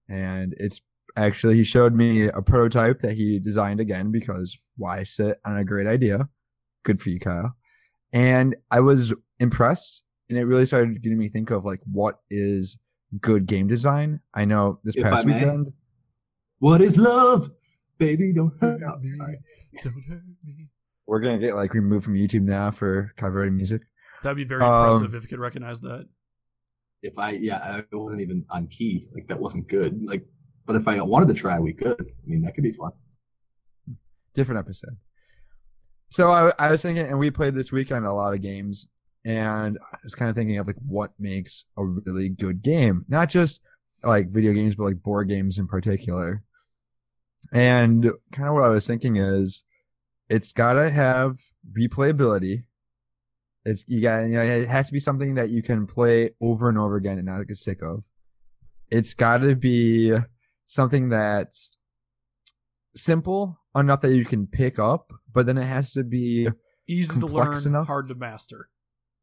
And 0.09 0.55
it's 0.59 0.81
actually, 1.17 1.57
he 1.57 1.65
showed 1.65 1.95
me 1.95 2.27
a 2.29 2.43
prototype 2.43 3.01
that 3.01 3.15
he 3.15 3.39
designed 3.39 3.81
again 3.81 4.11
because 4.11 4.59
why 4.77 5.03
sit 5.03 5.39
on 5.45 5.57
a 5.57 5.65
great 5.65 5.87
idea? 5.87 6.29
Good 6.85 7.01
for 7.01 7.11
you, 7.11 7.19
Kyle. 7.21 7.55
And 8.13 8.57
I 8.71 8.81
was 8.81 9.13
impressed 9.41 10.05
and 10.29 10.39
it 10.39 10.45
really 10.45 10.67
started 10.67 11.03
getting 11.03 11.19
me 11.19 11.29
think 11.29 11.51
of 11.51 11.65
like, 11.65 11.81
what 11.91 12.21
is 12.31 12.81
good 13.21 13.47
game 13.47 13.67
design. 13.67 14.21
I 14.35 14.45
know 14.45 14.81
this 14.85 14.97
If 14.97 15.03
past 15.03 15.25
weekend. 15.27 15.73
What 16.59 16.81
is 16.81 16.99
love? 16.99 17.51
Baby, 17.99 18.33
don't 18.33 18.53
hurt 18.61 18.81
Hurt 18.81 19.01
me. 19.01 19.09
me. 19.09 19.13
Sorry. 19.13 19.39
Don't 19.83 20.05
hurt 20.09 20.23
me. 20.45 20.69
We're 21.07 21.21
gonna 21.21 21.39
get 21.39 21.57
like 21.57 21.73
removed 21.73 22.05
from 22.05 22.15
YouTube 22.15 22.43
now 22.43 22.71
for 22.71 23.13
copyrighted 23.17 23.55
music. 23.55 23.83
That'd 24.23 24.37
be 24.37 24.45
very 24.45 24.63
Um, 24.63 24.85
impressive 24.85 25.15
if 25.15 25.23
you 25.23 25.29
could 25.29 25.39
recognize 25.39 25.81
that. 25.81 26.07
If 27.03 27.19
I, 27.19 27.31
yeah, 27.31 27.59
I 27.93 27.97
wasn't 27.97 28.21
even 28.21 28.45
on 28.51 28.67
key. 28.67 29.09
Like, 29.15 29.29
that 29.29 29.41
wasn't 29.41 29.69
good. 29.69 30.03
Like, 30.03 30.27
but 30.69 30.77
if 30.77 30.87
I 30.87 31.01
wanted 31.01 31.29
to 31.29 31.35
try, 31.35 31.59
we 31.59 31.73
could. 31.73 31.99
I 31.99 32.27
mean, 32.27 32.43
that 32.43 32.55
could 32.55 32.63
be 32.63 32.73
fun. 32.73 32.93
Different 34.35 34.59
episode. 34.59 34.97
So 36.11 36.31
I, 36.31 36.53
I 36.59 36.71
was 36.71 36.83
thinking, 36.83 37.07
and 37.07 37.19
we 37.19 37.31
played 37.31 37.55
this 37.55 37.73
weekend 37.73 38.05
a 38.05 38.13
lot 38.13 38.35
of 38.35 38.43
games, 38.43 38.87
and 39.25 39.79
I 39.81 39.97
was 40.05 40.15
kind 40.15 40.29
of 40.29 40.37
thinking 40.37 40.59
of 40.59 40.67
like 40.67 40.77
what 40.87 41.13
makes 41.19 41.65
a 41.79 41.85
really 41.85 42.29
good 42.29 42.63
game, 42.63 43.07
not 43.09 43.31
just 43.31 43.63
like 44.03 44.29
video 44.29 44.53
games, 44.53 44.75
but 44.75 44.85
like 44.85 45.03
board 45.03 45.29
games 45.29 45.59
in 45.59 45.67
particular. 45.67 46.43
And 47.51 48.11
kind 48.33 48.49
of 48.49 48.55
what 48.55 48.65
I 48.65 48.69
was 48.69 48.87
thinking 48.87 49.17
is, 49.17 49.65
it's 50.29 50.53
gotta 50.53 50.91
have 50.91 51.39
replayability. 51.73 52.65
It's 53.65 53.89
you 53.89 54.03
got 54.03 54.25
you 54.25 54.35
know 54.35 54.43
it 54.43 54.69
has 54.69 54.89
to 54.89 54.93
be 54.93 54.99
something 54.99 55.35
that 55.37 55.49
you 55.49 55.63
can 55.63 55.87
play 55.87 56.31
over 56.43 56.69
and 56.69 56.77
over 56.77 56.97
again 56.97 57.17
and 57.17 57.27
not 57.27 57.49
get 57.49 57.57
sick 57.57 57.81
of. 57.83 58.05
It's 58.91 59.15
got 59.15 59.39
to 59.39 59.55
be 59.55 60.15
something 60.69 61.09
that's 61.09 61.79
simple 62.95 63.59
enough 63.75 64.01
that 64.03 64.15
you 64.15 64.25
can 64.25 64.47
pick 64.47 64.79
up, 64.79 65.13
but 65.33 65.47
then 65.47 65.59
it 65.59 65.65
has 65.67 65.93
to 65.93 66.05
be 66.05 66.49
Easy 66.87 67.19
to 67.21 67.27
learn, 67.27 67.57
enough? 67.67 67.87
hard 67.87 68.09
to 68.09 68.15
master. 68.15 68.69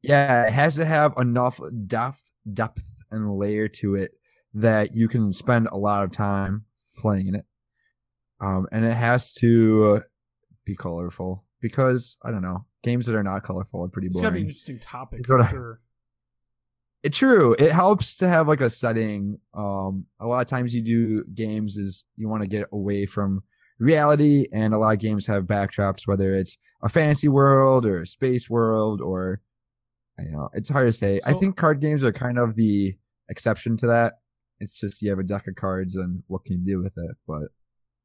yeah, 0.03 0.43
it 0.45 0.51
has 0.53 0.75
to 0.75 0.85
have 0.85 1.13
enough 1.17 1.59
depth, 1.87 2.31
depth 2.53 2.83
and 3.11 3.37
layer 3.37 3.67
to 3.67 3.95
it 3.95 4.11
that 4.53 4.93
you 4.93 5.07
can 5.07 5.31
spend 5.33 5.67
a 5.71 5.77
lot 5.77 6.03
of 6.03 6.11
time 6.11 6.65
playing 6.97 7.27
in 7.27 7.35
it. 7.35 7.45
Um, 8.39 8.67
and 8.71 8.85
it 8.85 8.93
has 8.93 9.33
to 9.33 10.01
be 10.65 10.75
colorful 10.75 11.43
because 11.61 12.17
I 12.23 12.31
don't 12.31 12.41
know, 12.41 12.65
games 12.83 13.05
that 13.07 13.15
are 13.15 13.23
not 13.23 13.43
colorful 13.43 13.83
are 13.83 13.87
pretty 13.87 14.07
It's 14.07 14.19
gotta 14.21 14.31
be 14.33 14.39
an 14.39 14.43
boring. 14.43 14.47
interesting 14.49 14.79
topic 14.79 15.25
for 15.25 15.39
I- 15.41 15.47
sure. 15.49 15.81
It, 17.05 17.13
true. 17.13 17.55
It 17.59 17.71
helps 17.71 18.15
to 18.15 18.27
have 18.27 18.47
like 18.47 18.61
a 18.61 18.69
setting. 18.69 19.39
Um, 19.53 20.05
a 20.19 20.25
lot 20.25 20.41
of 20.41 20.47
times 20.47 20.73
you 20.73 20.81
do 20.81 21.23
games 21.25 21.77
is 21.77 22.07
you 22.17 22.27
want 22.27 22.41
to 22.41 22.47
get 22.49 22.67
away 22.71 23.05
from 23.05 23.43
reality, 23.77 24.47
and 24.51 24.73
a 24.73 24.79
lot 24.79 24.93
of 24.93 24.99
games 24.99 25.27
have 25.27 25.43
backdrops, 25.43 26.07
whether 26.07 26.33
it's 26.33 26.57
a 26.81 26.89
fantasy 26.89 27.27
world 27.27 27.85
or 27.85 28.01
a 28.01 28.07
space 28.07 28.49
world, 28.49 29.01
or 29.01 29.39
you 30.17 30.31
know, 30.31 30.49
it's 30.53 30.69
hard 30.69 30.87
to 30.87 30.91
say. 30.91 31.19
I 31.27 31.33
think 31.33 31.57
card 31.57 31.79
games 31.79 32.03
are 32.03 32.11
kind 32.11 32.39
of 32.39 32.55
the 32.55 32.95
exception 33.29 33.77
to 33.77 33.87
that. 33.87 34.13
It's 34.59 34.71
just 34.71 35.01
you 35.03 35.11
have 35.11 35.19
a 35.19 35.23
deck 35.23 35.47
of 35.47 35.55
cards, 35.55 35.97
and 35.97 36.23
what 36.25 36.43
can 36.43 36.59
you 36.59 36.65
do 36.65 36.81
with 36.81 36.97
it? 36.97 37.15
But 37.27 37.49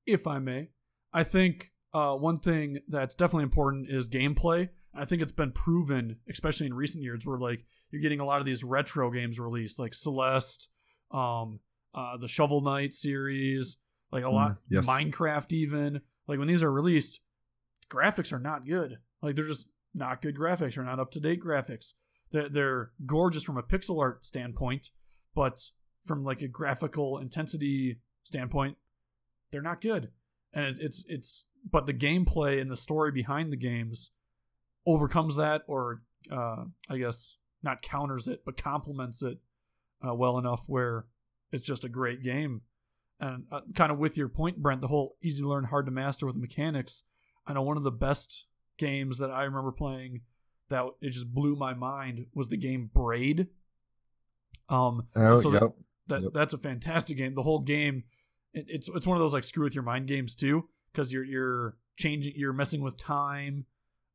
if 0.07 0.27
I 0.27 0.41
may. 0.41 0.69
I 1.13 1.25
think 1.25 1.71
uh, 1.93 2.15
one 2.15 2.39
thing 2.39 2.81
that's 2.89 3.15
definitely 3.15 3.45
important 3.45 3.89
is 3.89 4.09
gameplay. 4.09 4.71
I 4.95 5.05
think 5.05 5.23
it's 5.23 5.33
been 5.33 5.53
proven, 5.53 6.17
especially 6.29 6.67
in 6.67 6.75
recent 6.75 7.05
years, 7.05 7.25
where 7.25 7.39
like 7.39 7.65
you're 7.91 8.03
getting 8.03 8.21
a 8.21 8.25
lot 8.25 8.41
of 8.41 8.47
these 8.47 8.65
retro 8.65 9.11
games 9.11 9.39
released, 9.39 9.79
like 9.79 9.95
Celeste, 9.95 10.69
um, 11.13 11.61
uh, 11.95 12.17
the 12.17 12.29
Shovel 12.29 12.61
Knight 12.61 12.93
series, 12.93 13.79
like 14.11 14.25
a 14.25 14.31
lot, 14.31 14.53
Mm, 14.53 14.59
yes. 14.69 14.89
Minecraft, 14.89 15.53
even. 15.53 16.01
Like 16.27 16.39
when 16.39 16.49
these 16.49 16.63
are 16.63 16.73
released, 16.73 17.21
graphics 17.89 18.33
are 18.33 18.41
not 18.41 18.67
good. 18.67 18.99
Like 19.23 19.37
they're 19.37 19.47
just 19.47 19.71
not 19.95 20.23
good 20.23 20.37
graphics 20.37 20.79
or 20.79 20.83
not 20.83 20.99
up 21.01 21.11
to 21.13 21.21
date 21.21 21.43
graphics. 21.43 21.95
They're, 22.33 22.49
they're 22.49 22.91
gorgeous 23.07 23.45
from 23.45 23.57
a 23.59 23.63
pixel 23.63 24.01
art 24.01 24.25
standpoint, 24.25 24.91
but 25.35 25.59
from 26.05 26.25
like 26.25 26.43
a 26.43 26.49
graphical 26.49 27.19
intensity 27.19 28.01
standpoint, 28.23 28.77
they're 29.51 29.63
not 29.63 29.81
good. 29.81 30.11
And 30.53 30.65
it, 30.65 30.79
it's 30.81 31.05
it's 31.09 31.47
but 31.69 31.87
the 31.87 31.95
gameplay 31.95 32.61
and 32.61 32.71
the 32.71 32.77
story 32.77 33.13
behind 33.13 33.53
the 33.53 33.57
games 33.57 34.11
overcomes 34.87 35.37
that, 35.37 35.63
or 35.67 36.03
uh, 36.31 36.65
I 36.89 36.99
guess 36.99 37.37
not 37.63 37.83
counters 37.83 38.27
it, 38.29 38.43
but 38.45 38.57
complements 38.57 39.23
it 39.23 39.39
uh, 40.07 40.15
well 40.15 40.39
enough 40.39 40.65
where 40.67 41.07
it's 41.53 41.65
just 41.65 41.85
a 41.85 41.89
great 41.89 42.23
game. 42.23 42.63
And 43.19 43.45
uh, 43.53 43.61
kind 43.75 43.93
of 43.93 43.99
with 43.99 44.17
your 44.17 44.29
point, 44.29 44.63
Brent, 44.63 44.81
the 44.81 44.89
whole 44.89 45.17
easy 45.23 45.43
to 45.43 45.49
learn, 45.49 45.65
hard 45.65 45.87
to 45.87 45.93
master 45.93 46.25
with 46.25 46.37
mechanics. 46.39 47.05
I 47.47 47.53
know 47.53 47.63
one 47.63 47.77
of 47.77 47.83
the 47.83 47.91
best 47.91 48.47
games 48.79 49.19
that 49.19 49.31
I 49.31 49.43
remember 49.45 49.73
playing 49.73 50.23
that 50.71 50.85
it 51.03 51.11
just 51.11 51.35
blew 51.35 51.57
my 51.57 51.75
mind 51.75 52.27
was 52.35 52.49
the 52.49 52.57
game 52.57 52.91
Braid. 52.95 53.49
Um, 54.69 55.07
oh, 55.17 55.37
So 55.37 55.53
yep. 55.53 55.63
that 56.07 56.23
Yep. 56.23 56.33
that's 56.33 56.55
a 56.55 56.59
fantastic 56.59 57.17
game. 57.17 57.35
The 57.35 57.43
whole 57.43 57.61
game, 57.61 58.05
it, 58.55 58.67
it's 58.69 58.89
it's 58.89 59.07
one 59.07 59.17
of 59.17 59.21
those 59.21 59.35
like 59.35 59.45
screw 59.45 59.65
with 59.65 59.75
your 59.75 59.85
mind 59.85 60.07
games 60.07 60.35
too, 60.35 60.69
because 60.93 61.13
you're 61.13 61.25
you're 61.25 61.77
changing, 61.97 62.35
you're 62.37 62.53
messing 62.53 62.83
with 62.83 62.97
time. 62.97 63.67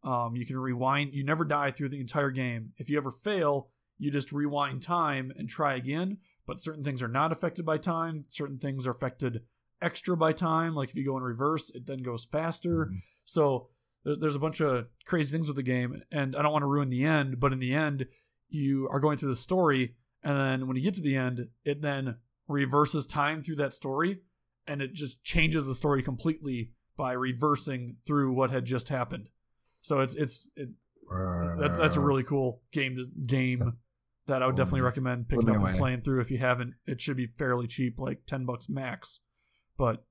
Um, 0.04 0.36
you 0.36 0.46
can 0.46 0.58
rewind. 0.58 1.14
You 1.14 1.24
never 1.24 1.46
die 1.46 1.72
through 1.72 1.90
the 1.90 2.00
entire 2.00 2.32
game. 2.32 2.74
If 2.78 2.90
you 2.90 2.98
ever 2.98 3.12
fail, 3.12 3.70
you 3.98 4.12
just 4.12 4.32
rewind 4.32 4.82
time 4.82 5.32
and 5.38 5.50
try 5.50 5.76
again. 5.76 6.18
But 6.46 6.60
certain 6.60 6.84
things 6.84 7.02
are 7.02 7.08
not 7.08 7.32
affected 7.32 7.66
by 7.66 7.78
time. 7.78 8.24
Certain 8.28 8.60
things 8.60 8.86
are 8.86 8.92
affected 8.92 9.42
extra 9.82 10.16
by 10.16 10.32
time. 10.32 10.76
Like 10.76 10.90
if 10.90 10.96
you 10.96 11.06
go 11.06 11.18
in 11.18 11.24
reverse, 11.24 11.70
it 11.72 11.88
then 11.88 12.04
goes 12.04 12.26
faster. 12.26 12.92
Mhm. 12.92 12.98
So 13.24 13.70
there's, 14.04 14.20
there's 14.20 14.36
a 14.36 14.40
bunch 14.40 14.62
of 14.62 14.88
crazy 15.06 15.32
things 15.32 15.48
with 15.48 15.58
the 15.58 15.64
game, 15.64 16.04
and 16.12 16.36
I 16.36 16.44
don't 16.44 16.54
want 16.54 16.62
to 16.62 16.68
ruin 16.68 16.90
the 16.90 17.04
end, 17.04 17.40
but 17.40 17.52
in 17.52 17.60
the 17.60 17.74
end, 17.74 18.06
you 18.48 18.88
are 18.92 19.00
going 19.00 19.18
through 19.18 19.30
the 19.30 19.36
story, 19.36 19.96
and 20.24 20.38
then 20.38 20.68
when 20.68 20.78
you 20.78 20.84
get 20.84 20.94
to 20.96 21.02
the 21.02 21.16
end, 21.16 21.48
it 21.64 21.82
then 21.82 22.18
reverses 22.48 23.08
time 23.08 23.42
through 23.42 23.56
that 23.56 23.74
story, 23.74 24.20
and 24.68 24.82
it 24.82 24.94
just 24.94 25.24
changes 25.24 25.66
the 25.66 25.74
story 25.74 26.02
completely 26.02 26.72
by 26.98 27.12
reversing 27.14 27.98
through 28.06 28.34
what 28.34 28.52
had 28.52 28.66
just 28.66 28.90
happened. 28.90 29.30
So 29.82 30.00
it's 30.00 30.16
it's 30.16 30.50
it, 30.56 30.70
that, 31.10 31.76
that's 31.78 31.98
a 31.98 32.02
really 32.02 32.24
cool 32.24 32.62
game 32.72 32.96
to, 32.96 33.06
game 33.26 33.78
that 34.28 34.42
I 34.42 34.48
would 34.48 34.56
definitely 34.56 34.82
recommend 34.82 35.30
picking 35.30 35.50
up 35.50 35.64
and 35.64 35.78
playing 35.78 36.02
through 36.02 36.22
if 36.22 36.32
you 36.32 36.40
haven't. 36.40 36.74
It 36.86 37.02
should 37.02 37.18
be 37.18 37.28
fairly 37.38 37.68
cheap, 37.68 38.00
like 38.00 38.26
ten 38.26 38.46
bucks 38.46 38.70
max, 38.70 39.20
but 39.78 40.06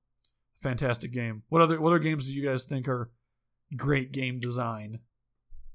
fantastic 0.55 1.11
game. 1.11 1.43
What 1.49 1.61
other 1.61 1.81
what 1.81 1.89
other 1.89 1.99
games 1.99 2.27
do 2.27 2.33
you 2.33 2.47
guys 2.47 2.65
think 2.65 2.87
are 2.87 3.11
great 3.75 4.11
game 4.11 4.39
design? 4.39 4.99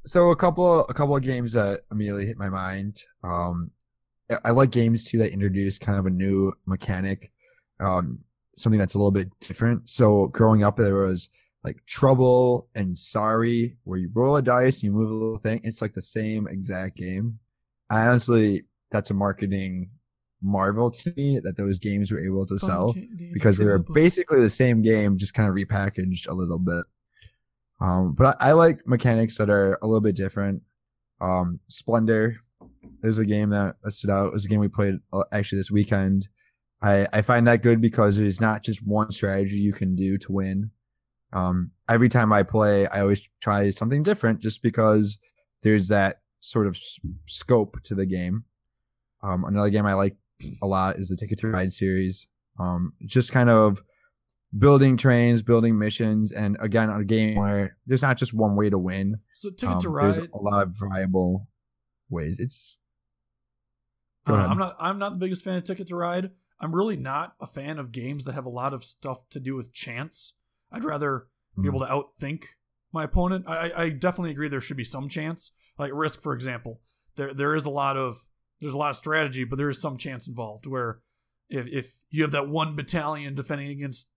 so 0.05 0.31
a 0.31 0.37
couple 0.37 0.85
a 0.85 0.95
couple 0.95 1.17
of 1.17 1.23
games 1.23 1.53
that 1.53 1.81
immediately 1.91 2.27
hit 2.27 2.39
my 2.39 2.49
mind 2.49 3.03
um 3.23 3.71
i 4.45 4.51
like 4.51 4.71
games 4.71 5.05
too 5.05 5.19
that 5.19 5.33
introduce 5.33 5.79
kind 5.79 5.99
of 5.99 6.07
a 6.07 6.11
new 6.11 6.53
mechanic 6.67 7.31
um 7.81 8.21
something 8.61 8.79
that's 8.79 8.95
a 8.95 8.99
little 8.99 9.11
bit 9.11 9.29
different 9.41 9.89
so 9.89 10.27
growing 10.29 10.63
up 10.63 10.77
there 10.77 10.95
was 10.95 11.31
like 11.63 11.77
trouble 11.87 12.69
and 12.75 12.97
sorry 12.97 13.77
where 13.85 13.99
you 13.99 14.11
roll 14.15 14.37
a 14.37 14.43
dice 14.43 14.77
and 14.77 14.85
you 14.85 14.93
move 14.93 15.11
a 15.11 15.15
little 15.15 15.39
thing 15.39 15.61
it's 15.65 15.83
like 15.83 15.93
the 15.93 16.03
same 16.03 16.47
exact 16.49 16.97
game 16.97 17.39
honestly 17.91 18.63
that's 18.91 19.11
a 19.11 19.15
marketing 19.15 19.91
marvel 20.43 20.91
to 20.91 21.13
me 21.17 21.39
that 21.41 21.57
those 21.57 21.79
games 21.79 22.11
were 22.11 22.21
able 22.25 22.47
to 22.47 22.59
sell 22.59 22.95
because 23.33 23.59
they 23.59 23.65
were 23.65 23.79
basically 23.79 24.41
the 24.41 24.49
same 24.49 24.83
game, 24.83 25.19
just 25.19 25.35
kind 25.35 25.49
of 25.49 25.55
repackaged 25.55 26.29
a 26.29 26.33
little 26.33 26.59
bit. 26.59 26.85
Um, 27.81 28.15
but 28.15 28.37
I, 28.41 28.51
I 28.51 28.53
like 28.53 28.87
mechanics 28.87 29.39
that 29.39 29.51
are 29.51 29.79
a 29.83 29.87
little 29.87 30.01
bit 30.01 30.17
different. 30.17 30.63
Um, 31.21 31.61
Splendor 31.69 32.37
is 33.03 33.19
a 33.19 33.27
game 33.27 33.51
that, 33.51 33.77
that 33.83 33.93
stood 33.93 34.11
out. 34.11 34.29
It 34.29 34.33
was 34.33 34.47
a 34.47 34.49
game 34.49 34.61
we 34.61 34.69
played 34.69 34.97
uh, 35.13 35.25
actually 35.33 35.59
this 35.59 35.71
weekend. 35.71 36.29
I, 36.83 37.07
I 37.13 37.23
find 37.23 37.47
that 37.47 37.63
good 37.63 37.81
because 37.81 38.19
it 38.19 38.27
is 38.27 38.41
not 38.41 38.63
just 38.63 38.87
one 38.87 39.11
strategy 39.11 39.57
you 39.57 39.73
can 39.73 39.95
do 39.97 40.17
to 40.19 40.33
win. 40.33 40.71
Um, 41.33 41.71
every 41.89 42.09
time 42.09 42.33
I 42.33 42.43
play, 42.43 42.87
I 42.87 43.01
always 43.03 43.29
try 43.41 43.71
something 43.71 44.03
different 44.03 44.41
just 44.41 44.63
because 44.63 45.19
there's 45.63 45.89
that 45.89 46.21
sort 46.41 46.67
of 46.67 46.75
s- 46.75 46.99
scope 47.27 47.81
to 47.85 47.95
the 47.95 48.07
game. 48.07 48.45
Um, 49.23 49.45
another 49.45 49.69
game 49.71 49.85
I 49.87 49.93
like 49.95 50.17
a 50.63 50.67
lot 50.67 50.97
is 50.97 51.09
the 51.11 51.17
Ticket 51.17 51.39
to 51.41 51.49
Ride 51.49 51.73
series. 51.73 52.27
Um, 52.59 52.95
just 53.07 53.31
kind 53.31 53.51
of 53.51 53.83
building 54.59 54.97
trains, 54.97 55.43
building 55.43 55.79
missions, 55.79 56.33
and 56.33 56.57
again, 56.61 56.89
a 56.91 57.05
game 57.05 57.37
where 57.37 57.77
there's 57.87 58.03
not 58.03 58.17
just 58.17 58.33
one 58.35 58.57
way 58.57 58.71
to 58.71 58.79
win. 58.79 59.21
So 59.35 59.51
Ticket 59.51 59.81
to 59.81 59.89
Um, 59.89 59.95
Ride. 59.95 60.05
There's 60.07 60.19
a 60.19 60.39
lot 60.39 60.63
of 60.67 60.75
viable 60.81 61.47
ways. 62.09 62.41
It's 62.41 62.81
I 64.27 64.31
Go 64.31 64.37
don't 64.37 64.39
know, 64.41 64.45
ahead. 64.47 64.51
I'm 64.53 64.59
not. 64.59 64.77
I'm 64.81 64.99
not 64.99 65.13
the 65.13 65.19
biggest 65.19 65.45
fan 65.45 65.59
of 65.59 65.65
Ticket 65.65 65.89
to 65.89 65.97
Ride. 65.97 66.31
I'm 66.61 66.75
really 66.75 66.97
not 66.97 67.35
a 67.41 67.47
fan 67.47 67.79
of 67.79 67.93
games 67.93 68.25
that 68.25 68.33
have 68.35 68.47
a 68.47 68.51
lot 68.51 68.73
of 68.75 68.85
stuff 68.85 69.29
to 69.31 69.41
do 69.41 69.57
with 69.57 69.73
chance. 69.73 70.35
I'd 70.71 70.85
rather 70.85 71.27
be 71.57 71.63
Hmm. 71.69 71.75
able 71.75 71.81
to 71.81 71.87
outthink 71.87 72.45
my 72.93 73.05
opponent. 73.05 73.47
I, 73.49 73.71
I- 73.71 73.83
I 73.85 73.89
definitely 73.91 74.31
agree 74.33 74.49
there 74.49 74.61
should 74.61 74.77
be 74.77 74.85
some 74.85 75.09
chance. 75.09 75.53
Like 75.79 75.91
Risk, 75.95 76.21
for 76.23 76.35
example, 76.35 76.81
there 77.17 77.33
there 77.33 77.55
is 77.55 77.65
a 77.67 77.71
lot 77.71 77.97
of 77.97 78.29
there's 78.61 78.75
a 78.75 78.79
lot 78.79 78.91
of 78.91 78.97
strategy, 78.97 79.45
but 79.45 79.57
there 79.57 79.71
is 79.71 79.81
some 79.81 79.97
chance 79.97 80.29
involved. 80.29 80.67
Where 80.67 81.01
if 81.49 81.67
if 81.69 82.05
you 82.11 82.23
have 82.23 82.33
that 82.33 82.49
one 82.49 82.77
battalion 82.77 83.35
defending 83.35 83.69
against 83.71 84.13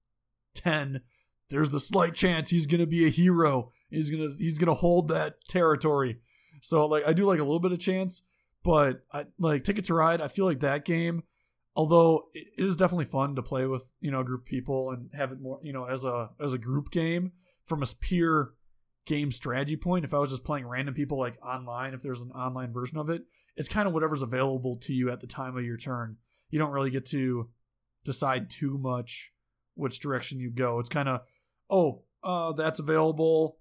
ten, 0.54 1.02
there's 1.50 1.70
the 1.70 1.80
slight 1.80 2.14
chance 2.14 2.50
he's 2.50 2.68
gonna 2.68 2.86
be 2.86 3.06
a 3.06 3.10
hero. 3.10 3.72
He's 3.90 4.10
gonna 4.10 4.30
he's 4.38 4.58
gonna 4.58 4.74
hold 4.74 5.08
that 5.08 5.44
territory. 5.48 6.20
So 6.62 6.86
like 6.86 7.06
I 7.08 7.14
do 7.14 7.26
like 7.26 7.40
a 7.40 7.44
little 7.44 7.60
bit 7.60 7.72
of 7.72 7.80
chance, 7.80 8.28
but 8.64 9.04
I 9.14 9.26
like 9.40 9.64
Ticket 9.64 9.86
to 9.86 9.94
Ride. 9.94 10.22
I 10.22 10.28
feel 10.28 10.46
like 10.46 10.60
that 10.60 10.84
game, 10.86 11.24
although 11.76 12.28
it 12.34 12.48
is 12.58 12.76
definitely 12.76 13.06
fun 13.06 13.36
to 13.36 13.44
play 13.44 13.66
with 13.66 13.96
you 14.00 14.12
know 14.12 14.20
a 14.22 14.24
group 14.24 14.42
of 14.42 14.46
people 14.48 14.92
and 14.92 15.10
have 15.14 15.32
it 15.32 15.42
more 15.42 15.60
you 15.64 15.74
know 15.74 15.86
as 15.86 16.06
a 16.06 16.30
as 16.40 16.54
a 16.54 16.58
group 16.58 16.92
game 16.92 17.32
from 17.64 17.82
a 17.82 17.88
pure 18.00 18.54
game 19.06 19.32
strategy 19.32 19.76
point. 19.76 20.06
If 20.06 20.14
I 20.14 20.20
was 20.20 20.32
just 20.32 20.46
playing 20.46 20.68
random 20.68 20.94
people 20.94 21.18
like 21.18 21.38
online, 21.44 21.94
if 21.94 22.02
there's 22.02 22.22
an 22.22 22.32
online 22.32 22.72
version 22.72 22.98
of 22.98 23.10
it, 23.10 23.24
it's 23.56 23.70
kind 23.70 23.88
of 23.88 23.94
whatever's 23.94 24.22
available 24.22 24.78
to 24.78 24.94
you 24.94 25.10
at 25.12 25.20
the 25.20 25.28
time 25.28 25.58
of 25.58 25.66
your 25.66 25.78
turn. 25.78 26.18
You 26.50 26.60
don't 26.60 26.72
really 26.72 26.90
get 26.90 27.06
to 27.08 27.50
decide 28.06 28.50
too 28.50 28.78
much 28.78 29.34
which 29.76 30.00
direction 30.00 30.40
you 30.40 30.52
go. 30.52 30.80
It's 30.80 30.90
kind 30.90 31.10
of 31.10 31.22
oh 31.70 32.04
uh, 32.24 32.54
that's 32.54 32.80
available. 32.80 33.58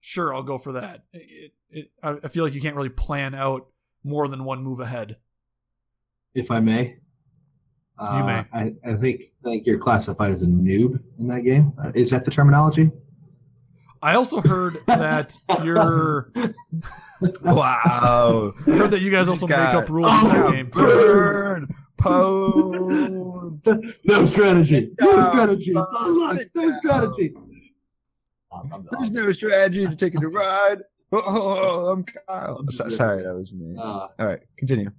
Sure, 0.00 0.34
I'll 0.34 0.42
go 0.42 0.58
for 0.58 0.72
that. 0.72 1.04
It, 1.12 1.52
it, 1.70 1.90
I 2.02 2.28
feel 2.28 2.44
like 2.44 2.54
you 2.54 2.60
can't 2.60 2.76
really 2.76 2.88
plan 2.88 3.34
out 3.34 3.68
more 4.04 4.26
than 4.28 4.44
one 4.44 4.62
move 4.62 4.80
ahead. 4.80 5.16
if 6.34 6.50
I 6.50 6.60
may. 6.60 6.98
Uh, 7.98 8.16
You 8.18 8.24
may. 8.24 8.44
I, 8.52 8.74
I 8.90 8.94
think 8.96 9.22
I 9.44 9.48
think 9.50 9.66
you're 9.66 9.78
classified 9.78 10.32
as 10.32 10.42
a 10.42 10.46
noob 10.46 11.00
in 11.18 11.28
that 11.28 11.42
game. 11.42 11.72
Uh, 11.82 11.92
is 11.94 12.10
that 12.10 12.24
the 12.24 12.30
terminology? 12.30 12.90
I 14.02 14.14
also 14.16 14.40
heard 14.40 14.78
that 14.86 15.36
you're. 15.62 16.32
wow. 17.42 18.52
I 18.66 18.70
heard 18.70 18.90
that 18.90 19.00
you 19.00 19.10
guys 19.10 19.28
also 19.28 19.46
This 19.46 19.56
make 19.56 19.74
up 19.74 19.88
rules 19.88 20.12
in 20.22 20.28
that 20.30 20.46
Oh, 20.46 20.52
game 20.52 20.70
too. 20.70 20.80
Burn, 20.82 21.68
pone. 21.98 23.60
no 24.04 24.24
strategy. 24.24 24.92
No 25.00 25.10
Yeah. 25.12 25.30
strategy. 25.30 25.70
It's 25.72 25.94
all 25.96 26.20
luck. 26.20 26.38
No 26.54 26.78
strategy. 26.78 27.34
I'm- 28.52 28.68
I'm- 28.72 28.86
There's 28.90 29.10
no 29.10 29.32
strategy 29.32 29.86
to 29.86 29.94
Ticket 29.96 30.20
to 30.20 30.28
Ride. 30.28 30.78
Oh, 31.12 31.88
I'm 31.92 32.04
Kyle. 32.04 32.64
So- 32.70 32.88
sorry, 32.88 33.22
that 33.22 33.34
was 33.34 33.54
me. 33.54 33.76
uh, 33.78 33.82
All 33.82 34.10
right, 34.18 34.40
continue. 34.58 34.90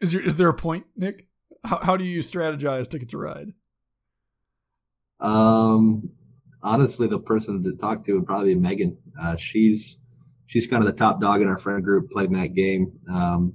Is 0.00 0.12
there 0.12 0.22
is 0.22 0.36
there 0.36 0.48
a 0.48 0.54
point, 0.54 0.86
Nick? 0.96 1.26
How, 1.64 1.80
how 1.82 1.96
do 1.96 2.04
you 2.04 2.20
strategize 2.20 2.88
Ticket 2.88 3.10
to 3.10 3.18
Ride? 3.18 3.52
Um, 5.20 6.10
honestly, 6.62 7.06
the 7.06 7.18
person 7.18 7.62
to 7.64 7.76
talk 7.76 8.02
to 8.04 8.14
would 8.14 8.26
probably 8.26 8.54
be 8.54 8.60
Megan. 8.60 8.96
Uh, 9.20 9.36
she's 9.36 9.98
she's 10.46 10.66
kind 10.66 10.82
of 10.82 10.86
the 10.86 10.96
top 10.96 11.20
dog 11.20 11.42
in 11.42 11.48
our 11.48 11.58
friend 11.58 11.84
group 11.84 12.10
playing 12.10 12.32
that 12.32 12.54
game. 12.54 12.92
Um, 13.10 13.54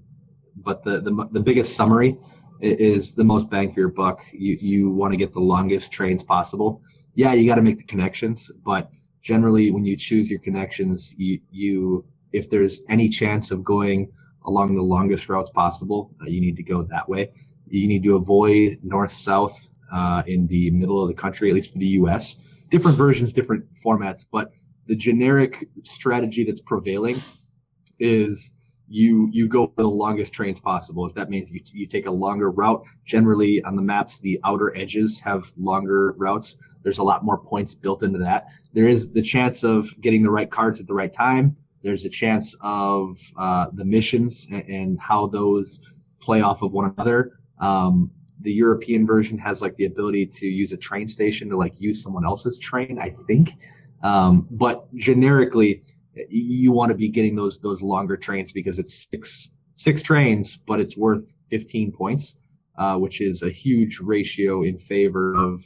but 0.57 0.83
the, 0.83 1.01
the 1.01 1.27
the 1.31 1.39
biggest 1.39 1.75
summary 1.75 2.17
is 2.61 3.15
the 3.15 3.23
most 3.23 3.49
bang 3.49 3.71
for 3.71 3.79
your 3.79 3.89
buck. 3.89 4.23
You 4.31 4.57
you 4.61 4.89
want 4.91 5.11
to 5.11 5.17
get 5.17 5.33
the 5.33 5.39
longest 5.39 5.91
trains 5.91 6.23
possible. 6.23 6.81
Yeah, 7.15 7.33
you 7.33 7.47
got 7.47 7.55
to 7.55 7.61
make 7.61 7.77
the 7.77 7.83
connections, 7.85 8.51
but 8.63 8.93
generally 9.21 9.71
when 9.71 9.83
you 9.83 9.97
choose 9.97 10.29
your 10.29 10.39
connections, 10.39 11.15
you 11.17 11.39
you 11.49 12.05
if 12.33 12.49
there's 12.49 12.83
any 12.89 13.09
chance 13.09 13.49
of 13.51 13.63
going 13.63 14.11
along 14.45 14.75
the 14.75 14.81
longest 14.81 15.29
routes 15.29 15.49
possible, 15.49 16.11
uh, 16.21 16.25
you 16.25 16.41
need 16.41 16.55
to 16.57 16.63
go 16.63 16.83
that 16.83 17.07
way. 17.07 17.31
You 17.67 17.87
need 17.87 18.03
to 18.03 18.15
avoid 18.15 18.77
north 18.83 19.11
south 19.11 19.69
uh, 19.91 20.23
in 20.27 20.47
the 20.47 20.71
middle 20.71 21.01
of 21.01 21.07
the 21.07 21.15
country, 21.15 21.49
at 21.49 21.55
least 21.55 21.73
for 21.73 21.79
the 21.79 21.87
U.S. 21.99 22.43
Different 22.69 22.97
versions, 22.97 23.33
different 23.33 23.65
formats, 23.73 24.25
but 24.29 24.53
the 24.87 24.95
generic 24.95 25.67
strategy 25.83 26.43
that's 26.43 26.61
prevailing 26.61 27.17
is 27.99 28.59
you 28.87 29.29
you 29.31 29.47
go 29.47 29.73
the 29.77 29.87
longest 29.87 30.33
trains 30.33 30.59
possible. 30.59 31.05
If 31.05 31.13
that 31.15 31.29
means 31.29 31.51
you, 31.51 31.59
you 31.73 31.87
take 31.87 32.05
a 32.05 32.11
longer 32.11 32.51
route, 32.51 32.85
generally 33.03 33.63
on 33.63 33.75
the 33.75 33.81
maps, 33.81 34.19
the 34.19 34.39
outer 34.43 34.75
edges 34.77 35.19
have 35.21 35.51
longer 35.57 36.13
routes. 36.17 36.61
There's 36.83 36.99
a 36.99 37.03
lot 37.03 37.25
more 37.25 37.37
points 37.37 37.73
built 37.73 38.03
into 38.03 38.19
that. 38.19 38.47
There 38.73 38.85
is 38.85 39.11
the 39.11 39.21
chance 39.21 39.63
of 39.63 39.89
getting 40.01 40.21
the 40.21 40.29
right 40.29 40.49
cards 40.49 40.79
at 40.79 40.87
the 40.87 40.93
right 40.93 41.11
time. 41.11 41.55
There's 41.85 42.03
a 42.03 42.09
chance 42.09 42.57
of 42.61 43.19
uh, 43.37 43.67
the 43.71 43.85
missions 43.85 44.47
and, 44.51 44.63
and, 44.67 44.99
how 44.99 45.27
those 45.27 45.95
play 46.19 46.41
off 46.41 46.63
of 46.63 46.71
one 46.71 46.91
another. 46.97 47.33
Um, 47.59 48.09
the 48.41 48.51
European 48.51 49.05
version 49.05 49.37
has 49.37 49.61
like 49.61 49.75
the 49.75 49.85
ability 49.85 50.25
to 50.25 50.47
use 50.47 50.71
a 50.71 50.77
train 50.77 51.07
station 51.07 51.47
to 51.49 51.57
like 51.57 51.79
use 51.79 52.01
someone 52.01 52.25
else's 52.25 52.57
train, 52.57 52.97
I 52.99 53.11
think. 53.27 53.51
Um, 54.01 54.47
but 54.49 54.91
generically, 54.95 55.83
you 56.27 56.71
want 56.71 56.89
to 56.89 56.95
be 56.95 57.07
getting 57.07 57.35
those 57.35 57.59
those 57.59 57.83
longer 57.83 58.17
trains 58.17 58.51
because 58.51 58.79
it's 58.79 59.07
six 59.11 59.55
six 59.75 60.01
trains, 60.01 60.57
but 60.57 60.79
it's 60.79 60.97
worth 60.97 61.35
15 61.51 61.91
points, 61.91 62.39
uh, 62.79 62.97
which 62.97 63.21
is 63.21 63.43
a 63.43 63.49
huge 63.49 63.99
ratio 63.99 64.63
in 64.63 64.79
favor 64.79 65.35
of 65.35 65.63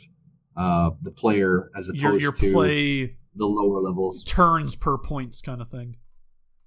uh, 0.57 0.89
the 1.01 1.11
player 1.11 1.71
as 1.77 1.87
opposed 1.87 2.03
your, 2.03 2.19
your 2.19 2.31
to 2.33 2.51
play 2.51 3.15
the 3.35 3.45
lower 3.45 3.79
levels. 3.79 4.23
Turns 4.25 4.75
per 4.75 4.97
points 4.97 5.41
kind 5.41 5.61
of 5.61 5.69
thing. 5.69 5.95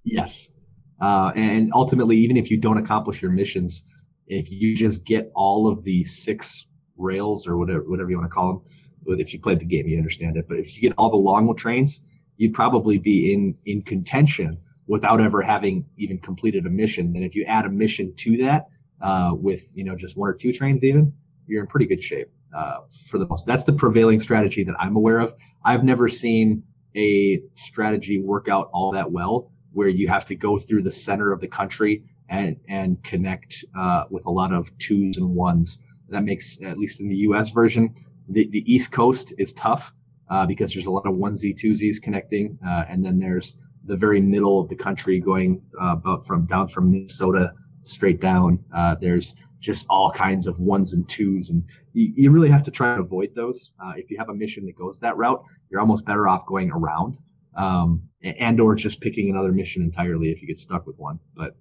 Yes, 0.03 0.59
uh, 0.99 1.31
and 1.35 1.71
ultimately, 1.73 2.17
even 2.17 2.37
if 2.37 2.51
you 2.51 2.57
don't 2.57 2.77
accomplish 2.77 3.21
your 3.21 3.31
missions, 3.31 3.89
if 4.27 4.51
you 4.51 4.75
just 4.75 5.05
get 5.05 5.31
all 5.35 5.67
of 5.67 5.83
the 5.83 6.03
six 6.03 6.69
rails 6.97 7.47
or 7.47 7.57
whatever 7.57 7.83
whatever 7.89 8.09
you 8.09 8.17
want 8.17 8.29
to 8.29 8.33
call 8.33 8.63
them, 9.05 9.19
if 9.19 9.33
you 9.33 9.39
played 9.39 9.59
the 9.59 9.65
game, 9.65 9.87
you 9.87 9.97
understand 9.97 10.37
it. 10.37 10.47
But 10.47 10.57
if 10.59 10.75
you 10.75 10.81
get 10.81 10.93
all 10.97 11.09
the 11.09 11.17
long 11.17 11.53
trains 11.55 12.01
you'd 12.37 12.53
probably 12.53 12.97
be 12.97 13.31
in 13.33 13.55
in 13.65 13.81
contention 13.83 14.57
without 14.87 15.21
ever 15.21 15.41
having 15.41 15.85
even 15.97 16.17
completed 16.17 16.65
a 16.65 16.69
mission. 16.69 17.15
And 17.15 17.23
if 17.23 17.35
you 17.35 17.45
add 17.45 17.65
a 17.65 17.69
mission 17.69 18.11
to 18.17 18.37
that 18.37 18.67
uh, 19.01 19.33
with 19.35 19.71
you 19.75 19.83
know 19.83 19.95
just 19.95 20.17
one 20.17 20.29
or 20.29 20.33
two 20.33 20.51
trains, 20.51 20.83
even 20.83 21.13
you're 21.47 21.61
in 21.61 21.67
pretty 21.67 21.85
good 21.85 22.03
shape 22.03 22.29
uh, 22.55 22.79
for 23.09 23.19
the 23.19 23.27
most. 23.27 23.45
That's 23.45 23.63
the 23.65 23.73
prevailing 23.73 24.19
strategy 24.19 24.63
that 24.63 24.75
I'm 24.79 24.95
aware 24.95 25.19
of. 25.19 25.35
I've 25.63 25.83
never 25.83 26.09
seen 26.09 26.63
a 26.95 27.41
strategy 27.53 28.19
work 28.19 28.49
out 28.49 28.69
all 28.73 28.91
that 28.91 29.11
well 29.11 29.51
where 29.73 29.87
you 29.87 30.07
have 30.07 30.25
to 30.25 30.35
go 30.35 30.57
through 30.57 30.83
the 30.83 30.91
center 30.91 31.31
of 31.31 31.39
the 31.39 31.47
country 31.47 32.03
and 32.29 32.57
and 32.67 33.03
connect 33.03 33.65
uh, 33.77 34.05
with 34.09 34.25
a 34.25 34.31
lot 34.31 34.53
of 34.53 34.75
twos 34.77 35.17
and 35.17 35.35
ones. 35.35 35.83
That 36.09 36.23
makes 36.23 36.61
at 36.63 36.77
least 36.77 37.01
in 37.01 37.07
the 37.09 37.17
U.S. 37.27 37.51
version, 37.51 37.93
the 38.29 38.47
the 38.49 38.63
East 38.71 38.91
Coast 38.91 39.33
is 39.37 39.53
tough 39.53 39.93
uh, 40.29 40.45
because 40.45 40.73
there's 40.73 40.85
a 40.85 40.91
lot 40.91 41.05
of 41.05 41.15
onesie 41.15 41.55
twosies 41.55 42.01
connecting, 42.01 42.57
uh, 42.65 42.85
and 42.89 43.03
then 43.05 43.19
there's 43.19 43.61
the 43.85 43.95
very 43.95 44.21
middle 44.21 44.61
of 44.61 44.69
the 44.69 44.75
country 44.75 45.19
going 45.19 45.61
uh, 45.81 45.93
about 45.93 46.25
from 46.25 46.45
down 46.45 46.67
from 46.67 46.91
Minnesota 46.91 47.53
straight 47.83 48.21
down. 48.21 48.63
Uh, 48.73 48.95
there's 48.99 49.35
just 49.59 49.85
all 49.89 50.11
kinds 50.11 50.45
of 50.45 50.59
ones 50.59 50.93
and 50.93 51.07
twos, 51.07 51.49
and 51.49 51.63
you, 51.93 52.11
you 52.15 52.31
really 52.31 52.49
have 52.49 52.63
to 52.63 52.71
try 52.71 52.95
to 52.95 53.01
avoid 53.01 53.33
those. 53.33 53.73
Uh, 53.83 53.93
if 53.95 54.11
you 54.11 54.17
have 54.17 54.29
a 54.29 54.33
mission 54.33 54.65
that 54.65 54.75
goes 54.75 54.99
that 54.99 55.15
route, 55.17 55.43
you're 55.69 55.81
almost 55.81 56.05
better 56.05 56.27
off 56.27 56.45
going 56.45 56.71
around, 56.71 57.17
um, 57.55 58.03
and 58.21 58.59
or 58.59 58.75
just 58.75 59.01
picking 59.01 59.29
another 59.29 59.51
mission 59.51 59.83
entirely 59.83 60.31
if 60.31 60.41
you 60.41 60.47
get 60.47 60.59
stuck 60.59 60.85
with 60.85 60.97
one. 60.97 61.19
But 61.35 61.55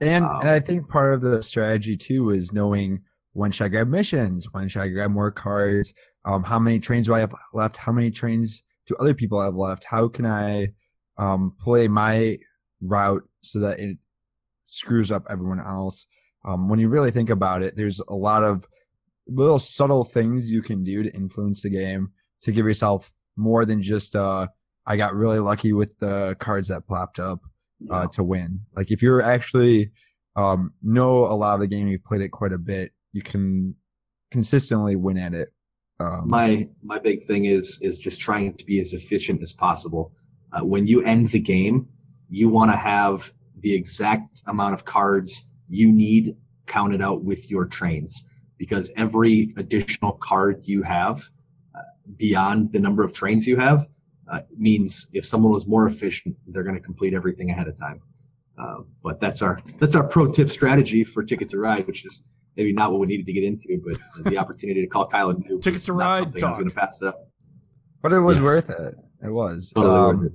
and, 0.00 0.24
um, 0.24 0.40
and 0.40 0.50
I 0.50 0.60
think 0.60 0.88
part 0.88 1.14
of 1.14 1.20
the 1.20 1.42
strategy 1.42 1.96
too 1.96 2.30
is 2.30 2.52
knowing 2.52 3.02
when 3.32 3.50
should 3.50 3.64
I 3.64 3.68
grab 3.68 3.88
missions? 3.88 4.46
When 4.52 4.68
should 4.68 4.82
I 4.82 4.88
grab 4.88 5.10
more 5.10 5.30
cards? 5.30 5.94
Um, 6.24 6.42
how 6.42 6.58
many 6.58 6.78
trains 6.78 7.06
do 7.06 7.14
I 7.14 7.20
have 7.20 7.34
left? 7.54 7.76
How 7.76 7.92
many 7.92 8.10
trains 8.10 8.62
do 8.86 8.94
other 8.96 9.14
people 9.14 9.40
have 9.40 9.54
left? 9.54 9.84
How 9.84 10.08
can 10.08 10.26
I 10.26 10.72
um, 11.18 11.54
play 11.58 11.88
my 11.88 12.38
route 12.80 13.22
so 13.40 13.60
that 13.60 13.80
it 13.80 13.96
screws 14.66 15.10
up 15.10 15.26
everyone 15.30 15.60
else? 15.60 16.06
Um, 16.44 16.68
when 16.68 16.78
you 16.78 16.88
really 16.88 17.10
think 17.10 17.30
about 17.30 17.62
it, 17.62 17.76
there's 17.76 18.00
a 18.00 18.14
lot 18.14 18.42
of 18.42 18.66
little 19.28 19.58
subtle 19.58 20.04
things 20.04 20.52
you 20.52 20.60
can 20.60 20.82
do 20.82 21.02
to 21.02 21.14
influence 21.14 21.62
the 21.62 21.70
game 21.70 22.10
to 22.42 22.52
give 22.52 22.66
yourself 22.66 23.12
more 23.36 23.64
than 23.64 23.80
just 23.80 24.16
uh, 24.16 24.48
I 24.86 24.96
got 24.96 25.14
really 25.14 25.38
lucky 25.38 25.72
with 25.72 25.98
the 25.98 26.36
cards 26.38 26.68
that 26.68 26.86
popped 26.86 27.18
up 27.18 27.40
uh, 27.90 28.02
yeah. 28.02 28.06
to 28.12 28.24
win. 28.24 28.60
Like 28.74 28.90
if 28.90 29.02
you're 29.02 29.22
actually 29.22 29.92
um, 30.36 30.72
know 30.82 31.26
a 31.26 31.34
lot 31.34 31.54
of 31.54 31.60
the 31.60 31.68
game, 31.68 31.88
you've 31.88 32.04
played 32.04 32.22
it 32.22 32.30
quite 32.30 32.52
a 32.52 32.58
bit, 32.58 32.92
you 33.12 33.22
can 33.22 33.74
consistently 34.30 34.96
win 34.96 35.18
at 35.18 35.34
it. 35.34 35.52
Um, 36.00 36.26
my 36.26 36.68
my 36.82 36.98
big 36.98 37.26
thing 37.26 37.44
is 37.44 37.78
is 37.82 37.98
just 37.98 38.20
trying 38.20 38.54
to 38.54 38.64
be 38.64 38.80
as 38.80 38.92
efficient 38.92 39.42
as 39.42 39.52
possible. 39.52 40.12
Uh, 40.52 40.64
when 40.64 40.86
you 40.86 41.02
end 41.04 41.28
the 41.28 41.38
game, 41.38 41.86
you 42.28 42.48
want 42.48 42.70
to 42.70 42.76
have 42.76 43.30
the 43.58 43.72
exact 43.72 44.42
amount 44.46 44.74
of 44.74 44.84
cards 44.84 45.46
you 45.68 45.92
need 45.92 46.36
counted 46.66 47.02
out 47.02 47.22
with 47.22 47.50
your 47.50 47.66
trains 47.66 48.28
because 48.58 48.92
every 48.96 49.52
additional 49.56 50.12
card 50.12 50.62
you 50.64 50.82
have 50.82 51.20
uh, 51.74 51.82
beyond 52.16 52.72
the 52.72 52.80
number 52.80 53.04
of 53.04 53.12
trains 53.12 53.46
you 53.46 53.56
have 53.56 53.86
uh, 54.30 54.40
means 54.56 55.10
if 55.12 55.24
someone 55.24 55.52
was 55.52 55.66
more 55.66 55.86
efficient, 55.86 56.36
they're 56.46 56.62
going 56.62 56.76
to 56.76 56.80
complete 56.80 57.14
everything 57.14 57.50
ahead 57.50 57.68
of 57.68 57.76
time. 57.76 58.00
Uh, 58.58 58.82
but 59.02 59.20
that's 59.20 59.42
our 59.42 59.60
that's 59.78 59.96
our 59.96 60.06
pro 60.06 60.30
tip 60.30 60.48
strategy 60.48 61.04
for 61.04 61.22
Ticket 61.22 61.48
to 61.50 61.58
Ride, 61.58 61.86
which 61.86 62.04
is 62.04 62.28
maybe 62.56 62.72
not 62.72 62.92
what 62.92 63.00
we 63.00 63.06
needed 63.06 63.26
to 63.26 63.32
get 63.32 63.44
into, 63.44 63.80
but 63.84 64.30
the 64.30 64.38
opportunity 64.42 64.80
to 64.82 64.86
call 64.86 65.06
Kyle 65.06 65.30
a 65.30 65.34
noob 65.34 65.62
Ticket 65.62 65.80
to 65.82 65.92
ride, 65.92 66.22
something 66.22 66.40
talk. 66.40 66.46
I 66.46 66.50
was 66.50 66.58
going 66.58 66.70
to 66.70 66.76
pass 66.76 67.02
up. 67.02 67.28
But 68.02 68.12
it 68.12 68.20
was 68.20 68.38
yes. 68.38 68.44
worth 68.44 68.70
it. 68.70 68.94
It 69.24 69.30
was. 69.30 69.72
Totally 69.74 69.94
um, 69.94 70.30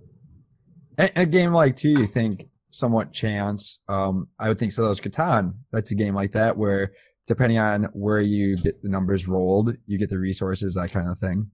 it. 0.98 1.12
A, 1.16 1.22
a, 1.22 1.26
game 1.26 1.54
like 1.54 1.76
two, 1.76 1.90
you 1.90 2.08
think 2.08 2.46
somewhat 2.72 3.14
chance. 3.14 3.84
Um, 3.88 4.28
I 4.40 4.48
would 4.48 4.58
think 4.58 4.72
so. 4.72 4.82
Settlers 4.82 5.02
Catan. 5.02 5.54
That's 5.72 5.92
a 5.92 5.96
game 5.96 6.16
like 6.16 6.32
that 6.32 6.58
where 6.58 6.92
depending 7.28 7.60
on 7.60 7.84
where 7.94 8.22
you 8.22 8.56
get 8.58 8.82
the 8.82 8.90
numbers 8.90 9.28
rolled, 9.28 9.76
you 9.86 10.00
get 10.00 10.10
the 10.10 10.18
resources, 10.18 10.74
that 10.76 10.92
kind 10.92 11.10
of 11.10 11.20
thing. 11.20 11.52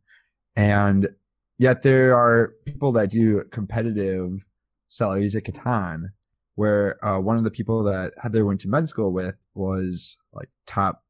And 0.56 1.10
yet 1.58 1.82
there 1.82 2.18
are 2.18 2.54
people 2.66 2.92
that 2.94 3.10
do 3.10 3.44
competitive 3.52 4.46
Settlers 4.88 5.36
at 5.36 5.44
Catan 5.44 6.10
where 6.56 7.04
uh, 7.04 7.20
one 7.20 7.38
of 7.38 7.44
the 7.44 7.52
people 7.52 7.84
that 7.84 8.14
Heather 8.22 8.46
went 8.46 8.62
to 8.62 8.70
med 8.70 8.88
school 8.88 9.12
with 9.12 9.36
was 9.56 10.18
like 10.34 10.50
top 10.68 11.04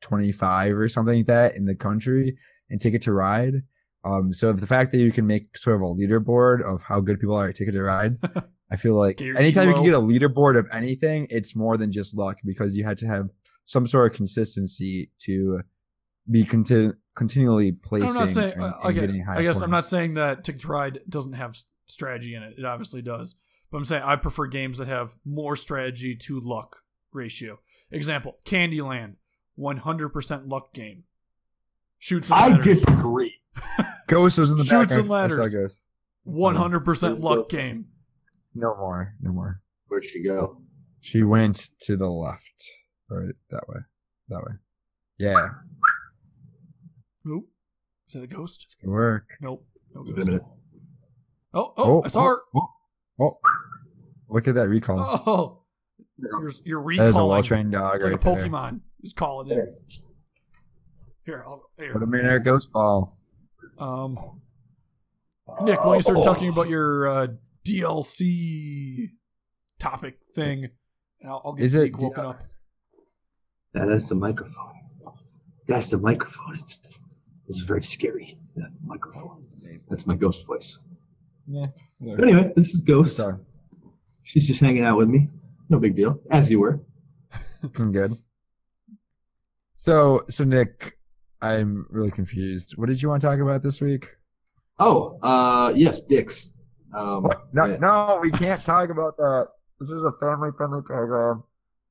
25 0.00 0.76
or 0.76 0.88
something 0.88 1.18
like 1.18 1.26
that 1.26 1.54
in 1.54 1.66
the 1.66 1.74
country 1.74 2.36
and 2.70 2.80
Ticket 2.80 3.02
to 3.02 3.12
Ride. 3.12 3.62
Um, 4.04 4.32
so 4.32 4.52
the 4.52 4.66
fact 4.66 4.92
that 4.92 4.98
you 4.98 5.12
can 5.12 5.26
make 5.26 5.56
sort 5.58 5.76
of 5.76 5.82
a 5.82 5.84
leaderboard 5.84 6.62
of 6.62 6.82
how 6.82 7.00
good 7.00 7.20
people 7.20 7.36
are 7.36 7.48
at 7.48 7.56
Ticket 7.56 7.74
to 7.74 7.82
Ride, 7.82 8.12
I 8.70 8.76
feel 8.76 8.94
like 8.94 9.20
anytime 9.20 9.68
you 9.68 9.74
can 9.74 9.84
get 9.84 9.94
a 9.94 10.00
leaderboard 10.00 10.58
of 10.58 10.66
anything, 10.72 11.26
it's 11.30 11.54
more 11.54 11.76
than 11.76 11.92
just 11.92 12.16
luck 12.16 12.38
because 12.44 12.76
you 12.76 12.84
had 12.84 12.98
to 12.98 13.06
have 13.06 13.28
some 13.64 13.86
sort 13.86 14.10
of 14.10 14.16
consistency 14.16 15.10
to 15.20 15.60
be 16.30 16.44
conti- 16.44 16.92
continually 17.16 17.72
placing. 17.72 18.10
I'm 18.10 18.14
not 18.14 18.28
saying, 18.28 18.52
and, 18.52 18.62
uh, 18.62 18.72
and 18.84 18.98
okay, 18.98 19.24
I 19.28 19.42
guess 19.42 19.56
points. 19.56 19.62
I'm 19.62 19.70
not 19.70 19.84
saying 19.84 20.14
that 20.14 20.44
Ticket 20.44 20.62
to 20.62 20.68
Ride 20.68 20.98
doesn't 21.08 21.32
have 21.32 21.56
strategy 21.86 22.34
in 22.34 22.44
it. 22.44 22.54
It 22.58 22.64
obviously 22.64 23.02
does. 23.02 23.34
But 23.70 23.78
I'm 23.78 23.84
saying 23.84 24.04
I 24.04 24.14
prefer 24.14 24.46
games 24.46 24.78
that 24.78 24.86
have 24.86 25.16
more 25.24 25.56
strategy 25.56 26.14
to 26.14 26.38
luck 26.38 26.82
ratio. 27.12 27.58
Example: 27.90 28.38
Candyland, 28.46 29.16
100% 29.58 30.48
luck 30.48 30.72
game. 30.72 31.04
Chutes 31.98 32.30
and 32.30 32.52
Ladders. 32.52 32.66
I 32.66 32.68
disagree. 32.68 33.34
Ghost 34.06 34.38
was 34.38 34.50
in 34.50 34.58
the 34.58 34.64
Chutes 34.64 34.96
and 34.96 35.08
Ladders. 35.08 35.80
100% 36.28 37.22
luck 37.22 37.48
game. 37.48 37.86
No 38.54 38.74
more. 38.76 39.14
No 39.20 39.32
more. 39.32 39.60
Where'd 39.88 40.04
she 40.04 40.22
go? 40.22 40.60
She 41.00 41.22
went 41.22 41.70
to 41.80 41.96
the 41.96 42.10
left. 42.10 42.70
Right 43.08 43.34
that 43.50 43.68
way. 43.68 43.76
That 44.28 44.42
way. 44.42 44.52
Yeah. 45.18 45.50
Who? 47.26 47.48
Is 48.06 48.14
that 48.14 48.22
a 48.22 48.26
ghost? 48.28 48.62
It's 48.62 48.74
gonna 48.76 48.92
work. 48.92 49.24
Nope. 49.40 49.66
No 49.92 50.04
ghost. 50.04 50.30
Oh, 50.30 50.40
oh, 51.52 51.72
oh, 51.76 52.02
I 52.04 52.08
saw 52.08 52.20
oh, 52.20 52.24
her. 52.24 52.38
Oh. 52.54 52.68
Oh, 53.18 53.38
look 54.28 54.46
at 54.46 54.54
that 54.54 54.68
recall. 54.68 55.00
Oh, 55.26 55.62
you're, 56.18 56.50
you're 56.64 56.82
recalling. 56.82 57.12
That 57.12 57.18
is 57.18 57.18
a 57.18 57.26
well 57.26 57.42
trained 57.42 57.72
dog. 57.72 57.96
It's 57.96 58.04
right 58.04 58.12
like 58.12 58.24
a 58.24 58.24
Pokemon. 58.24 58.70
There. 58.70 58.80
Just 59.02 59.16
call 59.16 59.40
it 59.40 59.52
in. 59.52 59.74
Here, 61.24 61.42
I'll, 61.44 61.62
here. 61.78 61.92
Put 61.92 62.02
him 62.02 62.14
in 62.14 62.26
there, 62.26 62.38
ghost 62.38 62.72
ball. 62.72 63.18
Um, 63.78 64.40
Nick, 65.62 65.80
why 65.80 65.84
don't 65.84 65.94
you 65.96 66.00
start 66.02 66.22
talking 66.22 66.48
about 66.48 66.68
your 66.68 67.08
uh, 67.08 67.26
DLC 67.66 69.10
topic 69.80 70.18
thing? 70.34 70.68
I'll, 71.24 71.42
I'll 71.44 71.52
get 71.54 71.64
Is 71.64 71.74
it 71.74 71.80
Zeke 71.80 71.98
D- 71.98 72.04
woken 72.04 72.26
up. 72.26 72.42
Yeah, 73.74 73.86
that's 73.86 74.08
the 74.08 74.14
microphone. 74.14 74.74
That's 75.66 75.90
the 75.90 75.98
microphone. 75.98 76.54
It's 76.54 77.00
this 77.46 77.56
is 77.56 77.62
very 77.62 77.82
scary. 77.82 78.38
That 78.56 78.70
microphone. 78.84 79.42
That's 79.88 80.06
my 80.06 80.14
ghost 80.14 80.46
voice. 80.46 80.78
Yeah. 81.46 81.66
But 82.00 82.22
anyway, 82.24 82.52
this 82.56 82.74
is 82.74 82.80
Ghost. 82.80 83.16
Sorry. 83.16 83.36
She's 84.24 84.46
just 84.46 84.60
hanging 84.60 84.82
out 84.84 84.98
with 84.98 85.08
me. 85.08 85.28
No 85.68 85.78
big 85.78 85.94
deal. 85.94 86.20
As 86.30 86.50
you 86.50 86.58
were. 86.60 86.80
I'm 87.78 87.92
good. 87.92 88.12
So, 89.76 90.24
so 90.28 90.44
Nick, 90.44 90.98
I'm 91.42 91.86
really 91.90 92.10
confused. 92.10 92.76
What 92.76 92.88
did 92.88 93.00
you 93.00 93.08
want 93.08 93.20
to 93.20 93.26
talk 93.28 93.38
about 93.40 93.62
this 93.62 93.80
week? 93.80 94.08
Oh, 94.78 95.18
uh, 95.22 95.72
yes, 95.74 96.00
dicks. 96.00 96.58
Um, 96.96 97.28
No, 97.52 97.66
yeah. 97.66 97.76
no, 97.76 98.18
we 98.22 98.30
can't 98.30 98.64
talk 98.64 98.90
about 98.90 99.16
that. 99.18 99.48
This 99.78 99.90
is 99.90 100.04
a 100.04 100.12
family-friendly 100.20 100.82
program. 100.82 101.44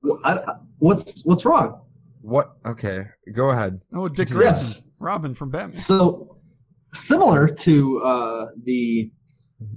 Wh- 0.03 0.19
I- 0.23 0.39
I- 0.39 0.57
what's 0.79 1.23
what's 1.25 1.45
wrong? 1.45 1.81
What? 2.25 2.53
Okay, 2.65 3.05
go 3.33 3.51
ahead. 3.51 3.79
Oh, 3.93 4.07
Dick 4.07 4.29
Yes. 4.29 4.33
Grayson, 4.33 4.91
Robin 4.99 5.33
from 5.35 5.51
Batman. 5.51 5.73
So 5.73 6.35
similar 6.91 7.47
to 7.47 8.01
uh, 8.01 8.45
the 8.63 9.11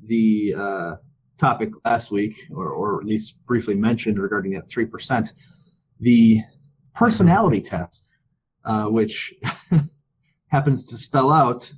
the 0.04 0.54
uh, 0.56 0.92
topic 1.36 1.72
last 1.84 2.10
week, 2.10 2.38
or, 2.50 2.70
or 2.70 3.00
at 3.02 3.06
least 3.06 3.36
briefly 3.44 3.74
mentioned 3.74 4.18
regarding 4.18 4.52
that 4.52 4.66
three 4.70 4.86
percent, 4.86 5.34
the 6.00 6.38
personality 6.94 7.60
test, 7.60 8.16
uh, 8.64 8.86
which 8.86 9.34
happens 10.46 10.84
to 10.86 10.96
spell 10.96 11.30
out 11.30 11.70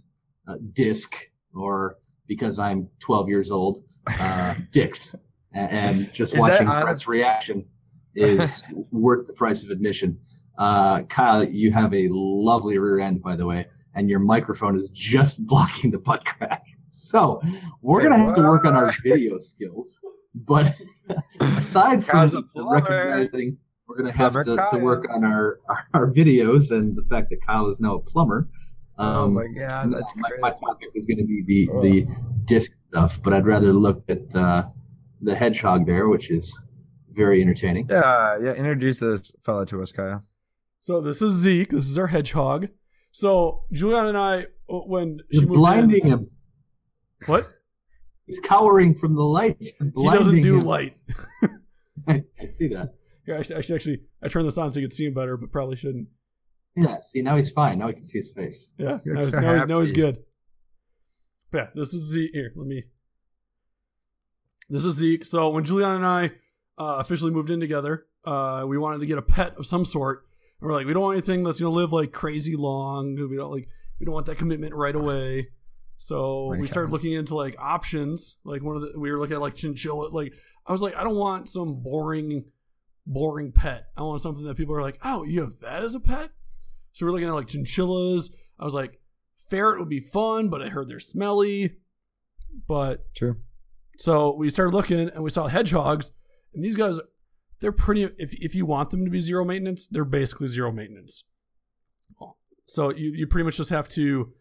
uh, 0.47 0.55
disc, 0.73 1.17
or 1.53 1.97
because 2.29 2.61
I'm 2.61 2.89
12 3.01 3.29
years 3.29 3.51
old, 3.51 3.79
uh, 4.07 4.55
dicks, 4.71 5.17
A- 5.55 5.59
and 5.59 6.13
just 6.13 6.33
Is 6.35 6.39
that 6.39 6.51
watching 6.53 6.69
on- 6.69 6.85
Brett's 6.85 7.09
reaction 7.09 7.67
is 8.15 8.63
worth 8.93 9.27
the 9.27 9.33
price 9.33 9.65
of 9.65 9.71
admission. 9.71 10.17
Uh, 10.61 11.03
Kyle, 11.05 11.43
you 11.43 11.73
have 11.73 11.93
a 11.95 12.07
lovely 12.11 12.77
rear 12.79 13.01
end, 13.01 13.23
by 13.23 13.35
the 13.35 13.47
way, 13.47 13.67
and 13.95 14.09
your 14.11 14.19
microphone 14.21 14.77
is 14.77 14.91
just 14.91 15.45
blocking 15.49 15.91
the 15.91 15.99
butt 15.99 16.25
crack. 16.25 16.67
So 16.91 17.41
we're 17.83 18.03
gonna 18.03 18.19
have 18.19 18.35
to 18.35 18.43
work 18.43 18.65
on 18.67 18.77
our 18.77 18.93
video 19.03 19.39
skills. 19.39 20.01
But 20.35 20.75
aside 21.41 22.05
from 22.05 22.19
Kyle's 22.19 22.35
a 22.35 22.37
the 22.37 22.43
plumber. 22.43 22.75
recognizing, 22.83 23.57
we're 23.89 23.97
gonna 23.97 24.13
have 24.17 24.35
to, 24.45 24.67
to 24.71 24.79
work 24.79 25.07
on 25.13 25.25
our, 25.25 25.59
our 25.95 26.11
videos 26.11 26.71
and 26.77 26.95
the 26.97 27.03
fact 27.05 27.31
that 27.31 27.39
Kyle 27.47 27.67
is 27.69 27.81
now 27.81 27.95
a 27.95 28.01
plumber. 28.01 28.47
oh 28.99 29.25
Um, 29.25 29.35
my 29.35 29.47
god, 29.49 29.93
that's 29.93 30.15
my, 30.17 30.29
my 30.41 30.51
topic 30.51 30.91
is 30.95 31.07
going 31.07 31.19
to 31.19 31.25
be 31.25 31.43
the 31.47 31.71
Oh. 31.73 31.81
the 31.83 32.07
disc 32.45 32.73
stuff, 32.79 33.21
but 33.23 33.33
I'd 33.33 33.47
rather 33.47 33.73
look 33.73 34.03
at 34.09 34.35
uh, 34.37 34.65
the 35.23 35.35
hedgehog 35.35 35.87
there, 35.87 36.09
which 36.09 36.31
is 36.31 36.59
very 37.13 37.41
entertaining. 37.41 37.87
Yeah, 37.91 38.39
yeah. 38.43 38.53
Introduce 38.53 39.01
this 39.01 39.35
fella 39.43 39.65
to 39.67 39.81
us, 39.83 39.91
Kyle. 39.93 40.23
So 40.81 41.01
this 41.01 41.21
is 41.21 41.35
Zeke. 41.35 41.71
This 41.71 41.89
is 41.89 41.99
our 41.99 42.09
hedgehog. 42.09 42.69
So 43.13 43.65
Julian 43.73 44.07
and 44.07 44.19
I, 44.19 44.47
uh, 44.69 44.79
when 44.87 45.21
she 45.31 45.41
You're 45.41 45.49
moved 45.49 45.59
blinding 45.59 46.05
in, 46.07 46.11
him. 46.11 46.31
what? 47.27 47.45
He's 48.27 48.41
cowering 48.41 48.95
from 48.95 49.15
the 49.15 49.23
light. 49.23 49.59
He 49.61 50.09
doesn't 50.09 50.41
do 50.41 50.59
him. 50.59 50.65
light. 50.65 50.97
I 52.09 52.23
see 52.57 52.69
that. 52.69 52.95
Here, 53.27 53.37
I 53.37 53.43
should, 53.43 53.75
actually, 53.75 54.01
I 54.23 54.29
turned 54.29 54.47
this 54.47 54.57
on 54.57 54.71
so 54.71 54.81
you 54.81 54.87
could 54.87 54.95
see 54.95 55.07
him 55.07 55.15
better, 55.15 55.37
but 55.37 55.53
probably 55.53 55.77
shouldn't. 55.77 56.09
Yeah. 56.77 56.99
See, 57.03 57.21
now 57.21 57.37
he's 57.37 57.51
fine. 57.51 57.79
Now 57.79 57.89
I 57.89 57.93
can 57.93 58.05
see 58.05 58.19
his 58.19 58.33
face. 58.33 58.73
Yeah, 58.79 58.99
now, 59.05 59.19
he's, 59.19 59.31
so 59.31 59.41
now, 59.41 59.55
he's, 59.55 59.67
now 59.67 59.81
he's 59.81 59.93
good. 59.93 60.23
But 61.51 61.59
yeah, 61.59 61.67
this 61.75 61.93
is 61.93 62.11
Zeke. 62.13 62.31
Here, 62.33 62.53
let 62.57 62.67
me. 62.67 62.85
This 64.69 64.85
is 64.85 64.95
Zeke. 64.95 65.25
So 65.27 65.51
when 65.51 65.65
Julian 65.65 65.91
and 65.91 66.07
I 66.07 66.27
uh, 66.79 66.97
officially 66.99 67.33
moved 67.33 67.51
in 67.51 67.61
together, 67.61 68.07
uh, 68.25 68.65
we 68.67 68.79
wanted 68.79 69.01
to 69.01 69.07
get 69.07 69.19
a 69.19 69.23
pet 69.23 69.57
of 69.59 69.67
some 69.67 69.85
sort. 69.85 70.25
We're 70.61 70.73
like, 70.73 70.87
we 70.87 70.93
don't 70.93 71.03
want 71.03 71.15
anything 71.17 71.43
that's 71.43 71.61
gonna 71.61 71.75
live 71.75 71.93
like 71.93 72.13
crazy 72.13 72.57
long. 72.57 73.17
We 73.17 73.37
don't 73.37 73.51
like, 73.51 73.69
we 73.99 74.07
don't 74.07 74.15
want 74.15 74.27
that 74.27 74.39
commitment 74.39 74.75
right 74.75 74.95
away. 74.95 75.49
So 75.97 76.55
we 76.59 76.67
started 76.67 76.93
looking 76.93 77.13
into 77.13 77.35
like 77.35 77.57
options. 77.59 78.39
Like 78.45 78.63
one 78.63 78.77
of 78.77 78.83
the, 78.83 78.99
we 78.99 79.11
were 79.11 79.19
looking 79.19 79.37
at 79.37 79.43
like 79.43 79.55
chinchilla. 79.55 80.09
Like 80.09 80.33
I 80.67 80.73
was 80.73 80.81
like, 80.81 80.97
I 80.97 81.05
don't 81.05 81.19
want 81.19 81.49
some 81.49 81.83
boring, 81.83 82.47
boring 83.07 83.53
pet. 83.53 83.89
I 83.97 84.03
want 84.03 84.23
something 84.23 84.45
that 84.45 84.57
people 84.57 84.75
are 84.75 84.83
like, 84.83 84.99
oh, 85.05 85.25
you 85.25 85.41
have 85.43 85.61
that 85.61 85.83
as 85.83 85.95
a 85.95 86.01
pet. 86.01 86.31
So 86.93 87.05
we're 87.05 87.13
looking 87.13 87.29
at 87.29 87.35
like 87.35 87.49
chinchillas. 87.49 88.35
I 88.59 88.65
was 88.65 88.75
like, 88.75 89.01
ferret 89.49 89.79
would 89.79 89.89
be 89.89 90.01
fun, 90.01 90.49
but 90.49 90.63
I 90.63 90.69
heard 90.69 90.89
they're 90.89 91.01
smelly. 91.01 91.77
But 92.67 93.13
True. 93.15 93.37
so 93.99 94.35
we 94.35 94.49
started 94.49 94.75
looking 94.75 95.09
and 95.11 95.23
we 95.23 95.31
saw 95.31 95.47
hedgehogs, 95.49 96.13
and 96.55 96.65
these 96.65 96.77
guys, 96.77 96.99
they're 97.61 97.73
pretty. 97.73 98.05
If 98.19 98.35
if 98.35 98.55
you 98.55 98.67
want 98.67 98.91
them 98.91 99.05
to 99.05 99.11
be 99.11 99.21
zero 99.21 99.45
maintenance, 99.45 99.87
they're 99.87 100.05
basically 100.05 100.47
zero 100.49 100.73
maintenance. 100.73 101.25
So 102.65 102.91
you 102.91 103.13
you 103.13 103.27
pretty 103.27 103.45
much 103.45 103.57
just 103.57 103.71
have 103.71 103.89
to. 103.91 104.33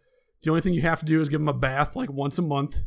The 0.41 0.51
only 0.51 0.61
thing 0.61 0.73
you 0.73 0.81
have 0.81 0.99
to 0.99 1.05
do 1.05 1.19
is 1.19 1.29
give 1.29 1.39
them 1.39 1.49
a 1.49 1.53
bath 1.53 1.95
like 1.95 2.11
once 2.11 2.37
a 2.37 2.43
month, 2.43 2.77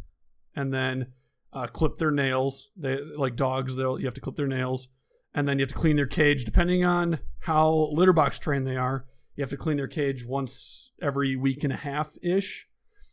and 0.54 0.72
then 0.72 1.12
uh, 1.52 1.66
clip 1.66 1.96
their 1.96 2.10
nails. 2.10 2.70
They 2.76 2.98
like 2.98 3.36
dogs. 3.36 3.76
They'll 3.76 3.98
you 3.98 4.06
have 4.06 4.14
to 4.14 4.20
clip 4.20 4.36
their 4.36 4.46
nails, 4.46 4.88
and 5.34 5.46
then 5.46 5.58
you 5.58 5.64
have 5.64 5.70
to 5.70 5.74
clean 5.74 5.96
their 5.96 6.06
cage. 6.06 6.44
Depending 6.44 6.84
on 6.84 7.18
how 7.40 7.90
litter 7.92 8.12
box 8.12 8.38
trained 8.38 8.66
they 8.66 8.76
are, 8.76 9.04
you 9.36 9.42
have 9.42 9.50
to 9.50 9.56
clean 9.56 9.76
their 9.76 9.88
cage 9.88 10.24
once 10.24 10.92
every 11.02 11.36
week 11.36 11.64
and 11.64 11.72
a 11.72 11.76
half 11.76 12.12
ish, 12.22 12.68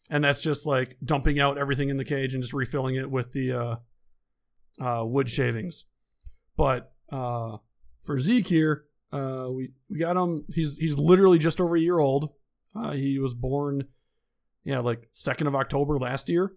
and 0.09 0.23
that's 0.23 0.41
just 0.41 0.65
like 0.65 0.95
dumping 1.03 1.39
out 1.39 1.57
everything 1.57 1.89
in 1.89 1.97
the 1.97 2.05
cage 2.05 2.33
and 2.33 2.43
just 2.43 2.53
refilling 2.53 2.95
it 2.95 3.11
with 3.11 3.33
the 3.33 3.51
uh, 3.51 3.75
uh, 4.79 5.03
wood 5.03 5.29
shavings. 5.29 5.85
But 6.55 6.93
uh, 7.11 7.57
for 8.03 8.17
Zeke 8.17 8.47
here, 8.47 8.85
uh, 9.11 9.47
we 9.51 9.71
we 9.89 9.99
got 9.99 10.17
him. 10.17 10.45
He's 10.53 10.77
he's 10.77 10.97
literally 10.97 11.39
just 11.39 11.59
over 11.59 11.75
a 11.75 11.79
year 11.79 11.99
old. 11.99 12.31
Uh, 12.75 12.91
he 12.91 13.19
was 13.19 13.33
born, 13.33 13.85
yeah, 14.63 14.79
like 14.79 15.07
second 15.11 15.47
of 15.47 15.55
October 15.55 15.97
last 15.97 16.29
year. 16.29 16.53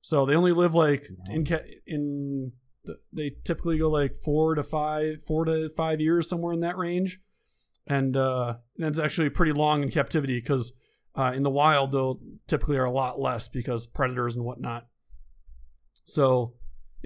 So 0.00 0.24
they 0.24 0.36
only 0.36 0.52
live 0.52 0.74
like 0.74 1.08
in 1.30 1.44
ca- 1.44 1.66
in 1.86 2.52
the, 2.84 2.98
they 3.12 3.32
typically 3.44 3.78
go 3.78 3.90
like 3.90 4.14
four 4.14 4.54
to 4.54 4.62
five 4.62 5.22
four 5.22 5.44
to 5.44 5.68
five 5.70 6.00
years 6.00 6.28
somewhere 6.28 6.52
in 6.52 6.60
that 6.60 6.76
range, 6.76 7.18
and 7.86 8.16
uh, 8.16 8.54
that's 8.76 9.00
actually 9.00 9.30
pretty 9.30 9.52
long 9.52 9.82
in 9.82 9.90
captivity 9.90 10.38
because 10.40 10.78
uh, 11.16 11.32
in 11.34 11.42
the 11.42 11.50
wild 11.50 11.92
they'll 11.92 12.20
typically 12.46 12.76
are 12.76 12.84
a 12.84 12.90
lot 12.90 13.18
less 13.18 13.48
because 13.48 13.86
predators 13.86 14.36
and 14.36 14.44
whatnot. 14.44 14.86
So 16.04 16.54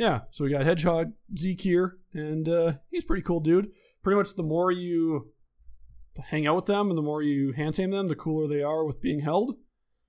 yeah, 0.00 0.20
so 0.30 0.44
we 0.44 0.50
got 0.50 0.64
Hedgehog 0.64 1.12
Zeke 1.36 1.60
here, 1.60 1.98
and 2.14 2.48
uh, 2.48 2.72
he's 2.90 3.04
a 3.04 3.06
pretty 3.06 3.20
cool 3.22 3.40
dude. 3.40 3.70
Pretty 4.02 4.16
much 4.16 4.34
the 4.34 4.42
more 4.42 4.72
you 4.72 5.30
hang 6.30 6.46
out 6.46 6.56
with 6.56 6.64
them 6.64 6.88
and 6.88 6.96
the 6.96 7.02
more 7.02 7.22
you 7.22 7.52
hand 7.52 7.74
tame 7.74 7.90
them, 7.90 8.08
the 8.08 8.16
cooler 8.16 8.48
they 8.48 8.62
are 8.62 8.82
with 8.86 9.02
being 9.02 9.20
held. 9.20 9.56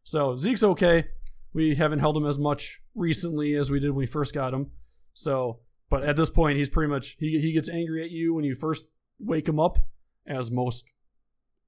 So 0.04 0.38
Zeke's 0.38 0.64
okay. 0.64 1.08
We 1.52 1.76
haven't 1.76 2.00
held 2.00 2.16
him 2.16 2.26
as 2.26 2.40
much 2.40 2.82
recently 2.96 3.54
as 3.56 3.70
we 3.70 3.82
did 3.82 3.90
when 3.90 3.98
we 3.98 4.06
first 4.06 4.34
got 4.34 4.54
him. 4.54 4.72
So, 5.12 5.60
but 5.90 6.06
at 6.06 6.16
this 6.16 6.30
point, 6.30 6.56
he's 6.56 6.70
pretty 6.70 6.90
much 6.90 7.18
he 7.20 7.38
he 7.42 7.52
gets 7.52 7.70
angry 7.70 8.02
at 8.02 8.12
you 8.12 8.34
when 8.34 8.46
you 8.46 8.56
first 8.56 8.86
wake 9.20 9.50
him 9.50 9.60
up, 9.60 9.78
as 10.26 10.50
most 10.50 10.90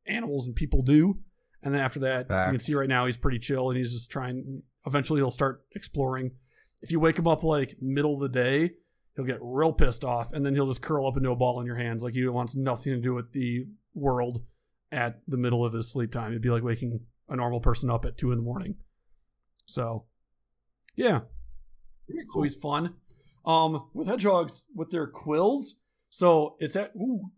animals 0.07 0.45
and 0.45 0.55
people 0.55 0.81
do. 0.81 1.19
And 1.61 1.73
then 1.73 1.81
after 1.81 1.99
that, 1.99 2.27
you 2.29 2.53
can 2.53 2.59
see 2.59 2.73
right 2.73 2.87
now 2.87 3.05
he's 3.05 3.17
pretty 3.17 3.39
chill 3.39 3.69
and 3.69 3.77
he's 3.77 3.91
just 3.91 4.09
trying. 4.09 4.63
Eventually, 4.85 5.19
he'll 5.19 5.29
start 5.29 5.65
exploring. 5.75 6.31
If 6.83 6.91
you 6.91 6.99
wake 6.99 7.17
him 7.17 7.27
up 7.27 7.43
like 7.43 7.77
middle 7.81 8.13
of 8.13 8.19
the 8.19 8.29
day, 8.29 8.71
he'll 9.15 9.25
get 9.25 9.39
real 9.41 9.71
pissed 9.71 10.03
off, 10.03 10.33
and 10.33 10.45
then 10.45 10.53
he'll 10.53 10.67
just 10.67 10.81
curl 10.81 11.07
up 11.07 11.15
into 11.15 11.31
a 11.31 11.35
ball 11.35 11.59
in 11.61 11.65
your 11.65 11.77
hands, 11.77 12.03
like 12.03 12.13
he 12.13 12.27
wants 12.27 12.55
nothing 12.55 12.93
to 12.93 12.99
do 12.99 13.13
with 13.13 13.31
the 13.31 13.67
world 13.95 14.43
at 14.91 15.21
the 15.25 15.37
middle 15.37 15.65
of 15.65 15.71
his 15.73 15.89
sleep 15.89 16.11
time. 16.11 16.31
It'd 16.31 16.41
be 16.41 16.49
like 16.49 16.61
waking 16.61 17.05
a 17.29 17.37
normal 17.37 17.61
person 17.61 17.89
up 17.89 18.03
at 18.05 18.17
two 18.17 18.31
in 18.33 18.37
the 18.37 18.43
morning. 18.43 18.75
So, 19.65 20.05
yeah, 20.95 21.21
so 22.27 22.41
he's 22.41 22.57
fun. 22.57 22.95
Um, 23.45 23.89
with 23.93 24.07
hedgehogs, 24.07 24.65
with 24.75 24.89
their 24.89 25.07
quills, 25.07 25.79
so 26.09 26.57
it's 26.59 26.75
at. 26.75 26.91
Ooh, 26.95 27.31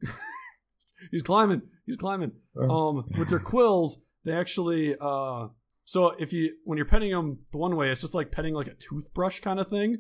he's 1.12 1.22
climbing. 1.22 1.62
He's 1.86 1.98
climbing. 1.98 2.32
Um, 2.60 3.06
with 3.18 3.30
their 3.30 3.40
quills, 3.40 4.06
they 4.24 4.34
actually. 4.34 4.96
Uh, 5.00 5.50
so 5.86 6.10
if 6.18 6.34
you 6.34 6.56
when 6.66 6.78
you're 6.78 6.86
petting 6.86 7.12
them 7.12 7.40
the 7.52 7.60
one 7.60 7.76
way, 7.76 7.90
it's 7.90 8.02
just 8.02 8.16
like 8.16 8.32
petting 8.32 8.56
like 8.56 8.68
a 8.68 8.74
toothbrush 8.74 9.40
kind 9.40 9.60
of 9.60 9.68
thing, 9.68 9.98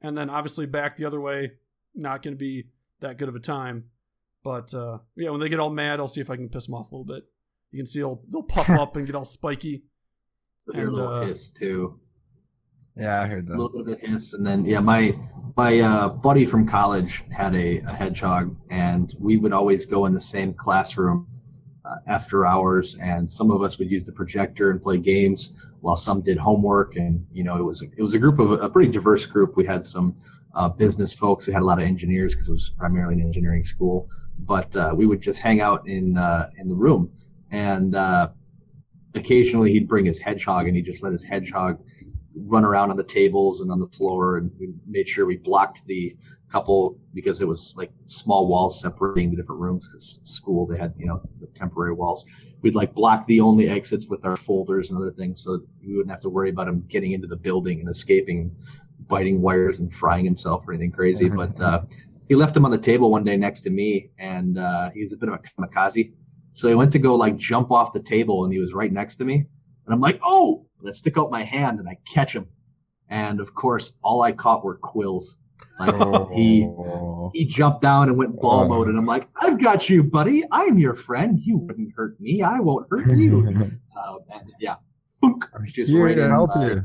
and 0.00 0.16
then 0.16 0.30
obviously 0.30 0.66
back 0.66 0.96
the 0.96 1.04
other 1.04 1.20
way, 1.20 1.52
not 1.94 2.22
going 2.22 2.34
to 2.34 2.38
be 2.38 2.68
that 3.00 3.18
good 3.18 3.28
of 3.28 3.34
a 3.34 3.40
time. 3.40 3.86
But 4.44 4.72
uh, 4.72 4.98
yeah, 5.16 5.30
when 5.30 5.40
they 5.40 5.48
get 5.48 5.58
all 5.58 5.70
mad, 5.70 5.98
I'll 5.98 6.06
see 6.08 6.20
if 6.20 6.30
I 6.30 6.36
can 6.36 6.48
piss 6.48 6.66
them 6.66 6.76
off 6.76 6.92
a 6.92 6.94
little 6.94 7.04
bit. 7.04 7.24
You 7.72 7.80
can 7.80 7.86
see 7.86 7.98
they'll 7.98 8.22
they'll 8.30 8.44
puff 8.44 8.70
up 8.78 8.96
and 8.96 9.04
get 9.04 9.16
all 9.16 9.24
spiky. 9.24 9.82
Your 10.72 10.84
And, 10.84 10.92
little 10.92 11.12
uh, 11.12 11.26
hiss 11.26 11.50
too. 11.50 11.98
Yeah, 12.96 13.20
I 13.20 13.26
heard 13.26 13.46
that. 13.48 13.54
A 13.54 13.56
that. 13.56 13.62
little 13.62 13.84
bit 13.84 13.98
of 13.98 14.02
a 14.02 14.06
hiss, 14.06 14.32
and 14.32 14.46
then 14.46 14.64
yeah, 14.64 14.78
my 14.80 15.12
my 15.56 15.80
uh, 15.80 16.08
buddy 16.08 16.44
from 16.44 16.68
college 16.68 17.24
had 17.36 17.54
a, 17.54 17.78
a 17.78 17.92
hedgehog, 17.92 18.56
and 18.70 19.12
we 19.18 19.36
would 19.36 19.52
always 19.52 19.86
go 19.86 20.06
in 20.06 20.14
the 20.14 20.20
same 20.20 20.54
classroom 20.54 21.26
uh, 21.86 21.96
after 22.06 22.46
hours, 22.46 22.98
and 23.00 23.30
some 23.30 23.50
of 23.50 23.62
us 23.62 23.78
would 23.78 23.90
use 23.90 24.04
the 24.04 24.12
projector 24.12 24.70
and 24.70 24.82
play 24.82 24.98
games, 24.98 25.72
while 25.80 25.96
some 25.96 26.20
did 26.20 26.36
homework. 26.36 26.96
And 26.96 27.24
you 27.32 27.44
know, 27.44 27.56
it 27.56 27.62
was 27.62 27.82
it 27.82 28.02
was 28.02 28.14
a 28.14 28.18
group 28.18 28.38
of 28.38 28.52
a 28.52 28.68
pretty 28.68 28.90
diverse 28.90 29.26
group. 29.26 29.56
We 29.56 29.64
had 29.64 29.84
some 29.84 30.14
uh, 30.54 30.68
business 30.68 31.14
folks. 31.14 31.46
We 31.46 31.52
had 31.52 31.62
a 31.62 31.64
lot 31.64 31.78
of 31.78 31.84
engineers 31.84 32.34
because 32.34 32.48
it 32.48 32.52
was 32.52 32.70
primarily 32.70 33.14
an 33.14 33.22
engineering 33.22 33.62
school. 33.62 34.08
But 34.40 34.74
uh, 34.76 34.92
we 34.96 35.06
would 35.06 35.20
just 35.20 35.40
hang 35.40 35.60
out 35.60 35.86
in 35.86 36.16
uh, 36.16 36.50
in 36.56 36.68
the 36.68 36.74
room, 36.74 37.12
and 37.50 37.94
uh, 37.94 38.30
occasionally 39.14 39.72
he'd 39.72 39.88
bring 39.88 40.04
his 40.04 40.18
hedgehog, 40.18 40.66
and 40.66 40.76
he 40.76 40.82
just 40.82 41.02
let 41.02 41.12
his 41.12 41.24
hedgehog 41.24 41.80
run 42.44 42.64
around 42.64 42.90
on 42.90 42.96
the 42.96 43.04
tables 43.04 43.60
and 43.60 43.70
on 43.70 43.80
the 43.80 43.86
floor, 43.86 44.36
and 44.36 44.50
we 44.58 44.74
made 44.86 45.08
sure 45.08 45.26
we 45.26 45.36
blocked 45.36 45.84
the 45.86 46.16
couple 46.50 46.98
because 47.12 47.40
it 47.40 47.48
was 47.48 47.74
like 47.76 47.90
small 48.06 48.46
walls 48.46 48.80
separating 48.80 49.30
the 49.30 49.36
different 49.36 49.60
rooms 49.60 49.88
because 49.88 50.20
school 50.22 50.66
they 50.66 50.78
had 50.78 50.94
you 50.96 51.06
know 51.06 51.20
the 51.40 51.46
temporary 51.48 51.92
walls. 51.92 52.54
We'd 52.62 52.74
like 52.74 52.94
block 52.94 53.26
the 53.26 53.40
only 53.40 53.68
exits 53.68 54.08
with 54.08 54.24
our 54.24 54.36
folders 54.36 54.90
and 54.90 54.98
other 54.98 55.10
things 55.10 55.42
so 55.42 55.60
we 55.84 55.96
wouldn't 55.96 56.10
have 56.10 56.20
to 56.20 56.28
worry 56.28 56.50
about 56.50 56.68
him 56.68 56.84
getting 56.88 57.12
into 57.12 57.26
the 57.26 57.36
building 57.36 57.80
and 57.80 57.88
escaping 57.88 58.54
biting 59.08 59.40
wires 59.40 59.80
and 59.80 59.94
frying 59.94 60.24
himself 60.24 60.66
or 60.66 60.72
anything 60.72 60.90
crazy 60.90 61.28
but 61.28 61.60
uh, 61.60 61.82
he 62.28 62.34
left 62.34 62.56
him 62.56 62.64
on 62.64 62.70
the 62.70 62.78
table 62.78 63.10
one 63.10 63.22
day 63.22 63.36
next 63.36 63.60
to 63.62 63.70
me 63.70 64.10
and 64.18 64.58
uh, 64.58 64.90
he's 64.90 65.12
a 65.12 65.16
bit 65.16 65.28
of 65.28 65.34
a 65.34 65.38
kamikaze. 65.38 66.12
So 66.52 66.68
he 66.68 66.74
went 66.74 66.90
to 66.92 66.98
go 66.98 67.14
like 67.14 67.36
jump 67.36 67.70
off 67.70 67.92
the 67.92 68.00
table 68.00 68.44
and 68.44 68.52
he 68.52 68.58
was 68.58 68.72
right 68.72 68.92
next 68.92 69.16
to 69.16 69.24
me 69.24 69.34
and 69.34 69.94
i'm 69.94 70.00
like 70.00 70.18
oh 70.22 70.65
and 70.86 70.92
i 70.92 70.92
stick 70.92 71.18
out 71.18 71.30
my 71.30 71.42
hand 71.42 71.78
and 71.80 71.88
i 71.88 71.96
catch 72.12 72.34
him 72.34 72.46
and 73.08 73.40
of 73.40 73.54
course 73.54 73.98
all 74.04 74.22
i 74.22 74.30
caught 74.32 74.64
were 74.64 74.76
quills 74.76 75.38
like 75.80 75.94
he 76.32 76.64
Oh. 76.68 77.30
he 77.34 77.44
jumped 77.46 77.80
down 77.80 78.08
and 78.08 78.16
went 78.18 78.36
ball 78.38 78.60
Oh. 78.64 78.68
mode, 78.68 78.88
and 78.88 78.98
I'm 78.98 79.06
like, 79.06 79.26
"I've 79.40 79.58
got 79.58 79.88
you, 79.88 80.02
buddy. 80.04 80.44
I'm 80.52 80.78
your 80.78 80.92
friend. 80.94 81.38
You 81.40 81.56
wouldn't 81.56 81.92
hurt 81.96 82.20
me. 82.20 82.42
I 82.42 82.60
won't 82.60 82.86
hurt 82.90 83.06
you." 83.16 83.38
um, 83.48 84.18
and 84.34 84.52
yeah, 84.60 84.74
just 85.66 85.90
here 85.90 86.04
right 86.04 86.14
to 86.14 86.28
help 86.28 86.50
my- 86.54 86.66
you. 86.72 86.82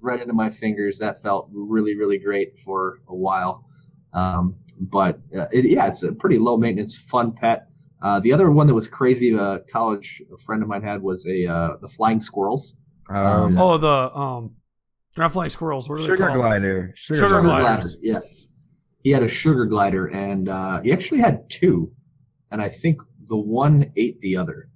right 0.00 0.20
into 0.20 0.34
my 0.34 0.50
fingers. 0.50 1.00
That 1.00 1.20
felt 1.20 1.48
really, 1.52 1.96
really 1.96 2.16
great 2.18 2.60
for 2.60 3.00
a 3.08 3.14
while. 3.14 3.64
Um, 4.12 4.54
but 4.78 5.18
uh, 5.36 5.46
it, 5.52 5.64
yeah, 5.64 5.88
it's 5.88 6.04
a 6.04 6.12
pretty 6.12 6.38
low 6.38 6.56
maintenance, 6.56 6.96
fun 6.96 7.32
pet. 7.32 7.66
Uh, 8.02 8.20
the 8.20 8.32
other 8.32 8.52
one 8.52 8.68
that 8.68 8.74
was 8.74 8.86
crazy, 8.86 9.34
a 9.34 9.58
college 9.68 10.22
a 10.32 10.36
friend 10.38 10.62
of 10.62 10.68
mine 10.68 10.82
had 10.82 11.02
was 11.02 11.26
a 11.26 11.46
uh, 11.46 11.76
the 11.80 11.88
flying 11.88 12.20
squirrels. 12.20 12.76
Oh, 13.10 13.14
Um. 13.44 13.58
Oh, 13.58 13.78
the 13.78 14.16
um, 14.16 14.56
they're 15.14 15.24
not 15.24 15.32
flying 15.32 15.50
squirrels. 15.50 15.88
What 15.88 15.96
are 15.98 16.02
they 16.02 16.06
sugar 16.08 16.26
called? 16.28 16.36
glider. 16.38 16.92
Sugar, 16.94 17.18
Sugar 17.18 17.28
Sugar 17.28 17.40
glider. 17.42 17.62
gliders. 17.62 17.94
glider, 17.96 18.06
yes. 18.14 18.54
He 19.02 19.10
had 19.10 19.22
a 19.22 19.28
sugar 19.28 19.66
glider, 19.66 20.06
and 20.06 20.48
uh, 20.48 20.80
he 20.82 20.92
actually 20.92 21.20
had 21.20 21.48
two, 21.50 21.90
and 22.50 22.62
I 22.62 22.68
think 22.68 23.00
the 23.28 23.36
one 23.36 23.90
ate 23.96 24.20
the 24.20 24.36
other. 24.36 24.68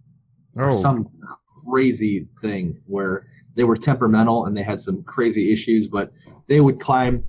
Oh, 0.59 0.71
Some 0.73 1.09
crazy 1.71 2.27
thing 2.41 2.81
where 2.87 3.27
they 3.55 3.65
were 3.65 3.77
temperamental 3.77 4.47
and 4.47 4.57
they 4.57 4.63
had 4.63 4.81
some 4.81 5.03
crazy 5.05 5.53
issues, 5.53 5.87
but 5.89 6.13
they 6.49 6.61
would 6.61 6.81
climb. 6.81 7.23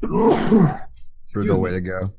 brutal 0.00 1.60
way 1.60 1.70
to 1.70 1.80
go. 1.80 2.12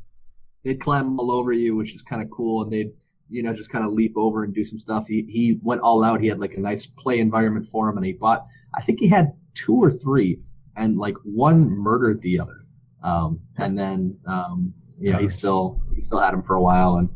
they'd 0.63 0.79
climb 0.79 1.19
all 1.19 1.31
over 1.31 1.51
you, 1.53 1.75
which 1.75 1.93
is 1.95 2.01
kind 2.01 2.21
of 2.21 2.29
cool, 2.29 2.63
and 2.63 2.71
they'd 2.71 2.91
you 3.31 3.41
know 3.41 3.53
just 3.53 3.71
kind 3.71 3.85
of 3.85 3.91
leap 3.93 4.13
over 4.15 4.43
and 4.43 4.53
do 4.53 4.63
some 4.63 4.77
stuff. 4.77 5.07
He 5.07 5.25
he 5.29 5.59
went 5.63 5.81
all 5.81 6.03
out. 6.03 6.21
He 6.21 6.27
had 6.27 6.39
like 6.39 6.55
a 6.55 6.59
nice 6.59 6.85
play 6.85 7.19
environment 7.19 7.67
for 7.67 7.89
him, 7.89 7.97
and 7.97 8.05
he 8.05 8.13
bought. 8.13 8.45
I 8.75 8.81
think 8.81 8.99
he 8.99 9.07
had 9.07 9.33
two 9.53 9.77
or 9.81 9.89
three, 9.89 10.39
and 10.75 10.97
like 10.97 11.15
one 11.23 11.69
murdered 11.69 12.21
the 12.21 12.39
other. 12.39 12.65
Um, 13.03 13.39
and 13.57 13.79
then 13.79 14.17
um, 14.27 14.73
you 14.99 15.11
know 15.11 15.17
he 15.17 15.27
still 15.27 15.81
he 15.95 16.01
still 16.01 16.19
had 16.19 16.33
him 16.33 16.43
for 16.43 16.55
a 16.55 16.61
while, 16.61 16.97
and 16.97 17.09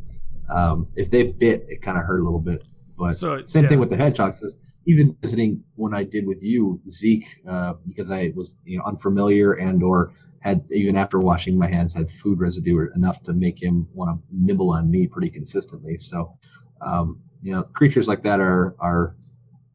um, 0.49 0.87
if 0.95 1.11
they 1.11 1.23
bit, 1.23 1.65
it 1.67 1.81
kind 1.81 1.97
of 1.97 2.05
hurt 2.05 2.21
a 2.21 2.23
little 2.23 2.39
bit. 2.39 2.63
But 2.97 3.13
So, 3.13 3.43
same 3.43 3.63
yeah. 3.63 3.69
thing 3.69 3.79
with 3.79 3.89
the 3.89 3.97
hedgehogs. 3.97 4.41
Is 4.41 4.57
even 4.85 5.15
visiting 5.21 5.63
when 5.75 5.93
I 5.93 6.03
did 6.03 6.25
with 6.25 6.41
you, 6.43 6.79
Zeke, 6.87 7.27
uh, 7.47 7.73
because 7.87 8.09
I 8.09 8.31
was 8.35 8.57
you 8.63 8.77
know 8.77 8.83
unfamiliar 8.85 9.53
and 9.53 9.83
or 9.83 10.13
had 10.45 10.63
even 10.71 10.95
after 10.95 11.17
washing 11.17 11.57
my 11.57 11.67
hands 11.67 11.95
had 11.95 12.07
food 12.07 12.39
residue 12.39 12.87
enough 12.95 13.23
to 13.23 13.33
make 13.33 13.61
him 13.61 13.87
want 13.93 14.09
to 14.11 14.23
nibble 14.31 14.69
on 14.71 14.91
me 14.91 15.07
pretty 15.07 15.29
consistently. 15.29 15.97
So, 15.97 16.31
um, 16.81 17.19
you 17.41 17.51
know, 17.53 17.63
creatures 17.63 18.07
like 18.07 18.21
that 18.21 18.39
are 18.39 18.75
are 18.79 19.15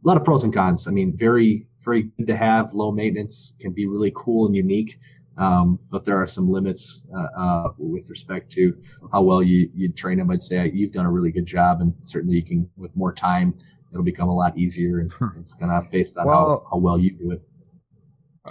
a 0.02 0.08
lot 0.08 0.16
of 0.16 0.24
pros 0.24 0.44
and 0.44 0.54
cons. 0.54 0.86
I 0.86 0.92
mean, 0.92 1.16
very 1.16 1.66
very 1.80 2.02
good 2.16 2.28
to 2.28 2.36
have, 2.36 2.72
low 2.72 2.92
maintenance, 2.92 3.56
can 3.60 3.72
be 3.72 3.86
really 3.86 4.12
cool 4.14 4.46
and 4.46 4.54
unique. 4.54 4.98
Um, 5.38 5.78
but 5.90 6.04
there 6.04 6.16
are 6.16 6.26
some 6.26 6.48
limits 6.48 7.08
uh, 7.16 7.40
uh, 7.40 7.68
with 7.78 8.08
respect 8.10 8.52
to 8.52 8.76
how 9.12 9.22
well 9.22 9.42
you 9.42 9.68
you 9.74 9.90
train 9.90 10.18
them. 10.18 10.30
I'd 10.30 10.42
say 10.42 10.70
you've 10.72 10.92
done 10.92 11.06
a 11.06 11.10
really 11.10 11.32
good 11.32 11.46
job, 11.46 11.80
and 11.80 11.92
certainly 12.02 12.36
you 12.36 12.44
can 12.44 12.70
with 12.76 12.94
more 12.94 13.12
time, 13.12 13.54
it'll 13.90 14.04
become 14.04 14.28
a 14.28 14.34
lot 14.34 14.56
easier. 14.56 15.00
And 15.00 15.10
it's 15.36 15.54
gonna 15.54 15.82
based 15.90 16.16
on 16.16 16.26
Well- 16.26 16.48
how, 16.48 16.66
how 16.70 16.76
well 16.76 16.98
you 16.98 17.10
do 17.10 17.32
it. 17.32 17.42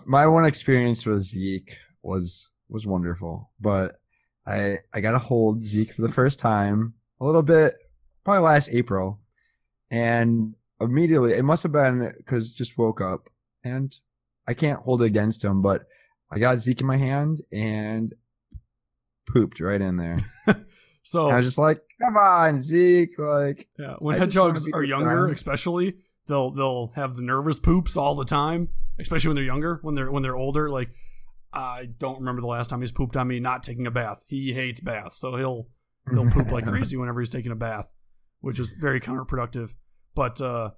My 0.05 0.28
one 0.28 0.45
experience 0.45 1.05
was 1.05 1.30
Zeke 1.30 1.76
was 2.02 2.52
was 2.70 2.86
wonderful, 2.86 3.52
but 3.60 3.95
I 4.45 4.80
I 4.93 5.02
got 5.02 5.12
to 5.12 5.20
hold 5.20 5.64
Zeke 5.64 5.93
for 5.93 6.02
the 6.02 6.10
first 6.10 6.39
time 6.39 6.93
a 7.20 7.26
little 7.26 7.43
bit, 7.43 7.74
probably 8.24 8.43
last 8.43 8.70
April, 8.74 9.20
and 9.91 10.56
immediately 10.82 11.34
it 11.34 11.43
must 11.43 11.64
have 11.64 11.72
been 11.72 12.14
because 12.18 12.54
just 12.54 12.78
woke 12.78 13.02
up 13.02 13.30
and 13.64 13.93
I 14.47 14.54
can't 14.54 14.80
hold 14.80 15.02
it 15.02 15.06
against 15.06 15.43
him, 15.43 15.62
but 15.62 15.84
I 16.32 16.39
got 16.39 16.60
Zeke 16.60 16.82
in 16.82 16.88
my 16.88 16.97
hand 16.97 17.41
and 17.52 18.14
pooped 19.28 19.60
right 19.60 19.82
in 19.82 19.97
there. 19.97 20.18
So 21.10 21.26
And 21.26 21.34
I 21.34 21.38
was 21.38 21.47
just 21.47 21.58
like, 21.58 21.82
"Come 22.00 22.18
on, 22.18 22.62
Zeke!" 22.62 23.18
Like, 23.18 23.68
Yeah, 23.80 23.95
when 23.97 24.16
I 24.16 24.20
hedgehogs 24.20 24.68
are 24.72 24.84
younger, 24.84 25.28
especially 25.28 25.95
they'll 26.28 26.52
they'll 26.52 26.89
have 26.89 27.16
the 27.16 27.24
nervous 27.24 27.60
poops 27.60 27.97
all 27.97 28.14
the 28.14 28.26
time. 28.26 28.70
Especially 29.00 29.30
when 29.30 29.36
they're 29.36 29.43
younger. 29.43 29.80
When 29.82 29.95
they're 29.95 30.12
when 30.12 30.22
they're 30.22 30.36
older, 30.36 30.70
like 30.70 30.91
I 31.54 31.88
don't 31.97 32.20
remember 32.20 32.41
the 32.41 32.47
last 32.47 32.70
time 32.70 32.82
he's 32.82 32.91
pooped 32.91 33.16
on 33.16 33.28
me 33.28 33.39
not 33.39 33.64
taking 33.64 33.88
a 33.88 33.91
bath. 33.91 34.24
He 34.28 34.54
hates 34.54 34.80
baths, 34.80 35.18
so 35.20 35.36
he'll 35.36 35.68
he'll 36.12 36.30
poop 36.30 36.52
like 36.52 36.66
crazy 36.66 36.97
whenever 36.97 37.20
he's 37.20 37.30
taking 37.30 37.52
a 37.52 37.56
bath, 37.56 37.91
which 38.41 38.60
is 38.60 38.74
very 38.80 39.00
counterproductive. 39.00 39.74
But 40.16 40.41
uh, 40.41 40.72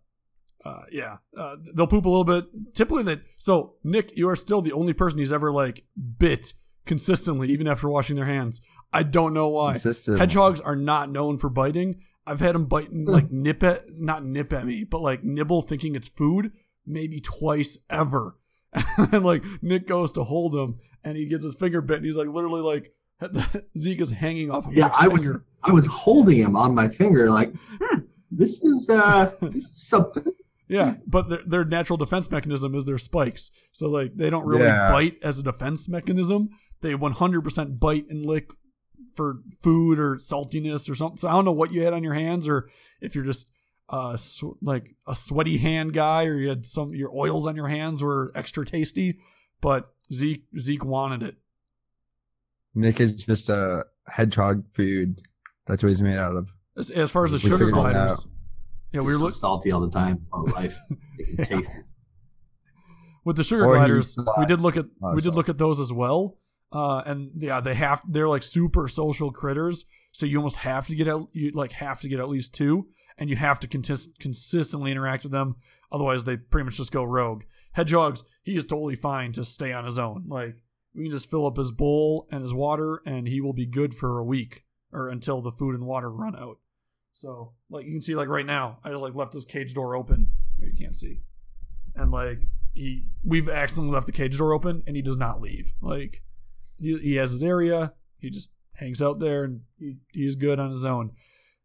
uh, 0.64 0.82
yeah, 0.92 1.18
uh, 1.38 1.58
they'll 1.76 1.88
poop 1.88 2.06
a 2.06 2.10
little 2.10 2.24
bit. 2.24 2.46
Typically, 2.74 3.04
that 3.04 3.22
so 3.38 3.76
Nick, 3.84 4.16
you 4.18 4.30
are 4.30 4.36
still 4.36 4.62
the 4.62 4.74
only 4.74 4.94
person 4.94 5.20
he's 5.20 5.34
ever 5.34 5.52
like 5.52 5.86
bit 6.18 6.54
consistently, 6.86 7.50
even 7.50 7.68
after 7.68 7.90
washing 7.90 8.16
their 8.16 8.26
hands. 8.26 8.62
I 8.94 9.04
don't 9.04 9.34
know 9.34 9.50
why. 9.50 9.72
Consistent. 9.72 10.20
Hedgehogs 10.20 10.62
are 10.62 10.76
not 10.76 11.10
known 11.10 11.38
for 11.38 11.50
biting. 11.50 12.02
I've 12.26 12.40
had 12.40 12.56
them 12.56 12.66
bite 12.66 12.90
and 12.90 13.08
like 13.08 13.32
nip 13.32 13.64
at 13.64 13.80
not 13.94 14.24
nip 14.24 14.54
at 14.54 14.66
me, 14.66 14.84
but 14.84 15.02
like 15.02 15.24
nibble 15.24 15.64
thinking 15.64 15.96
it's 15.96 16.08
food 16.08 16.52
maybe 16.86 17.20
twice 17.20 17.86
ever. 17.90 18.38
and 19.12 19.24
like 19.26 19.44
Nick 19.62 19.88
goes 19.88 20.14
to 20.14 20.24
hold 20.24 20.56
him 20.56 20.78
and 21.04 21.18
he 21.18 21.26
gets 21.26 21.44
his 21.44 21.56
finger 21.56 21.82
bit 21.82 21.98
and 21.98 22.06
he's 22.06 22.16
like 22.16 22.28
literally 22.30 22.62
like 22.62 22.94
Zeke 23.78 24.02
is 24.02 24.12
hanging 24.12 24.50
off 24.52 24.66
of 24.68 24.74
Yeah, 24.74 24.86
Nick's 24.86 25.00
I 25.02 25.08
was. 25.08 25.30
I 25.64 25.72
was 25.72 25.86
holding 25.86 26.38
him 26.38 26.56
on 26.56 26.74
my 26.74 26.88
finger, 26.88 27.30
like 27.30 27.54
hmm, 27.80 28.00
this 28.32 28.62
is 28.64 28.90
uh 28.90 29.30
this 29.42 29.56
is 29.56 29.88
something. 29.88 30.26
Yeah, 30.68 30.96
but 31.06 31.28
their, 31.30 31.40
their 31.46 31.66
natural 31.66 31.98
defense 31.98 32.32
mechanism 32.32 32.74
is 32.76 32.86
their 32.86 32.98
spikes. 32.98 33.52
So 33.74 33.90
like 33.90 34.16
they 34.16 34.30
don't 34.30 34.46
really 34.48 34.64
Yeah. 34.66 34.88
bite 34.90 35.18
as 35.22 35.38
a 35.38 35.44
defense 35.44 35.90
mechanism. 35.90 36.50
They 36.82 36.94
100% 36.94 37.80
bite 37.80 38.06
and 38.10 38.26
lick 38.26 38.50
for 39.16 39.40
food 39.62 40.00
or 40.00 40.16
saltiness 40.16 40.90
or 40.90 40.96
something. 40.96 41.18
So 41.18 41.28
I 41.28 41.32
don't 41.34 41.44
know 41.46 41.52
what 41.52 41.74
you 41.74 41.82
had 41.84 41.94
on 41.94 42.04
your 42.04 42.14
hands 42.14 42.48
or 42.48 42.70
if 43.02 43.14
you're 43.16 43.26
just 43.26 43.52
uh 43.92 44.16
sw- 44.18 44.56
like 44.62 44.96
a 45.08 45.14
sweaty 45.14 45.58
hand 45.58 45.94
guy 45.94 46.24
or 46.26 46.36
you 46.36 46.50
had 46.50 46.66
some 46.66 46.94
your 46.96 47.12
oils 47.16 47.46
on 47.46 47.56
your 47.56 47.68
hands 47.68 48.02
were 48.02 48.32
extra 48.36 48.66
tasty, 48.66 49.20
but 49.62 49.94
Zeke 50.12 50.46
Zeke 50.58 50.84
wanted 50.86 51.22
it. 51.24 51.36
Nick 52.74 53.00
is 53.02 53.16
just 53.26 53.50
a 53.50 53.86
hedgehog 54.08 54.64
food. 54.72 55.22
That's 55.68 55.84
what 55.84 55.90
he's 55.90 56.02
made 56.02 56.18
out 56.18 56.36
of. 56.36 56.50
As, 56.78 56.90
as 56.90 57.12
far 57.12 57.26
as 57.26 57.32
the 57.32 57.36
We 57.36 57.40
sugar 57.50 57.66
figured 57.66 57.76
out. 57.76 57.92
gliders. 57.92 58.28
Yeah, 58.94 59.02
we 59.02 59.08
were 59.08 59.20
so 59.20 59.24
look, 59.26 59.34
salty 59.34 59.72
all 59.72 59.82
the 59.82 59.90
time 59.90 60.26
about 60.34 60.56
life. 60.56 60.78
You 61.20 61.36
can 61.36 61.46
taste 61.46 61.72
it. 61.76 61.84
with 63.26 63.36
the 63.36 63.44
sugar 63.44 63.66
Or 63.66 63.76
gliders, 63.76 64.16
thought- 64.16 64.40
we 64.40 64.46
did 64.46 64.60
look 64.62 64.76
at 64.78 64.86
Oh, 65.04 65.14
we 65.14 65.22
did 65.22 65.36
look 65.36 65.50
at 65.50 65.58
those 65.58 65.80
as 65.80 65.94
well. 65.94 66.38
Uh, 66.72 67.02
and 67.06 67.32
yeah, 67.36 67.60
they 67.60 67.74
have 67.76 68.02
they're 68.08 68.30
like 68.30 68.44
super 68.44 68.88
social 68.88 69.32
critters, 69.32 69.86
so 70.12 70.26
you 70.26 70.38
almost 70.38 70.58
have 70.58 70.88
to 70.88 70.96
get 70.96 71.08
at 71.08 71.20
you 71.34 71.52
like 71.52 71.74
have 71.74 72.00
to 72.02 72.08
get 72.08 72.20
at 72.20 72.30
least 72.30 72.56
two, 72.56 72.88
and 73.18 73.30
you 73.30 73.36
have 73.36 73.60
to 73.60 73.68
contis- 73.68 74.18
consistently 74.20 74.92
interact 74.92 75.24
with 75.24 75.32
them. 75.32 75.56
Otherwise, 75.92 76.24
they 76.24 76.38
pretty 76.38 76.66
much 76.66 76.78
just 76.78 76.94
go 76.94 77.04
rogue. 77.04 77.44
Hedgehogs, 77.74 78.24
he 78.42 78.56
is 78.56 78.66
totally 78.66 78.96
fine 78.96 79.32
to 79.34 79.44
stay 79.44 79.74
on 79.74 79.86
his 79.86 80.00
own. 80.00 80.26
Like 80.28 80.56
we 80.96 81.04
can 81.04 81.12
just 81.12 81.30
fill 81.30 81.46
up 81.46 81.58
his 81.58 81.72
bowl 81.72 82.28
and 82.32 82.42
his 82.42 82.54
water, 82.54 83.02
and 83.06 83.28
he 83.28 83.42
will 83.42 83.54
be 83.54 83.66
good 83.66 83.94
for 83.94 84.18
a 84.18 84.26
week 84.26 84.64
or 84.94 85.10
until 85.10 85.42
the 85.42 85.52
food 85.52 85.76
and 85.76 85.86
water 85.86 86.12
run 86.12 86.36
out. 86.36 86.60
So 87.12 87.54
like 87.70 87.86
you 87.86 87.92
can 87.92 88.02
see, 88.02 88.16
like 88.16 88.30
right 88.30 88.46
now, 88.46 88.80
I 88.84 88.90
just 88.90 89.02
like 89.02 89.16
left 89.16 89.34
his 89.34 89.46
cage 89.46 89.74
door 89.74 89.96
open. 89.96 90.30
You 90.60 90.72
can't 90.78 90.96
see 90.96 91.22
and 91.96 92.12
like 92.12 92.40
he 92.74 93.04
we've 93.24 93.50
accidentally 93.50 93.94
left 93.94 94.06
the 94.06 94.12
cage 94.12 94.38
door 94.38 94.54
open 94.54 94.84
and 94.88 94.96
he 94.96 95.02
does 95.02 95.18
not 95.18 95.42
leave 95.42 95.74
like 95.82 96.24
he, 96.82 97.16
has 97.16 97.32
his 97.32 97.44
area 97.44 97.94
he 98.18 98.30
just 98.30 98.54
hangs 98.76 99.02
out 99.02 99.20
there 99.20 99.44
and 99.44 99.62
he, 99.78 99.98
he's 100.14 100.36
good 100.36 100.60
on 100.60 100.72
his 100.72 100.86
own 100.86 101.12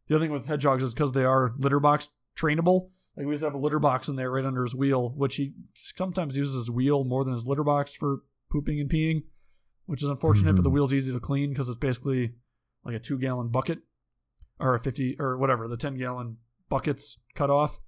the 0.08 0.14
other 0.14 0.24
thing 0.24 0.32
with 0.32 0.46
hedgehogs 0.46 0.82
is 0.84 0.94
because 0.94 1.12
they 1.12 1.24
are 1.24 1.52
litter 1.58 1.80
box 1.80 2.10
trainable. 2.38 2.90
Like 3.16 3.26
we 3.26 3.32
just 3.32 3.42
have 3.42 3.54
a 3.54 3.58
litter 3.58 3.78
box 3.80 4.08
in 4.08 4.14
there 4.16 4.30
right 4.30 4.44
under 4.44 4.62
his 4.62 4.74
wheel, 4.74 5.08
which 5.16 5.34
he 5.36 5.54
sometimes 5.74 6.36
uses 6.36 6.54
his 6.54 6.70
wheel 6.70 7.02
more 7.02 7.24
than 7.24 7.32
his 7.32 7.44
litter 7.46 7.64
box 7.64 7.96
for 7.96 8.20
pooping 8.50 8.78
and 8.78 8.88
peeing, 8.90 9.22
which 9.86 10.02
is 10.04 10.08
unfortunate. 10.10 10.54
But 10.54 10.62
the 10.62 10.70
Mhm. 10.70 10.74
wheel's 10.74 10.94
easy 10.94 11.12
to 11.12 11.18
clean 11.18 11.48
because 11.48 11.68
it's 11.68 11.78
basically 11.78 12.34
like 12.84 12.94
a 12.94 12.98
two 13.00 13.18
gallon 13.18 13.48
bucket 13.48 13.80
or 14.60 14.74
a 14.74 14.78
fifty 14.78 15.16
or 15.18 15.36
whatever 15.38 15.66
the 15.66 15.76
ten 15.78 15.96
gallon 15.96 16.36
buckets 16.68 17.18
cut 17.34 17.50
off, 17.50 17.80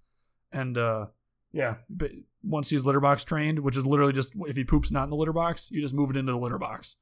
and 0.51 0.77
uh, 0.79 1.07
yeah, 1.53 1.77
but 1.89 2.11
once 2.43 2.71
he's 2.71 2.85
litter 2.85 3.01
box 3.01 3.23
trained, 3.23 3.61
which 3.61 3.77
is 3.77 3.87
literally 3.87 4.13
just 4.13 4.35
if 4.47 4.57
he 4.57 4.65
poops 4.65 4.91
not 4.91 5.05
in 5.05 5.11
the 5.11 5.17
litter 5.17 5.33
box, 5.33 5.71
you 5.71 5.81
just 5.81 5.95
move 5.95 6.11
it 6.11 6.17
into 6.17 6.33
the 6.33 6.39
litter 6.39 6.59
box, 6.59 6.97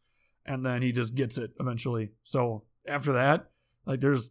and 0.46 0.64
then 0.64 0.82
he 0.82 0.92
just 0.92 1.14
gets 1.14 1.38
it 1.38 1.52
eventually. 1.60 2.12
So 2.22 2.64
after 2.86 3.12
that, 3.12 3.50
like 3.84 4.00
there's 4.00 4.30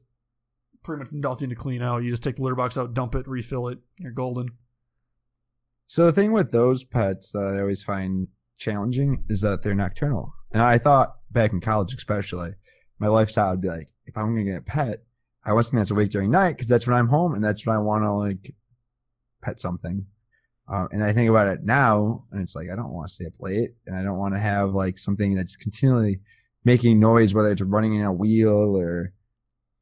pretty 0.84 1.04
much 1.04 1.12
nothing 1.12 1.50
to 1.50 1.56
clean 1.56 1.82
out. 1.82 2.04
You 2.04 2.12
just 2.12 2.24
take 2.24 2.38
the 2.38 2.44
litter 2.44 2.56
box 2.56 2.78
out, 2.78 2.94
dump 2.94 3.16
it, 3.16 3.28
refill 3.28 3.68
it. 3.68 3.80
You're 4.00 4.12
golden. 4.12 4.52
So 5.88 6.06
the 6.06 6.12
thing 6.12 6.32
with 6.32 6.52
those 6.52 6.84
pets 6.84 7.32
that 7.32 7.56
I 7.56 7.60
always 7.60 7.84
find 7.84 8.28
challenging 8.58 9.24
is 9.30 9.42
that 9.42 9.62
they're 9.62 9.76
nocturnal. 9.76 10.34
And 10.52 10.62
I 10.62 10.78
thought 10.78 11.18
back 11.32 11.52
in 11.52 11.60
college, 11.60 11.94
especially, 11.94 12.54
my 13.00 13.08
lifestyle 13.08 13.52
would 13.52 13.62
be 13.62 13.68
like, 13.68 13.90
if 14.06 14.18
I'm 14.18 14.34
gonna 14.34 14.46
get 14.46 14.60
a 14.60 14.62
pet, 14.62 15.04
I 15.44 15.54
want 15.54 15.66
something 15.66 15.80
that's 15.80 15.92
awake 15.92 16.10
during 16.10 16.32
night 16.32 16.54
because 16.54 16.68
that's 16.68 16.88
when 16.88 16.96
I'm 16.96 17.10
home 17.10 17.34
and 17.34 17.44
that's 17.44 17.66
when 17.66 17.76
I 17.76 17.80
want 17.80 18.04
to 18.04 18.14
like 18.14 18.56
pet 19.44 19.60
something. 19.60 20.06
Um, 20.68 20.88
and 20.92 21.04
I 21.04 21.14
think 21.14 21.30
about 21.30 21.48
it 21.48 21.64
now, 21.64 22.24
and 22.32 22.42
it's 22.42 22.56
like 22.56 22.70
I 22.72 22.76
don't 22.76 22.94
want 22.94 23.08
to 23.08 23.14
stay 23.14 23.26
up 23.26 23.40
late, 23.40 23.72
and 23.86 23.96
I 23.96 24.02
don't 24.02 24.18
want 24.18 24.34
to 24.34 24.40
have 24.40 24.74
like 24.74 24.98
something 24.98 25.36
that's 25.36 25.56
continually 25.56 26.22
making 26.64 27.00
noise, 27.00 27.36
whether 27.36 27.52
it's 27.52 27.62
running 27.62 27.96
in 27.96 28.02
a 28.02 28.12
wheel 28.12 28.76
or 28.76 29.14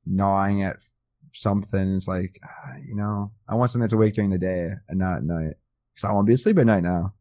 gnawing 0.06 0.64
at 0.64 0.84
something. 1.32 1.96
It's 1.96 2.08
like, 2.08 2.38
ah, 2.44 2.74
you 2.86 2.96
know, 2.96 3.32
I 3.48 3.56
want 3.56 3.72
something 3.72 3.84
that's 3.84 3.94
awake 3.94 4.14
during 4.14 4.30
the 4.30 4.38
day 4.38 4.72
and 4.90 5.00
not 5.00 5.18
at 5.18 5.24
night 5.24 5.56
because 5.94 6.10
I 6.10 6.12
want 6.12 6.26
to 6.26 6.30
be 6.30 6.34
asleep 6.34 6.60
at 6.60 6.66
night 6.66 6.84
now. 6.84 7.14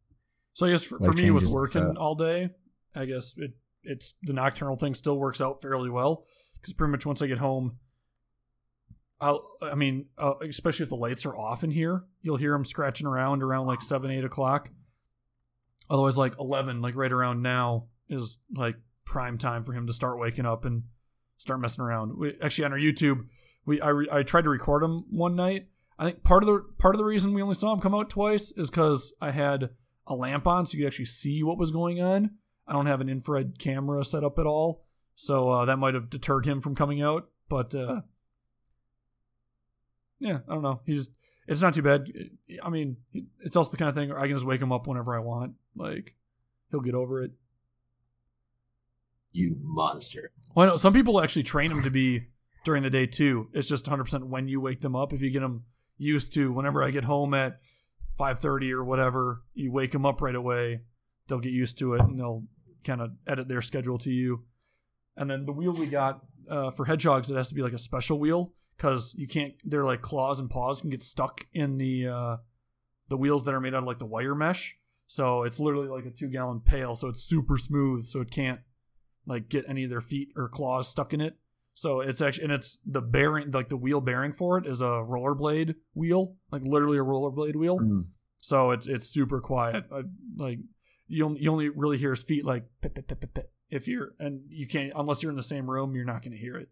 So 0.54 0.66
I 0.66 0.70
guess 0.70 0.82
for, 0.82 0.98
for 0.98 1.12
me 1.12 1.30
with 1.30 1.48
working 1.52 1.96
all 1.96 2.16
day, 2.16 2.50
I 2.94 3.04
guess 3.04 3.38
it 3.38 3.52
it's 3.84 4.14
the 4.22 4.32
nocturnal 4.32 4.76
thing 4.76 4.94
still 4.94 5.18
works 5.18 5.40
out 5.40 5.60
fairly 5.60 5.90
well 5.90 6.24
because 6.60 6.72
pretty 6.72 6.92
much 6.92 7.06
once 7.06 7.22
I 7.22 7.26
get 7.26 7.38
home, 7.38 7.78
I'll 9.22 9.48
I 9.62 9.76
mean 9.76 10.06
uh, 10.18 10.34
especially 10.42 10.82
if 10.82 10.90
the 10.90 10.96
lights 10.96 11.24
are 11.24 11.36
off 11.36 11.62
in 11.62 11.70
here, 11.70 12.04
you'll 12.20 12.36
hear 12.36 12.54
him 12.54 12.64
scratching 12.64 13.06
around 13.06 13.42
around 13.42 13.66
like 13.66 13.80
seven 13.80 14.10
eight 14.10 14.24
o'clock. 14.24 14.70
Otherwise, 15.88 16.18
like 16.18 16.34
eleven, 16.38 16.82
like 16.82 16.96
right 16.96 17.12
around 17.12 17.42
now 17.42 17.86
is 18.08 18.38
like 18.54 18.76
prime 19.04 19.38
time 19.38 19.62
for 19.62 19.72
him 19.72 19.86
to 19.86 19.92
start 19.92 20.18
waking 20.18 20.46
up 20.46 20.64
and 20.64 20.82
start 21.36 21.60
messing 21.60 21.84
around. 21.84 22.18
We 22.18 22.36
actually 22.42 22.64
on 22.64 22.72
our 22.72 22.78
YouTube, 22.78 23.26
we 23.64 23.80
I, 23.80 23.88
re, 23.88 24.08
I 24.10 24.22
tried 24.22 24.44
to 24.44 24.50
record 24.50 24.82
him 24.82 25.04
one 25.10 25.36
night. 25.36 25.68
I 25.98 26.04
think 26.06 26.24
part 26.24 26.42
of 26.42 26.48
the 26.48 26.64
part 26.78 26.94
of 26.94 26.98
the 26.98 27.04
reason 27.04 27.32
we 27.32 27.42
only 27.42 27.54
saw 27.54 27.72
him 27.72 27.80
come 27.80 27.94
out 27.94 28.10
twice 28.10 28.52
is 28.52 28.70
because 28.70 29.14
I 29.20 29.30
had 29.30 29.70
a 30.06 30.14
lamp 30.14 30.46
on 30.46 30.66
so 30.66 30.76
you 30.76 30.82
could 30.82 30.88
actually 30.88 31.04
see 31.04 31.42
what 31.42 31.58
was 31.58 31.70
going 31.70 32.02
on. 32.02 32.32
I 32.66 32.72
don't 32.72 32.86
have 32.86 33.00
an 33.00 33.08
infrared 33.08 33.58
camera 33.58 34.04
set 34.04 34.24
up 34.24 34.38
at 34.38 34.46
all, 34.46 34.84
so 35.14 35.50
uh, 35.50 35.64
that 35.66 35.78
might 35.78 35.94
have 35.94 36.10
deterred 36.10 36.46
him 36.46 36.60
from 36.60 36.74
coming 36.74 37.02
out. 37.02 37.28
But 37.48 37.74
uh, 37.74 38.02
yeah, 40.22 40.38
I 40.48 40.54
don't 40.54 40.62
know. 40.62 40.80
He's 40.86 41.10
it's 41.48 41.60
not 41.60 41.74
too 41.74 41.82
bad. 41.82 42.08
I 42.62 42.70
mean, 42.70 42.98
it's 43.40 43.56
also 43.56 43.72
the 43.72 43.76
kind 43.76 43.88
of 43.88 43.94
thing 43.94 44.08
where 44.08 44.18
I 44.18 44.26
can 44.26 44.36
just 44.36 44.46
wake 44.46 44.62
him 44.62 44.72
up 44.72 44.86
whenever 44.86 45.16
I 45.16 45.18
want. 45.18 45.54
Like 45.74 46.14
he'll 46.70 46.80
get 46.80 46.94
over 46.94 47.22
it. 47.22 47.32
You 49.32 49.56
monster. 49.60 50.30
Well, 50.54 50.66
I 50.66 50.68
know 50.70 50.76
some 50.76 50.92
people 50.92 51.20
actually 51.20 51.42
train 51.42 51.70
them 51.70 51.82
to 51.82 51.90
be 51.90 52.28
during 52.64 52.82
the 52.82 52.90
day 52.90 53.06
too. 53.06 53.48
It's 53.52 53.68
just 53.68 53.86
100% 53.86 54.24
when 54.24 54.46
you 54.46 54.60
wake 54.60 54.80
them 54.80 54.94
up. 54.94 55.12
If 55.12 55.22
you 55.22 55.30
get 55.30 55.40
them 55.40 55.64
used 55.98 56.34
to 56.34 56.52
whenever 56.52 56.84
I 56.84 56.90
get 56.90 57.04
home 57.04 57.34
at 57.34 57.58
5:30 58.18 58.70
or 58.70 58.84
whatever, 58.84 59.42
you 59.54 59.72
wake 59.72 59.90
them 59.90 60.06
up 60.06 60.20
right 60.20 60.34
away. 60.34 60.82
They'll 61.26 61.40
get 61.40 61.52
used 61.52 61.78
to 61.80 61.94
it 61.94 62.00
and 62.00 62.18
they'll 62.18 62.44
kind 62.84 63.00
of 63.00 63.12
edit 63.26 63.48
their 63.48 63.62
schedule 63.62 63.98
to 63.98 64.10
you. 64.10 64.44
And 65.16 65.28
then 65.28 65.46
the 65.46 65.52
wheel 65.52 65.72
we 65.72 65.86
got 65.86 66.24
uh, 66.48 66.70
for 66.70 66.84
hedgehogs, 66.84 67.30
it 67.30 67.36
has 67.36 67.48
to 67.48 67.54
be 67.54 67.62
like 67.62 67.72
a 67.72 67.78
special 67.78 68.20
wheel 68.20 68.52
because 68.76 69.14
you 69.16 69.26
can't. 69.26 69.54
Their 69.64 69.84
like 69.84 70.02
claws 70.02 70.40
and 70.40 70.50
paws 70.50 70.80
can 70.80 70.90
get 70.90 71.02
stuck 71.02 71.46
in 71.52 71.78
the 71.78 72.08
uh, 72.08 72.36
the 73.08 73.16
wheels 73.16 73.44
that 73.44 73.54
are 73.54 73.60
made 73.60 73.74
out 73.74 73.82
of 73.82 73.86
like 73.86 73.98
the 73.98 74.06
wire 74.06 74.34
mesh. 74.34 74.78
So 75.06 75.42
it's 75.42 75.60
literally 75.60 75.88
like 75.88 76.06
a 76.06 76.10
two 76.10 76.28
gallon 76.28 76.60
pail. 76.60 76.96
So 76.96 77.08
it's 77.08 77.22
super 77.22 77.58
smooth. 77.58 78.04
So 78.04 78.20
it 78.20 78.30
can't 78.30 78.60
like 79.26 79.48
get 79.48 79.64
any 79.68 79.84
of 79.84 79.90
their 79.90 80.00
feet 80.00 80.28
or 80.36 80.48
claws 80.48 80.88
stuck 80.88 81.12
in 81.12 81.20
it. 81.20 81.36
So 81.74 82.00
it's 82.00 82.20
actually 82.20 82.44
and 82.44 82.52
it's 82.52 82.78
the 82.84 83.00
bearing 83.00 83.50
like 83.50 83.68
the 83.68 83.76
wheel 83.76 84.00
bearing 84.00 84.32
for 84.32 84.58
it 84.58 84.66
is 84.66 84.82
a 84.82 85.04
rollerblade 85.06 85.74
wheel, 85.94 86.36
like 86.50 86.62
literally 86.64 86.98
a 86.98 87.04
rollerblade 87.04 87.56
wheel. 87.56 87.78
Mm. 87.78 88.04
So 88.38 88.70
it's 88.70 88.86
it's 88.86 89.06
super 89.06 89.40
quiet. 89.40 89.84
I, 89.92 90.02
like 90.36 90.58
you 91.06 91.24
only, 91.24 91.40
you 91.40 91.50
only 91.50 91.68
really 91.68 91.98
hear 91.98 92.10
his 92.10 92.22
feet 92.22 92.44
like 92.44 92.64
pit, 92.80 92.94
pit, 92.94 93.34
pit, 93.34 93.50
if 93.70 93.88
you're 93.88 94.12
and 94.18 94.42
you 94.48 94.66
can't 94.66 94.92
unless 94.94 95.22
you're 95.22 95.30
in 95.30 95.36
the 95.36 95.42
same 95.42 95.70
room, 95.70 95.94
you're 95.94 96.04
not 96.04 96.22
going 96.22 96.32
to 96.32 96.38
hear 96.38 96.56
it. 96.56 96.68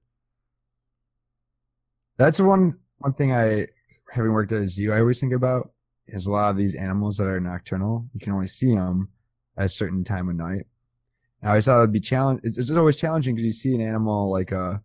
That's 2.21 2.39
one 2.39 2.79
one 2.99 3.15
thing 3.15 3.33
I, 3.33 3.67
having 4.13 4.35
worked 4.35 4.53
at 4.53 4.61
a 4.61 4.69
zoo, 4.69 4.93
I 4.93 5.01
always 5.01 5.19
think 5.19 5.33
about 5.33 5.71
is 6.07 6.27
a 6.27 6.31
lot 6.31 6.51
of 6.51 6.59
these 6.59 6.75
animals 6.75 7.17
that 7.17 7.27
are 7.27 7.41
nocturnal. 7.41 8.05
You 8.13 8.21
can 8.21 8.35
only 8.35 8.47
see 8.47 8.75
them 8.75 9.09
at 9.57 9.65
a 9.65 9.69
certain 9.71 10.05
time 10.05 10.29
of 10.29 10.37
night. 10.37 10.67
And 11.41 11.45
I 11.45 11.49
always 11.49 11.65
thought 11.65 11.79
it'd 11.79 11.95
be 11.95 12.01
challenge. 12.01 12.41
It's, 12.45 12.59
it's 12.59 12.71
always 12.73 12.99
challenging 12.99 13.35
because 13.35 13.47
you 13.47 13.53
see 13.53 13.75
an 13.75 13.81
animal 13.81 14.31
like 14.31 14.53
a 14.53 14.83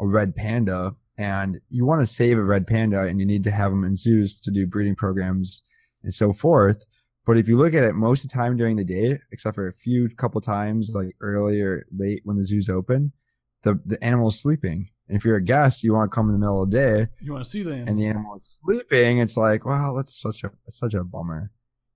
a 0.00 0.06
red 0.06 0.34
panda, 0.34 0.96
and 1.18 1.60
you 1.68 1.84
want 1.84 2.00
to 2.00 2.06
save 2.06 2.38
a 2.38 2.42
red 2.42 2.66
panda, 2.66 3.02
and 3.02 3.20
you 3.20 3.26
need 3.26 3.44
to 3.44 3.50
have 3.50 3.70
them 3.70 3.84
in 3.84 3.94
zoos 3.94 4.40
to 4.40 4.50
do 4.50 4.66
breeding 4.66 4.94
programs 4.94 5.60
and 6.02 6.14
so 6.14 6.32
forth. 6.32 6.86
But 7.26 7.36
if 7.36 7.48
you 7.48 7.58
look 7.58 7.74
at 7.74 7.84
it, 7.84 7.96
most 7.96 8.24
of 8.24 8.30
the 8.30 8.34
time 8.34 8.56
during 8.56 8.76
the 8.76 8.84
day, 8.84 9.18
except 9.30 9.56
for 9.56 9.66
a 9.66 9.72
few 9.74 10.08
couple 10.08 10.40
times 10.40 10.92
like 10.94 11.16
early 11.20 11.60
or 11.60 11.84
late 11.94 12.22
when 12.24 12.38
the 12.38 12.46
zoo's 12.46 12.70
open, 12.70 13.12
the 13.60 13.78
the 13.84 14.02
animal's 14.02 14.40
sleeping. 14.40 14.88
And 15.08 15.16
if 15.16 15.24
you're 15.24 15.36
a 15.36 15.42
guest, 15.42 15.82
you 15.84 15.94
want 15.94 16.10
to 16.10 16.14
come 16.14 16.26
in 16.26 16.32
the 16.34 16.38
middle 16.38 16.62
of 16.62 16.70
the 16.70 16.76
day, 16.76 17.06
You 17.20 17.32
want 17.32 17.44
to 17.44 17.50
see 17.50 17.62
them? 17.62 17.88
and 17.88 17.98
the 17.98 18.06
animal 18.06 18.34
is 18.34 18.60
sleeping, 18.62 19.18
it's 19.18 19.36
like, 19.36 19.64
wow, 19.64 19.94
that's 19.96 20.20
such 20.20 20.44
a 20.44 20.50
that's 20.66 20.78
such 20.78 20.94
a 20.94 21.02
bummer. 21.04 21.50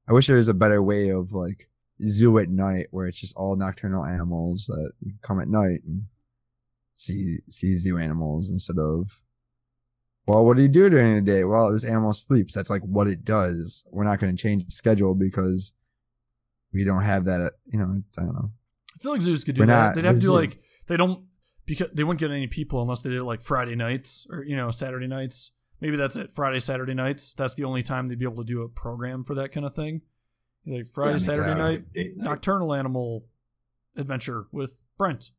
I 0.08 0.12
wish 0.12 0.26
there 0.26 0.36
was 0.36 0.48
a 0.48 0.54
better 0.54 0.82
way 0.82 1.10
of 1.10 1.32
like 1.32 1.68
zoo 2.04 2.38
at 2.38 2.48
night 2.48 2.86
where 2.90 3.06
it's 3.06 3.20
just 3.20 3.36
all 3.36 3.54
nocturnal 3.54 4.04
animals 4.04 4.66
that 4.66 4.92
you 5.00 5.12
come 5.22 5.40
at 5.40 5.48
night 5.48 5.80
and 5.86 6.04
see 6.94 7.38
see 7.48 7.76
zoo 7.76 7.98
animals 7.98 8.50
instead 8.50 8.78
of 8.78 9.20
well, 10.26 10.44
what 10.46 10.56
do 10.56 10.62
you 10.62 10.68
do 10.68 10.88
during 10.88 11.16
the 11.16 11.20
day? 11.20 11.42
Well, 11.42 11.72
this 11.72 11.84
animal 11.84 12.12
sleeps. 12.12 12.54
That's 12.54 12.70
like 12.70 12.82
what 12.82 13.08
it 13.08 13.24
does. 13.24 13.86
We're 13.90 14.04
not 14.04 14.20
going 14.20 14.34
to 14.36 14.40
change 14.40 14.64
the 14.64 14.70
schedule 14.70 15.16
because 15.16 15.74
we 16.72 16.84
don't 16.84 17.02
have 17.02 17.24
that. 17.24 17.40
Uh, 17.40 17.50
you 17.66 17.78
know, 17.80 18.00
I 18.16 18.22
don't 18.22 18.32
know. 18.34 18.50
I 18.94 18.98
feel 19.02 19.10
like 19.12 19.20
zoos 19.20 19.42
could 19.42 19.56
do 19.56 19.62
We're 19.62 19.66
that. 19.66 19.86
not- 19.86 19.94
They'd 19.96 20.04
have 20.04 20.14
to 20.14 20.20
do 20.20 20.26
zoo. 20.28 20.32
like 20.34 20.58
they 20.86 20.96
don't 20.96 21.24
because 21.66 21.88
they 21.92 22.04
wouldn't 22.04 22.20
get 22.20 22.30
any 22.30 22.46
people 22.46 22.82
unless 22.82 23.02
they 23.02 23.10
did 23.10 23.18
it 23.18 23.24
like 23.24 23.40
Friday 23.42 23.74
nights 23.74 24.26
or 24.30 24.42
you 24.44 24.56
know 24.56 24.70
Saturday 24.70 25.06
nights. 25.06 25.52
Maybe 25.80 25.96
that's 25.96 26.16
it. 26.16 26.30
Friday, 26.30 26.60
Saturday 26.60 26.94
nights. 26.94 27.34
That's 27.34 27.54
the 27.54 27.64
only 27.64 27.82
time 27.82 28.06
they'd 28.08 28.18
be 28.18 28.24
able 28.24 28.44
to 28.44 28.52
do 28.52 28.62
a 28.62 28.68
program 28.68 29.24
for 29.24 29.34
that 29.34 29.50
kind 29.52 29.66
of 29.66 29.74
thing. 29.74 30.02
Like 30.64 30.86
Friday, 30.86 31.12
Yeah, 31.12 31.18
Saturday 31.18 31.54
night, 31.58 31.82
night. 31.96 32.10
nocturnal 32.16 32.72
animal 32.72 33.24
adventure 33.96 34.46
with 34.52 34.84
Brent. 34.96 35.30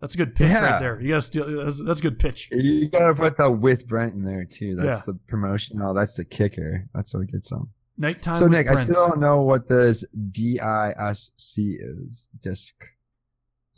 That's 0.00 0.14
a 0.14 0.18
good 0.18 0.34
pitch 0.34 0.48
Yeah. 0.50 0.64
right 0.72 0.80
there. 0.80 1.00
You 1.00 1.08
gotta 1.08 1.20
steal. 1.22 1.64
That's, 1.64 1.80
that's 1.84 2.00
a 2.00 2.02
good 2.02 2.18
pitch. 2.18 2.50
You 2.50 2.88
gotta 2.88 3.14
put 3.14 3.36
the 3.36 3.50
with 3.50 3.86
Brent 3.86 4.14
in 4.14 4.22
there 4.22 4.44
too. 4.44 4.74
That's 4.76 5.00
Yeah. 5.00 5.12
the 5.12 5.14
promotion. 5.28 5.80
Oh, 5.82 5.94
that's 5.94 6.14
the 6.14 6.24
kicker. 6.24 6.88
That's 6.94 7.14
what 7.14 7.26
gets 7.30 7.50
them. 7.50 7.70
Nighttime. 7.96 8.36
So 8.36 8.46
Nick, 8.46 8.68
I 8.68 8.74
still 8.82 9.08
don't 9.08 9.20
know 9.20 9.42
what 9.42 9.66
this 9.68 10.04
DISC 10.32 11.58
is. 11.58 12.28
Disc. 12.40 12.74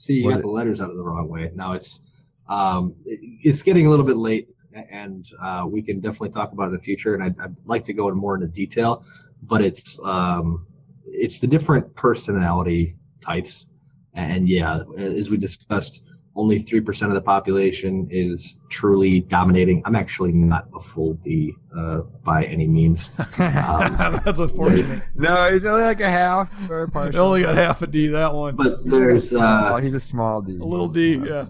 See, 0.00 0.14
you 0.14 0.24
What 0.24 0.30
got 0.30 0.38
it- 0.38 0.42
the 0.42 0.48
letters 0.48 0.80
out 0.80 0.90
of 0.90 0.96
the 0.96 1.02
wrong 1.02 1.28
way. 1.28 1.50
Now 1.54 1.72
it's 1.74 2.00
um, 2.48 2.94
it- 3.04 3.20
it's 3.42 3.60
getting 3.62 3.86
a 3.86 3.90
little 3.90 4.04
bit 4.04 4.16
late, 4.16 4.48
and 4.90 5.28
uh, 5.42 5.66
we 5.68 5.82
can 5.82 6.00
definitely 6.00 6.30
talk 6.30 6.52
about 6.52 6.64
it 6.64 6.66
in 6.68 6.72
the 6.72 6.80
future. 6.80 7.14
And 7.14 7.22
I'd, 7.22 7.38
I'd 7.38 7.54
like 7.66 7.84
to 7.84 7.92
go 7.92 8.08
into 8.08 8.16
more 8.16 8.34
into 8.34 8.48
detail, 8.48 9.04
but 9.42 9.60
it's 9.60 10.02
um, 10.04 10.66
it's 11.04 11.38
the 11.40 11.46
different 11.46 11.94
personality 11.94 12.96
types, 13.20 13.68
and 14.14 14.48
yeah, 14.48 14.80
as 14.96 15.30
we 15.30 15.36
discussed, 15.36 16.06
only 16.40 16.58
three 16.58 16.80
percent 16.80 17.10
of 17.12 17.14
the 17.14 17.20
population 17.34 18.06
is 18.10 18.60
truly 18.70 19.20
dominating. 19.20 19.82
I'm 19.84 19.94
actually 19.96 20.32
not 20.32 20.64
a 20.74 20.80
full 20.80 21.14
D 21.14 21.54
uh, 21.76 22.00
by 22.24 22.44
any 22.44 22.66
means. 22.66 23.00
Um, 23.40 24.18
that's 24.24 24.38
unfortunate. 24.40 25.02
no, 25.16 25.52
he's 25.52 25.66
only 25.66 25.82
like 25.84 26.00
a 26.00 26.10
half 26.10 26.48
or 26.70 26.82
a 26.82 26.86
They 26.86 26.92
partial. 26.92 27.20
only 27.26 27.42
got 27.42 27.54
half 27.56 27.82
a 27.82 27.86
D 27.86 28.08
that 28.08 28.32
one. 28.34 28.56
but 28.56 28.78
He's 28.82 28.92
like 28.92 29.02
a 29.02 29.06
there's 29.06 29.30
small- 29.30 29.42
uh, 29.74 29.76
he's 29.80 29.94
a 29.94 30.00
small 30.00 30.40
D. 30.42 30.58
A 30.58 30.64
little 30.64 30.88
D, 30.88 31.16
yeah. 31.24 31.46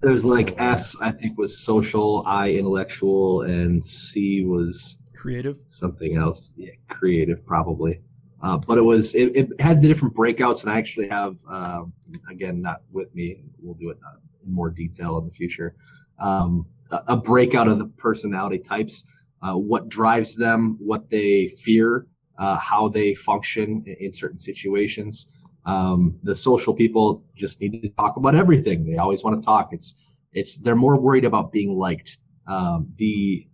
there's 0.00 0.24
like 0.24 0.54
S, 0.60 0.96
I 1.00 1.10
think 1.10 1.38
was 1.38 1.58
social, 1.58 2.22
I 2.26 2.52
intellectual, 2.52 3.42
and 3.42 3.84
C 3.84 4.44
was 4.44 4.98
Creative. 5.14 5.56
something 5.68 6.16
else, 6.16 6.54
yeah, 6.56 6.72
creative 6.90 7.44
probably. 7.46 8.00
Uh, 8.42 8.58
but 8.58 8.78
it 8.78 8.82
was 8.82 9.14
it, 9.14 9.34
it 9.36 9.60
had 9.60 9.80
the 9.82 9.88
different 9.88 10.14
breakouts, 10.14 10.64
and 10.64 10.72
I 10.72 10.78
actually 10.78 11.08
have 11.08 11.38
um, 11.48 11.92
again 12.30 12.60
not 12.62 12.82
with 12.92 13.14
me. 13.14 13.44
We'll 13.60 13.74
do 13.74 13.90
it 13.90 13.98
uh, 14.06 14.18
in 14.46 14.52
more 14.52 14.70
detail 14.70 15.18
in 15.18 15.26
the 15.26 15.32
future. 15.32 15.74
um, 16.18 16.66
a, 16.90 17.02
a 17.08 17.16
breakout 17.16 17.68
of 17.68 17.78
the 17.78 17.86
personality 17.86 18.58
types, 18.58 19.18
uh, 19.42 19.54
what 19.54 19.88
drives 19.88 20.36
them, 20.36 20.76
what 20.80 21.10
they 21.10 21.48
fear, 21.48 22.06
uh, 22.38 22.56
how 22.58 22.88
they 22.88 23.14
function 23.14 23.82
in, 23.86 23.96
in 24.00 24.12
certain 24.12 24.40
situations. 24.40 25.38
Um, 25.66 26.18
the 26.22 26.34
social 26.34 26.74
people 26.74 27.24
just 27.34 27.60
need 27.60 27.82
to 27.82 27.88
talk 27.90 28.16
about 28.16 28.34
everything. 28.34 28.86
They 28.86 28.98
always 28.98 29.24
want 29.24 29.40
to 29.40 29.44
talk. 29.44 29.70
It's 29.72 30.12
it's 30.32 30.58
they're 30.58 30.76
more 30.76 31.00
worried 31.00 31.24
about 31.24 31.52
being 31.52 31.76
liked. 31.78 32.18
Um, 32.46 32.86
the 32.96 33.46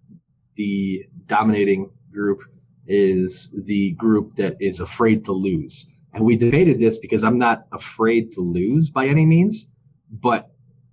the 0.56 1.06
dominating 1.26 1.90
group 2.12 2.40
is 2.86 3.54
the 3.66 3.92
group 3.92 4.34
that 4.36 4.56
is 4.60 4.80
afraid 4.80 5.24
to 5.24 5.32
lose. 5.32 5.98
And 6.12 6.24
we 6.24 6.36
debated 6.36 6.80
this 6.80 6.98
because 6.98 7.22
I'm 7.22 7.38
not 7.38 7.66
afraid 7.72 8.32
to 8.32 8.40
lose 8.40 8.90
by 8.90 9.06
any 9.06 9.24
means, 9.26 9.72
but 10.10 10.50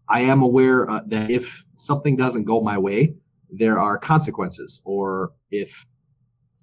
I 0.08 0.22
am 0.22 0.42
aware 0.42 0.90
uh, 0.90 1.02
that 1.08 1.32
if 1.32 1.66
something 1.76 2.16
doesn't 2.16 2.44
go 2.44 2.62
my 2.62 2.78
way, 2.78 3.16
there 3.50 3.80
are 3.80 3.98
consequences. 3.98 4.82
Or 4.86 5.34
if 5.52 5.86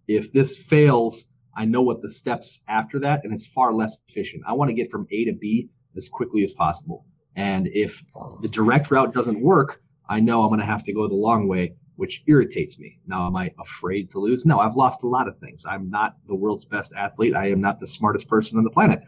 if 0.07 0.33
this 0.33 0.59
fails, 0.59 1.33
I 1.57 1.65
know 1.65 1.83
what 1.83 2.03
the 2.03 2.11
steps 2.11 2.63
after 2.69 2.99
that, 3.01 3.25
and 3.25 3.33
it's 3.33 3.47
far 3.47 3.73
less 3.73 4.01
efficient. 4.09 4.45
I 4.47 4.53
want 4.53 4.69
to 4.69 4.75
get 4.75 4.91
from 4.91 5.07
A 5.11 5.25
to 5.25 5.33
B 5.33 5.71
as 5.97 6.09
quickly 6.09 6.45
as 6.45 6.53
possible. 6.53 7.07
And 7.37 7.69
if 7.69 8.03
the 8.43 8.49
direct 8.49 8.91
route 8.91 9.13
doesn't 9.13 9.41
work, 9.41 9.83
I 10.09 10.21
know 10.21 10.43
I'm 10.43 10.49
going 10.49 10.61
to 10.61 10.67
have 10.67 10.85
to 10.85 10.93
go 10.93 11.09
the 11.09 11.15
long 11.15 11.49
way, 11.49 11.75
which 11.97 12.23
irritates 12.27 12.81
me. 12.81 12.99
Now, 13.07 13.27
am 13.27 13.37
I 13.37 13.53
afraid 13.59 14.11
to 14.11 14.19
lose? 14.19 14.45
No, 14.45 14.59
I've 14.59 14.77
lost 14.77 15.03
a 15.05 15.09
lot 15.09 15.29
of 15.29 15.39
things. 15.39 15.65
I'm 15.69 15.91
not 15.91 16.17
the 16.27 16.35
world's 16.35 16.65
best 16.65 16.93
athlete. 16.97 17.35
I 17.35 17.51
am 17.51 17.61
not 17.61 17.79
the 17.81 17.87
smartest 17.87 18.29
person 18.29 18.59
on 18.59 18.65
the 18.65 18.71
planet. 18.71 19.01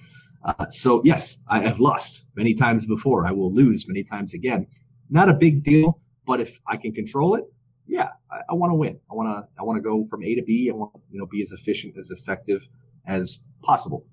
Uh, 0.44 0.68
so, 0.68 1.02
yes, 1.04 1.42
I 1.48 1.60
have 1.60 1.80
lost 1.80 2.26
many 2.36 2.54
times 2.54 2.86
before. 2.86 3.26
I 3.26 3.32
will 3.32 3.52
lose 3.52 3.88
many 3.88 4.04
times 4.04 4.34
again. 4.34 4.66
Not 5.10 5.28
a 5.28 5.34
big 5.34 5.64
deal, 5.64 5.98
but 6.24 6.40
if 6.40 6.60
I 6.66 6.76
can 6.76 6.92
control 6.92 7.34
it, 7.34 7.44
yeah, 7.86 8.10
I, 8.30 8.40
I 8.50 8.54
want 8.54 8.70
to 8.70 8.74
win. 8.74 8.98
I 9.10 9.14
want 9.14 9.28
to. 9.28 9.48
I 9.58 9.62
want 9.62 9.76
to 9.76 9.82
go 9.82 10.04
from 10.04 10.22
A 10.24 10.34
to 10.34 10.42
B. 10.42 10.70
I 10.70 10.74
want 10.74 10.92
you 11.10 11.18
know 11.18 11.26
be 11.26 11.42
as 11.42 11.52
efficient, 11.52 11.96
as 11.96 12.10
effective 12.10 12.66
as 13.06 13.44
possible. 13.62 14.04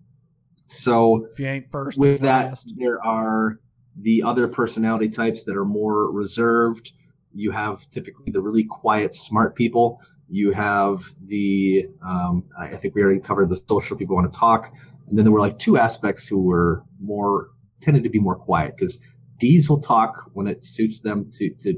So 0.65 1.27
if 1.31 1.39
you 1.39 1.47
ain't 1.47 1.71
first, 1.71 1.99
with 1.99 2.21
that, 2.21 2.49
last. 2.49 2.73
there 2.77 3.03
are 3.03 3.59
the 3.95 4.23
other 4.23 4.47
personality 4.47 5.09
types 5.09 5.43
that 5.45 5.57
are 5.57 5.65
more 5.65 6.11
reserved 6.11 6.93
you 7.33 7.51
have 7.51 7.89
typically 7.89 8.31
the 8.31 8.41
really 8.41 8.63
quiet, 8.63 9.13
smart 9.13 9.55
people. 9.55 10.01
You 10.29 10.51
have 10.51 11.03
the, 11.25 11.87
um, 12.05 12.43
I 12.57 12.75
think 12.75 12.95
we 12.95 13.01
already 13.01 13.19
covered 13.19 13.49
the 13.49 13.57
social 13.57 13.97
people 13.97 14.15
want 14.15 14.31
to 14.31 14.37
talk. 14.37 14.73
And 15.07 15.17
then 15.17 15.25
there 15.25 15.31
were 15.31 15.39
like 15.39 15.59
two 15.59 15.77
aspects 15.77 16.27
who 16.27 16.41
were 16.41 16.83
more, 17.01 17.49
tended 17.81 18.03
to 18.03 18.09
be 18.09 18.19
more 18.19 18.35
quiet 18.35 18.75
because 18.77 19.05
D's 19.37 19.69
will 19.69 19.81
talk 19.81 20.29
when 20.33 20.47
it 20.47 20.63
suits 20.63 21.01
them 21.01 21.29
to, 21.31 21.49
to, 21.49 21.77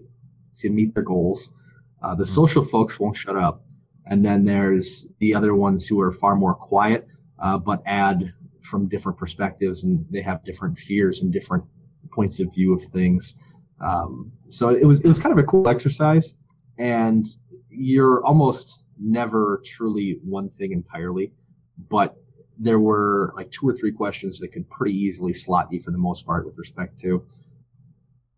to 0.56 0.70
meet 0.70 0.93
their 0.93 1.03
goals. 1.03 1.56
Uh, 2.03 2.14
the 2.14 2.24
mm-hmm. 2.24 2.30
social 2.30 2.64
folks 2.64 2.99
won't 2.99 3.18
shut 3.18 3.36
up. 3.36 3.64
And 4.06 4.24
then 4.24 4.45
there's 4.45 5.12
the 5.20 5.34
other 5.34 5.56
ones 5.56 5.88
who 5.88 5.99
are 5.99 6.12
far 6.12 6.36
more 6.36 6.53
quiet, 6.53 7.08
uh, 7.39 7.58
but 7.58 7.82
add 7.86 8.34
from 8.62 8.88
different 8.88 9.18
perspectives 9.18 9.84
and 9.84 10.06
they 10.12 10.22
have 10.22 10.43
different 10.43 10.78
fears 10.78 11.22
and 11.22 11.34
different 11.34 11.64
points 12.12 12.39
of 12.39 12.53
view 12.53 12.74
of 12.74 12.82
things. 12.84 13.41
Um, 13.82 14.32
so 14.49 14.69
it 14.69 14.86
was 14.86 15.01
it 15.01 15.07
was 15.07 15.19
kind 15.19 15.34
of 15.34 15.39
a 15.39 15.47
cool 15.47 15.67
exercise, 15.67 16.38
and 16.78 17.26
you're 17.69 18.23
almost 18.26 18.86
never 18.99 19.61
truly 19.65 20.19
one 20.23 20.49
thing 20.49 20.71
entirely, 20.71 21.34
but 21.89 22.17
there 22.57 22.80
were 22.80 23.34
like 23.36 23.51
two 23.51 23.67
or 23.67 23.73
three 23.73 23.91
questions 23.91 24.39
that 24.39 24.49
could 24.49 24.69
pretty 24.69 24.97
easily 24.97 25.34
slot 25.34 25.67
you 25.71 25.80
for 25.82 25.91
the 25.91 25.97
most 25.97 26.26
part 26.26 26.45
with 26.45 26.57
respect 26.57 26.97
to 26.99 27.26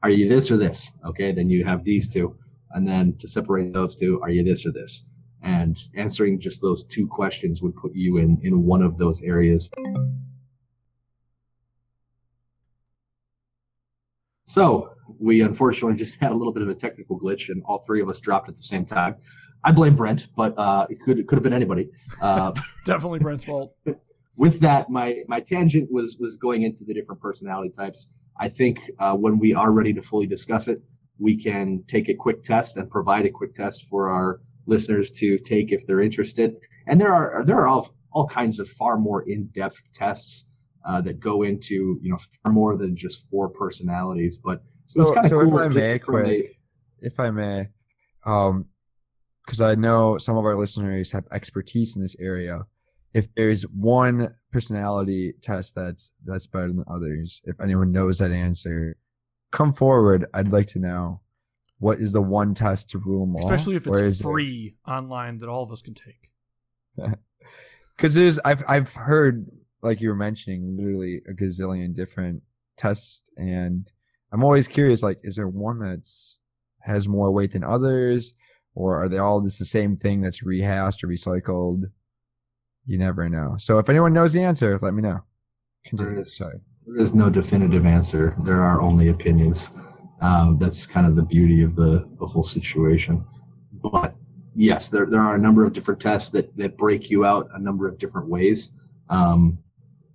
are 0.03 0.09
you 0.09 0.27
this 0.27 0.51
or 0.51 0.57
this? 0.57 0.91
Okay 1.05 1.31
then 1.31 1.49
you 1.49 1.63
have 1.65 1.83
these 1.83 2.11
two 2.11 2.35
and 2.71 2.87
then 2.87 3.15
to 3.17 3.27
separate 3.27 3.73
those 3.73 3.95
two 3.95 4.19
are 4.21 4.29
you 4.29 4.43
this 4.43 4.65
or 4.65 4.71
this? 4.71 5.11
And 5.43 5.77
answering 5.95 6.39
just 6.39 6.61
those 6.61 6.83
two 6.83 7.07
questions 7.07 7.61
would 7.61 7.75
put 7.75 7.93
you 7.93 8.17
in 8.17 8.39
in 8.41 8.65
one 8.65 8.81
of 8.81 8.97
those 8.97 9.21
areas. 9.21 9.69
So 14.45 14.96
we 15.19 15.41
unfortunately 15.41 15.97
just 16.03 16.19
had 16.19 16.31
a 16.31 16.35
little 16.35 16.53
bit 16.53 16.63
of 16.63 16.69
a 16.69 16.75
technical 16.75 17.19
glitch, 17.19 17.49
and 17.49 17.63
all 17.65 17.79
three 17.79 18.01
of 18.01 18.09
us 18.09 18.19
dropped 18.19 18.49
at 18.49 18.55
the 18.55 18.61
same 18.61 18.85
time. 18.85 19.15
I 19.63 19.71
blame 19.71 19.95
Brent, 19.95 20.27
but 20.35 20.53
uh, 20.57 20.87
it 20.89 21.01
could 21.01 21.19
it 21.19 21.27
could 21.27 21.35
have 21.35 21.43
been 21.43 21.53
anybody. 21.53 21.89
Uh, 22.21 22.53
Definitely 22.85 23.19
Brent's 23.19 23.45
fault. 23.45 23.75
with 24.37 24.59
that, 24.61 24.89
my 24.89 25.23
my 25.27 25.39
tangent 25.39 25.91
was 25.91 26.17
was 26.19 26.37
going 26.37 26.63
into 26.63 26.85
the 26.85 26.93
different 26.93 27.21
personality 27.21 27.69
types. 27.69 28.13
I 28.39 28.49
think 28.49 28.79
uh, 28.99 29.15
when 29.15 29.39
we 29.39 29.53
are 29.53 29.71
ready 29.71 29.93
to 29.93 30.01
fully 30.01 30.27
discuss 30.27 30.67
it, 30.67 30.81
we 31.17 31.35
can 31.35 31.83
take 31.87 32.07
a 32.07 32.13
quick 32.13 32.43
test 32.43 32.77
and 32.77 32.89
provide 32.89 33.25
a 33.25 33.29
quick 33.29 33.53
test 33.53 33.87
for 33.89 34.09
our 34.09 34.39
listeners 34.67 35.11
to 35.11 35.37
take 35.39 35.71
if 35.71 35.87
they're 35.87 36.01
interested. 36.01 36.55
And 36.85 37.01
there 37.01 37.13
are 37.13 37.43
there 37.45 37.57
are 37.57 37.67
all 37.67 37.95
all 38.11 38.27
kinds 38.27 38.59
of 38.59 38.69
far 38.69 38.97
more 38.97 39.23
in 39.27 39.47
depth 39.47 39.91
tests 39.93 40.46
uh, 40.87 41.01
that 41.01 41.19
go 41.19 41.43
into 41.43 41.99
you 42.01 42.09
know 42.09 42.17
far 42.43 42.51
more 42.51 42.77
than 42.77 42.95
just 42.95 43.29
four 43.29 43.49
personalities. 43.49 44.39
But 44.43 44.61
so, 44.85 45.01
it's 45.01 45.11
kind 45.11 45.25
of 45.25 45.29
so 45.29 45.43
cool. 45.43 45.59
If 45.59 45.71
I 45.71 45.79
may, 45.79 45.99
quick, 45.99 46.59
if 46.99 47.19
I 47.19 47.29
may, 47.29 47.67
um, 48.25 48.65
because 49.45 49.61
I 49.61 49.75
know 49.75 50.17
some 50.17 50.37
of 50.37 50.45
our 50.45 50.55
listeners 50.55 51.11
have 51.11 51.25
expertise 51.31 51.95
in 51.95 52.01
this 52.01 52.19
area. 52.19 52.65
If 53.13 53.33
there's 53.35 53.63
one 53.63 54.29
personality 54.51 55.33
test 55.41 55.75
that's 55.75 56.15
that's 56.25 56.47
better 56.47 56.67
than 56.67 56.83
others, 56.89 57.41
if 57.45 57.59
anyone 57.61 57.91
knows 57.91 58.19
that 58.19 58.31
answer, 58.31 58.97
come 59.51 59.73
forward. 59.73 60.25
I'd 60.33 60.51
like 60.51 60.67
to 60.67 60.79
know 60.79 61.21
what 61.79 61.99
is 61.99 62.11
the 62.11 62.21
one 62.21 62.53
test 62.53 62.89
to 62.91 62.99
rule 62.99 63.25
them 63.25 63.35
all. 63.35 63.39
Especially 63.39 63.75
if 63.75 63.87
it's 63.87 64.21
free 64.21 64.75
it? 64.75 64.89
online 64.89 65.39
that 65.39 65.49
all 65.49 65.63
of 65.63 65.71
us 65.71 65.81
can 65.81 65.93
take. 65.93 66.31
Because 67.95 68.13
there's 68.13 68.37
I've 68.37 68.63
I've 68.67 68.93
heard 68.93 69.47
like 69.87 70.01
you 70.01 70.09
were 70.09 70.15
mentioning, 70.15 70.77
literally 70.77 71.21
a 71.27 71.33
gazillion 71.33 71.93
different 71.93 72.43
tests. 72.77 73.29
And 73.37 73.91
I'm 74.31 74.43
always 74.43 74.67
curious, 74.67 75.03
like, 75.03 75.19
is 75.23 75.35
there 75.35 75.47
one 75.47 75.79
that's 75.79 76.41
has 76.81 77.07
more 77.07 77.31
weight 77.31 77.51
than 77.51 77.63
others? 77.63 78.33
Or 78.75 79.03
are 79.03 79.09
they 79.09 79.17
all 79.17 79.41
just 79.41 79.59
the 79.59 79.65
same 79.65 79.95
thing 79.95 80.21
that's 80.21 80.43
rehashed 80.43 81.03
or 81.03 81.07
recycled? 81.07 81.85
You 82.85 82.97
never 82.97 83.27
know. 83.27 83.55
So 83.57 83.79
if 83.79 83.89
anyone 83.89 84.13
knows 84.13 84.33
the 84.33 84.43
answer, 84.43 84.77
let 84.81 84.93
me 84.93 85.01
know. 85.01 85.19
Continue. 85.83 86.11
There 86.11 86.21
is, 86.21 86.37
Sorry. 86.37 86.59
There 86.85 86.97
is 86.97 87.13
no 87.13 87.29
definitive 87.29 87.85
answer. 87.85 88.35
There 88.43 88.61
are 88.61 88.81
only 88.81 89.09
opinions. 89.09 89.71
Um, 90.21 90.57
that's 90.57 90.85
kind 90.85 91.05
of 91.05 91.15
the 91.15 91.23
beauty 91.23 91.63
of 91.63 91.75
the, 91.75 92.07
the 92.19 92.25
whole 92.25 92.43
situation. 92.43 93.25
But 93.73 94.15
yes, 94.55 94.89
there, 94.89 95.05
there 95.05 95.21
are 95.21 95.35
a 95.35 95.39
number 95.39 95.65
of 95.65 95.73
different 95.73 95.99
tests 95.99 96.29
that, 96.31 96.55
that 96.57 96.77
break 96.77 97.09
you 97.09 97.25
out 97.25 97.49
a 97.53 97.59
number 97.59 97.87
of 97.87 97.97
different 97.97 98.27
ways. 98.27 98.75
Um, 99.09 99.57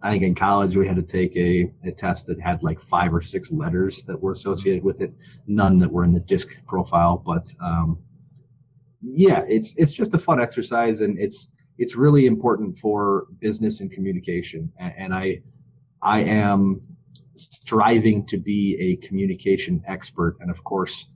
I 0.03 0.11
think 0.11 0.25
in 0.25 0.35
college 0.35 0.77
we 0.77 0.87
had 0.87 0.97
to 0.97 1.03
take 1.03 1.37
a, 1.37 1.73
a 1.85 1.93
test 1.93 2.27
that 2.27 2.41
had 2.41 2.63
like 2.63 2.81
five 2.81 3.15
or 3.15 3.23
six 3.23 3.53
letters 3.53 4.05
that 4.05 4.21
were 4.21 4.33
associated 4.33 4.83
with 4.83 5.01
it, 5.01 5.15
none 5.47 5.79
that 5.79 5.91
were 5.91 6.05
in 6.05 6.13
the 6.13 6.21
disc 6.21 6.49
profile. 6.67 7.23
But 7.25 7.53
um, 7.61 7.99
yeah, 9.01 9.45
it's 9.49 9.77
it's 9.79 9.93
just 9.93 10.15
a 10.15 10.19
fun 10.19 10.41
exercise, 10.41 11.01
and 11.01 11.19
it's 11.19 11.57
it's 11.79 11.97
really 11.97 12.27
important 12.27 12.77
for 12.77 13.27
business 13.41 13.81
and 13.81 13.91
communication. 13.93 14.73
And, 14.79 14.95
and 14.97 15.15
I 15.15 15.43
I 16.03 16.21
am 16.21 16.81
striving 17.37 18.27
to 18.27 18.39
be 18.39 18.77
a 18.81 19.07
communication 19.07 19.83
expert, 19.87 20.37
and 20.41 20.51
of 20.51 20.65
course 20.65 21.09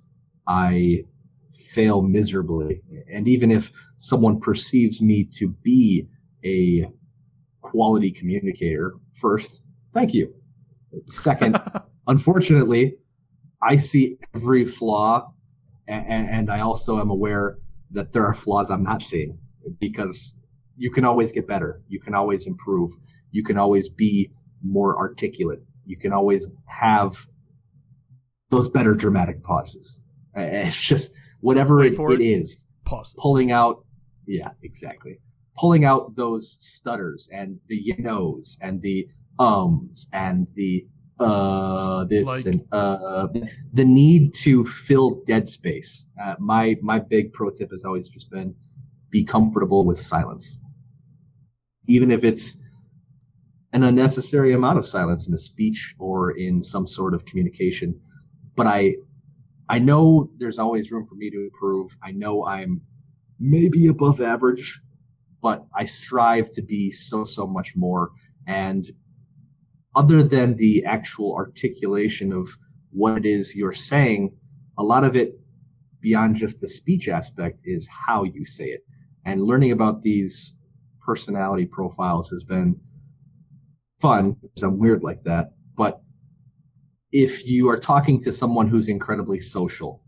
I 0.47 1.05
fail 1.51 2.03
miserably. 2.03 2.83
And 3.13 3.27
even 3.27 3.51
if 3.51 3.73
someone 3.97 4.39
perceives 4.39 5.03
me 5.03 5.25
to 5.35 5.49
be 5.49 6.07
a 6.45 6.89
quality 7.67 8.13
communicator. 8.13 8.95
First, 9.13 9.63
thank 9.93 10.15
you. 10.15 10.33
Second, 11.07 11.61
unfortunately, 12.07 12.97
I 13.61 13.77
see 13.77 14.19
every 14.35 14.65
flaw, 14.65 15.33
and, 15.89 16.29
and 16.29 16.51
I 16.51 16.61
also 16.61 17.01
am 17.01 17.11
aware 17.11 17.59
that 17.91 18.13
there 18.13 18.25
are 18.25 18.35
flaws 18.35 18.71
I'm 18.71 18.85
not 18.85 19.03
seeing 19.03 19.37
because 19.81 20.39
you 20.77 20.91
can 20.93 21.05
always 21.05 21.33
get 21.33 21.49
better. 21.49 21.83
You 21.89 21.99
can 22.01 22.15
always 22.15 22.47
improve. 22.47 22.91
You 23.33 23.43
can 23.43 23.59
always 23.59 23.89
be 23.89 24.31
more 24.63 24.97
articulate. 24.97 25.61
You 25.87 25.97
can 25.97 26.13
always 26.13 26.47
have 26.67 27.27
those 28.51 28.69
better 28.69 28.95
dramatic 28.95 29.43
pauses. 29.43 30.05
Eh, 30.37 30.43
eh, 30.43 30.67
it's 30.69 30.81
just 30.81 31.17
whatever 31.41 31.83
it, 31.83 31.95
it 31.99 32.21
is. 32.21 32.67
Pauses. 32.85 33.17
Pulling 33.19 33.51
out. 33.51 33.85
Yeah, 34.27 34.51
exactly 34.63 35.19
pulling 35.57 35.85
out 35.85 36.15
those 36.17 36.51
stutters 36.51 37.29
and 37.33 37.59
the 37.69 37.77
you 37.77 37.97
knows 37.99 38.59
and 38.63 38.81
the 38.83 39.09
ums 39.39 40.09
and 40.13 40.47
the 40.55 40.87
uh 41.19 42.05
this 42.05 42.27
like, 42.27 42.55
and 42.55 42.63
uh 42.73 43.27
the 43.73 43.85
need 43.85 44.35
to 44.35 44.65
fill 44.65 45.23
dead 45.27 45.49
space. 45.49 46.11
Uh, 46.23 46.35
my 46.39 46.77
my 46.83 46.99
big 46.99 47.33
pro 47.33 47.51
tip 47.51 47.71
has 47.71 47.85
always 47.85 48.09
just 48.09 48.31
been 48.31 48.55
be 49.11 49.25
comfortable 49.25 49.85
with 49.85 49.99
silence. 49.99 50.61
Even 51.87 52.11
if 52.11 52.25
it's 52.25 52.63
an 53.73 53.83
unnecessary 53.83 54.53
amount 54.53 54.79
of 54.79 54.85
silence 54.85 55.29
in 55.29 55.35
a 55.35 55.39
speech 55.39 55.95
or 55.99 56.33
in 56.33 56.63
some 56.63 56.87
sort 56.87 57.15
of 57.15 57.25
communication 57.25 57.99
but 58.57 58.67
i 58.67 58.95
I 59.69 59.79
know 59.79 60.31
there's 60.39 60.59
always 60.59 60.93
room 60.93 61.07
for 61.07 61.17
me 61.17 61.31
to 61.31 61.41
improve. 61.41 61.97
I 62.03 62.13
know 62.13 62.47
I'm 62.47 62.81
maybe 63.41 63.89
above 63.89 64.21
average, 64.21 64.81
but 65.47 65.65
I 65.77 65.85
strive 65.85 66.51
to 66.55 66.61
be 66.61 66.91
so, 66.91 67.23
so 67.23 67.47
much 67.47 67.77
more. 67.77 68.11
And 68.49 68.85
other 69.95 70.21
than 70.25 70.57
the 70.57 70.85
actual 70.85 71.37
articulation 71.37 72.33
of 72.33 72.49
what 72.91 73.19
it 73.19 73.27
is 73.27 73.55
you're 73.55 73.73
saying, 73.73 74.37
a 74.77 74.83
lot 74.83 75.05
of 75.05 75.15
it 75.15 75.39
beyond 76.01 76.35
just 76.35 76.61
the 76.61 76.69
speech 76.69 77.07
aspect 77.07 77.63
is 77.65 77.87
how 77.87 78.25
you 78.25 78.45
say 78.45 78.65
it. 78.65 78.85
And 79.25 79.41
learning 79.41 79.71
about 79.71 80.03
these 80.03 80.59
personality 81.01 81.65
profiles 81.65 82.29
has 82.31 82.43
been 82.43 82.81
fun 84.01 84.33
because 84.43 84.65
I'm 84.65 84.81
weird 84.81 85.05
like 85.05 85.23
that. 85.23 85.53
But 85.77 86.01
if 87.13 87.47
you 87.47 87.69
are 87.69 87.79
talking 87.79 88.21
to 88.23 88.33
someone 88.33 88.67
who's 88.67 88.89
incredibly 88.89 89.39
social, 89.39 90.03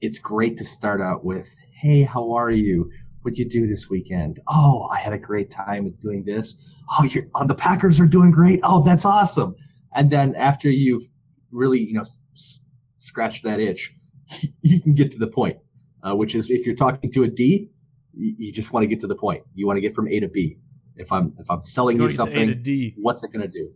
it's 0.00 0.20
great 0.20 0.56
to 0.58 0.64
start 0.64 1.00
out 1.00 1.24
with, 1.24 1.52
Hey, 1.72 2.02
how 2.02 2.30
are 2.30 2.52
you? 2.52 2.88
What'd 3.22 3.38
you 3.38 3.48
do 3.48 3.66
this 3.66 3.90
weekend? 3.90 4.40
Oh, 4.48 4.88
I 4.92 4.98
had 4.98 5.12
a 5.12 5.18
great 5.18 5.50
time 5.50 5.90
doing 6.00 6.24
this. 6.24 6.74
Oh, 6.98 7.04
you're, 7.04 7.24
oh, 7.34 7.46
the 7.46 7.54
Packers 7.54 7.98
are 8.00 8.06
doing 8.06 8.30
great. 8.30 8.60
Oh, 8.62 8.82
that's 8.82 9.04
awesome. 9.04 9.56
And 9.94 10.10
then 10.10 10.34
after 10.36 10.70
you've 10.70 11.02
really, 11.50 11.80
you 11.80 11.94
know, 11.94 12.04
s- 12.32 12.64
scratched 12.98 13.42
that 13.44 13.60
itch, 13.60 13.94
you 14.62 14.80
can 14.80 14.94
get 14.94 15.10
to 15.12 15.18
the 15.18 15.26
point, 15.26 15.58
uh, 16.02 16.14
which 16.14 16.34
is 16.34 16.48
if 16.50 16.64
you're 16.64 16.76
talking 16.76 17.10
to 17.12 17.24
a 17.24 17.28
D, 17.28 17.70
you, 18.14 18.34
you 18.38 18.52
just 18.52 18.72
want 18.72 18.84
to 18.84 18.86
get 18.86 19.00
to 19.00 19.06
the 19.06 19.16
point. 19.16 19.42
You 19.54 19.66
want 19.66 19.76
to 19.78 19.80
get 19.80 19.94
from 19.94 20.08
A 20.08 20.20
to 20.20 20.28
B. 20.28 20.58
If 20.96 21.12
I'm 21.12 21.32
if 21.38 21.50
I'm 21.50 21.62
selling 21.62 21.96
You 21.96 22.08
you, 22.08 22.08
want 22.08 22.16
to 22.16 22.22
A 22.22 22.26
to 22.26 22.46
something, 22.52 22.62
D. 22.62 22.94
what's 22.98 23.22
it 23.24 23.32
going 23.32 23.42
to 23.42 23.48
do? 23.48 23.70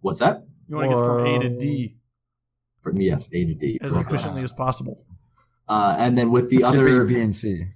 What's 0.00 0.18
that? 0.20 0.44
You 0.68 0.76
want 0.76 0.90
to 0.90 0.96
get 0.96 1.04
from 1.04 1.26
A 1.26 1.38
to 1.38 1.58
D 1.58 1.96
From 2.82 3.00
yes, 3.00 3.28
A 3.32 3.44
to 3.44 3.54
D. 3.54 3.78
as 3.80 3.96
efficiently 3.96 4.42
as 4.42 4.52
possible. 4.52 5.04
Uh, 5.68 5.96
and 5.98 6.16
then 6.18 6.30
with 6.32 6.50
the 6.50 6.58
Skip 6.58 6.68
other 6.70 7.02
A, 7.02 7.06
B, 7.06 7.20
and 7.20 7.34
C. 7.34 7.66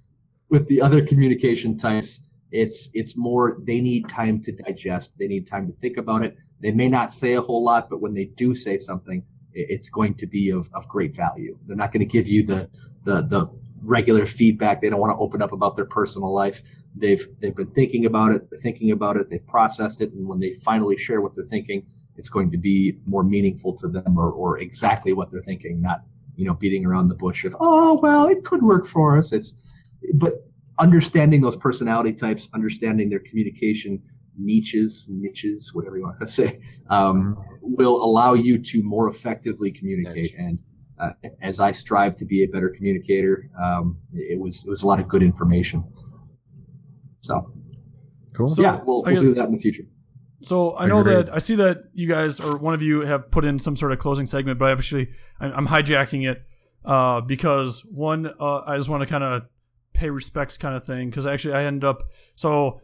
with 0.50 0.66
the 0.66 0.82
other 0.82 1.04
communication 1.04 1.78
types, 1.78 2.26
it's 2.52 2.90
it's 2.94 3.16
more 3.16 3.58
they 3.62 3.80
need 3.80 4.08
time 4.08 4.40
to 4.42 4.52
digest. 4.52 5.16
They 5.18 5.28
need 5.28 5.46
time 5.46 5.66
to 5.68 5.72
think 5.74 5.96
about 5.96 6.24
it. 6.24 6.36
They 6.60 6.72
may 6.72 6.88
not 6.88 7.12
say 7.12 7.34
a 7.34 7.40
whole 7.40 7.62
lot, 7.62 7.88
but 7.88 8.00
when 8.00 8.12
they 8.12 8.24
do 8.24 8.54
say 8.54 8.76
something, 8.76 9.24
it's 9.54 9.88
going 9.88 10.14
to 10.14 10.26
be 10.26 10.50
of, 10.50 10.68
of 10.74 10.88
great 10.88 11.14
value. 11.14 11.56
They're 11.66 11.76
not 11.76 11.92
going 11.92 12.00
to 12.00 12.12
give 12.12 12.28
you 12.28 12.44
the 12.44 12.68
the 13.04 13.22
the 13.22 13.48
regular 13.82 14.26
feedback. 14.26 14.80
They 14.80 14.90
don't 14.90 15.00
want 15.00 15.16
to 15.16 15.22
open 15.22 15.40
up 15.40 15.52
about 15.52 15.76
their 15.76 15.86
personal 15.86 16.32
life. 16.34 16.60
They've 16.96 17.24
they've 17.38 17.54
been 17.54 17.70
thinking 17.70 18.06
about 18.06 18.32
it. 18.32 18.50
They're 18.50 18.58
thinking 18.58 18.90
about 18.90 19.16
it. 19.16 19.30
They've 19.30 19.46
processed 19.46 20.00
it, 20.00 20.12
and 20.12 20.26
when 20.26 20.40
they 20.40 20.52
finally 20.54 20.96
share 20.96 21.20
what 21.20 21.36
they're 21.36 21.44
thinking, 21.44 21.86
it's 22.16 22.28
going 22.28 22.50
to 22.50 22.58
be 22.58 22.98
more 23.06 23.22
meaningful 23.22 23.74
to 23.74 23.88
them, 23.88 24.18
or 24.18 24.32
or 24.32 24.58
exactly 24.58 25.12
what 25.12 25.30
they're 25.30 25.40
thinking, 25.40 25.80
not 25.80 26.02
you 26.34 26.46
know 26.46 26.54
beating 26.54 26.84
around 26.84 27.08
the 27.08 27.14
bush 27.14 27.44
of 27.44 27.54
oh 27.60 28.00
well 28.02 28.26
it 28.26 28.44
could 28.44 28.62
work 28.62 28.86
for 28.86 29.16
us. 29.16 29.32
It's 29.32 29.79
but 30.14 30.44
understanding 30.78 31.40
those 31.40 31.56
personality 31.56 32.12
types, 32.12 32.48
understanding 32.54 33.10
their 33.10 33.20
communication 33.20 34.02
niches, 34.38 35.08
niches, 35.10 35.74
whatever 35.74 35.98
you 35.98 36.04
want 36.04 36.18
to 36.20 36.26
say, 36.26 36.60
um, 36.88 37.36
will 37.60 38.02
allow 38.02 38.34
you 38.34 38.58
to 38.58 38.82
more 38.82 39.08
effectively 39.08 39.70
communicate. 39.70 40.34
And 40.38 40.58
uh, 40.98 41.10
as 41.42 41.60
I 41.60 41.70
strive 41.70 42.16
to 42.16 42.24
be 42.24 42.42
a 42.44 42.46
better 42.46 42.70
communicator, 42.70 43.50
um, 43.62 43.98
it 44.12 44.38
was 44.38 44.64
it 44.66 44.70
was 44.70 44.82
a 44.82 44.86
lot 44.86 45.00
of 45.00 45.08
good 45.08 45.22
information. 45.22 45.84
So, 47.20 47.46
Cool. 48.32 48.48
So- 48.48 48.62
yeah, 48.62 48.80
we'll, 48.84 49.02
we'll 49.02 49.20
do 49.20 49.34
that 49.34 49.46
in 49.46 49.52
the 49.52 49.58
future. 49.58 49.84
So 50.42 50.78
I 50.78 50.86
know 50.86 51.00
Agreed. 51.00 51.26
that 51.26 51.34
I 51.34 51.38
see 51.38 51.56
that 51.56 51.84
you 51.92 52.08
guys 52.08 52.40
or 52.40 52.56
one 52.56 52.72
of 52.72 52.80
you 52.80 53.02
have 53.02 53.30
put 53.30 53.44
in 53.44 53.58
some 53.58 53.76
sort 53.76 53.92
of 53.92 53.98
closing 53.98 54.24
segment, 54.24 54.58
but 54.58 54.72
actually 54.72 55.10
I'm 55.38 55.52
I'm 55.52 55.66
hijacking 55.66 56.26
it 56.26 56.42
uh, 56.82 57.20
because 57.20 57.86
one, 57.90 58.26
uh, 58.26 58.62
I 58.66 58.76
just 58.78 58.88
want 58.88 59.02
to 59.02 59.06
kind 59.06 59.22
of 59.22 59.42
pay 60.00 60.08
respects 60.08 60.56
kind 60.56 60.74
of 60.74 60.82
thing 60.82 61.10
because 61.10 61.26
actually 61.26 61.54
I 61.54 61.64
ended 61.64 61.84
up 61.84 62.02
so 62.34 62.80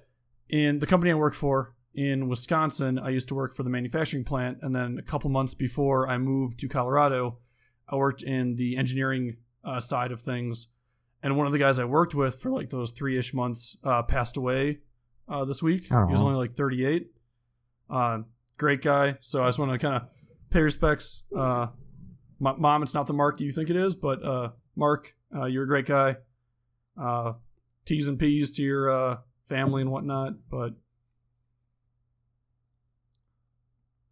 in 0.51 0.81
the 0.81 0.87
company 0.87 1.11
I 1.11 1.15
work 1.15 1.35
for 1.35 1.75
in 1.95 2.29
Wisconsin, 2.29 2.99
I 2.99 3.09
used 3.09 3.29
to 3.29 3.35
work 3.35 3.55
for 3.55 3.63
the 3.63 3.71
manufacturing 3.71 4.23
plant, 4.23 4.59
and 4.61 4.75
then 4.75 4.99
a 4.99 5.03
couple 5.03 5.31
months 5.31 5.55
before 5.55 6.07
I 6.07 6.19
moved 6.19 6.59
to 6.61 6.69
Colorado, 6.69 7.39
I 7.89 7.97
worked 7.97 8.23
in 8.23 8.57
the 8.57 8.77
engineering 8.77 9.39
uh, 9.65 9.81
side 9.81 10.13
of 10.13 10.21
things. 10.21 10.69
And 11.23 11.39
one 11.39 11.47
of 11.47 11.55
the 11.55 11.59
guys 11.59 11.79
I 11.79 11.87
worked 11.87 12.15
with 12.15 12.41
for 12.41 12.51
like 12.51 12.69
those 12.69 12.91
three 12.91 13.17
ish 13.17 13.33
months 13.33 13.79
uh, 13.83 14.03
passed 14.03 14.37
away 14.37 14.81
uh, 15.27 15.47
this 15.47 15.63
week. 15.63 15.91
He 16.09 16.13
was 16.13 16.21
only 16.21 16.35
like 16.37 16.53
38. 16.53 17.07
Uh, 17.89 18.19
great 18.59 18.83
guy. 18.83 19.17
So 19.23 19.43
I 19.43 19.49
just 19.49 19.59
want 19.59 19.73
to 19.73 19.79
kind 19.79 19.97
of 19.97 20.07
pay 20.51 20.61
respects. 20.61 21.25
Uh, 21.35 21.69
my, 22.39 22.55
mom, 22.57 22.83
it's 22.83 22.95
not 22.95 23.07
the 23.07 23.15
Mark 23.15 23.41
you 23.41 23.51
think 23.51 23.71
it 23.71 23.77
is, 23.77 23.95
but 23.95 24.23
uh, 24.23 24.51
Mark, 24.77 25.15
uh, 25.35 25.47
you're 25.47 25.65
a 25.65 25.67
great 25.67 25.87
guy. 25.87 26.17
Uh, 26.99 27.35
T's 27.85 28.09
and 28.09 28.19
P's 28.19 28.53
to 28.53 28.63
your 28.63 28.91
uh, 28.91 29.17
family 29.45 29.83
and 29.83 29.91
whatnot. 29.91 30.35
But 30.51 30.75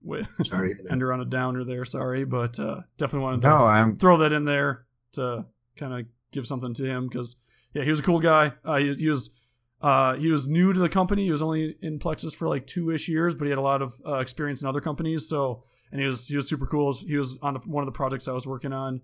with 0.03 0.29
Sorry. 0.47 0.77
ender 0.91 1.13
on 1.13 1.21
a 1.21 1.25
downer 1.25 1.65
there. 1.65 1.85
Sorry, 1.85 2.25
but 2.25 2.59
uh, 2.59 2.83
definitely 2.99 3.25
wanted 3.25 3.43
to 3.43 3.49
No, 3.49 3.65
I'm 3.65 3.97
throw 3.97 4.19
that 4.19 4.33
in 4.33 4.45
there 4.45 4.87
to 5.13 5.47
kind 5.77 5.93
of 5.95 6.07
give 6.33 6.47
something 6.47 6.75
to 6.75 6.85
him 6.85 7.09
because 7.09 7.37
yeah, 7.73 7.83
he 7.83 7.91
was 7.91 8.01
a 8.01 8.03
cool 8.03 8.21
guy. 8.21 8.53
Uh, 8.65 8.77
he, 8.77 8.93
he 8.95 9.09
was 9.09 9.41
uh, 9.81 10.15
he 10.15 10.31
was 10.31 10.49
new 10.49 10.73
to 10.73 10.79
the 10.81 10.89
company. 10.89 11.25
He 11.25 11.31
was 11.31 11.43
only 11.43 11.77
in 11.81 11.99
Plexus 11.99 12.35
for 12.35 12.49
like 12.49 12.67
two 12.67 12.91
ish 12.91 13.09
years, 13.09 13.35
but 13.35 13.45
he 13.45 13.51
had 13.51 13.59
a 13.59 13.63
lot 13.63 13.83
of 13.83 13.95
uh, 14.07 14.19
experience 14.19 14.63
in 14.63 14.69
other 14.69 14.81
companies. 14.81 15.29
So 15.29 15.63
and 15.91 16.01
he 16.01 16.07
was 16.07 16.27
he 16.29 16.37
was 16.37 16.49
super 16.49 16.67
cool. 16.67 16.93
He 16.95 17.17
was 17.17 17.39
on 17.43 17.55
the, 17.55 17.61
one 17.61 17.83
of 17.83 17.87
the 17.87 17.97
projects 17.97 18.29
I 18.29 18.33
was 18.33 18.47
working 18.47 18.73
on, 18.73 19.01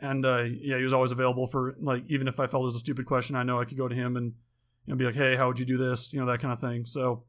and 0.00 0.24
uh, 0.24 0.42
yeah, 0.42 0.76
he 0.76 0.82
was 0.82 0.92
always 0.92 1.12
available 1.12 1.46
for 1.46 1.74
like 1.78 2.04
even 2.08 2.28
if 2.28 2.40
I 2.40 2.46
felt 2.46 2.62
it 2.62 2.64
was 2.64 2.76
a 2.76 2.80
stupid 2.80 3.06
question, 3.06 3.36
I 3.36 3.42
know 3.42 3.60
I 3.60 3.64
could 3.64 3.78
go 3.78 3.88
to 3.88 3.94
him 3.94 4.16
and 4.16 4.34
you 4.86 4.92
know 4.92 4.96
be 4.96 5.04
like, 5.06 5.14
hey, 5.14 5.36
how 5.36 5.48
would 5.48 5.58
you 5.58 5.64
do 5.64 5.76
this? 5.76 6.12
You 6.12 6.20
know 6.20 6.26
that 6.26 6.40
kind 6.40 6.52
of 6.52 6.60
thing. 6.60 6.84
So 6.84 7.24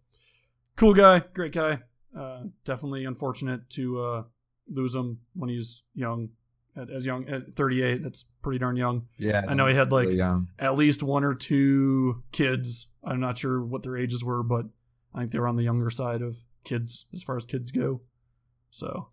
cool 0.76 0.94
guy, 0.94 1.24
great 1.34 1.54
guy. 1.54 1.80
Uh, 2.18 2.44
definitely 2.64 3.06
unfortunate 3.06 3.70
to 3.72 4.02
uh, 4.02 4.24
lose 4.68 4.96
him 4.96 5.20
when 5.34 5.50
he's 5.50 5.84
young. 5.94 6.30
At, 6.78 6.90
as 6.90 7.06
young 7.06 7.26
at 7.30 7.56
38, 7.56 8.04
that's 8.04 8.26
pretty 8.42 8.60
darn 8.60 8.76
young. 8.76 9.08
yeah. 9.18 9.46
I 9.48 9.54
know 9.54 9.66
he 9.66 9.76
had 9.76 9.94
like 9.94 10.10
at 10.60 10.76
least 10.76 11.02
one 11.02 11.24
or 11.24 11.34
two 11.34 12.24
kids. 12.34 12.88
I'm 13.02 13.22
not 13.22 13.38
sure 13.38 13.64
what 13.64 13.84
their 13.84 13.96
ages 13.96 14.26
were, 14.26 14.44
but 14.44 14.66
I 15.14 15.20
think 15.20 15.32
they 15.32 15.40
were 15.40 15.48
on 15.48 15.56
the 15.56 15.64
younger 15.64 15.90
side 15.90 16.22
of 16.22 16.36
kids 16.66 17.06
as 17.14 17.24
far 17.24 17.38
as 17.38 17.46
kids 17.46 17.72
go. 17.72 18.02
So 18.72 19.08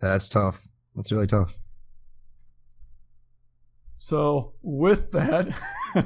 That's 0.00 0.28
tough. 0.30 0.66
That's 0.98 1.12
really 1.12 1.28
tough. 1.28 1.60
So 3.98 4.54
with 4.62 5.12
that, 5.12 5.46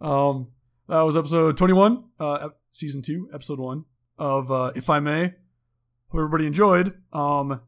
um, 0.00 0.48
that 0.88 1.02
was 1.02 1.18
episode 1.18 1.58
21, 1.58 2.04
uh, 2.18 2.48
season 2.72 3.02
two, 3.02 3.28
episode 3.34 3.60
one 3.60 3.84
of 4.18 4.50
uh, 4.50 4.72
If 4.74 4.88
I 4.88 5.00
May. 5.00 5.34
Hope 6.08 6.14
everybody 6.14 6.46
enjoyed. 6.46 6.94
Um, 7.12 7.60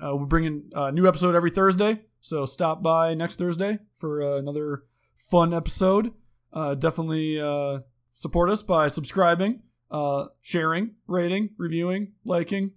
uh, 0.00 0.14
we're 0.14 0.26
bringing 0.26 0.70
a 0.72 0.92
new 0.92 1.08
episode 1.08 1.34
every 1.34 1.50
Thursday, 1.50 2.02
so 2.20 2.46
stop 2.46 2.80
by 2.80 3.14
next 3.14 3.40
Thursday 3.40 3.80
for 3.92 4.22
uh, 4.22 4.38
another 4.38 4.84
fun 5.16 5.52
episode. 5.52 6.12
Uh, 6.52 6.76
definitely 6.76 7.40
uh, 7.40 7.80
support 8.08 8.50
us 8.50 8.62
by 8.62 8.86
subscribing, 8.86 9.62
uh, 9.90 10.26
sharing, 10.42 10.94
rating, 11.08 11.50
reviewing, 11.58 12.12
liking, 12.24 12.70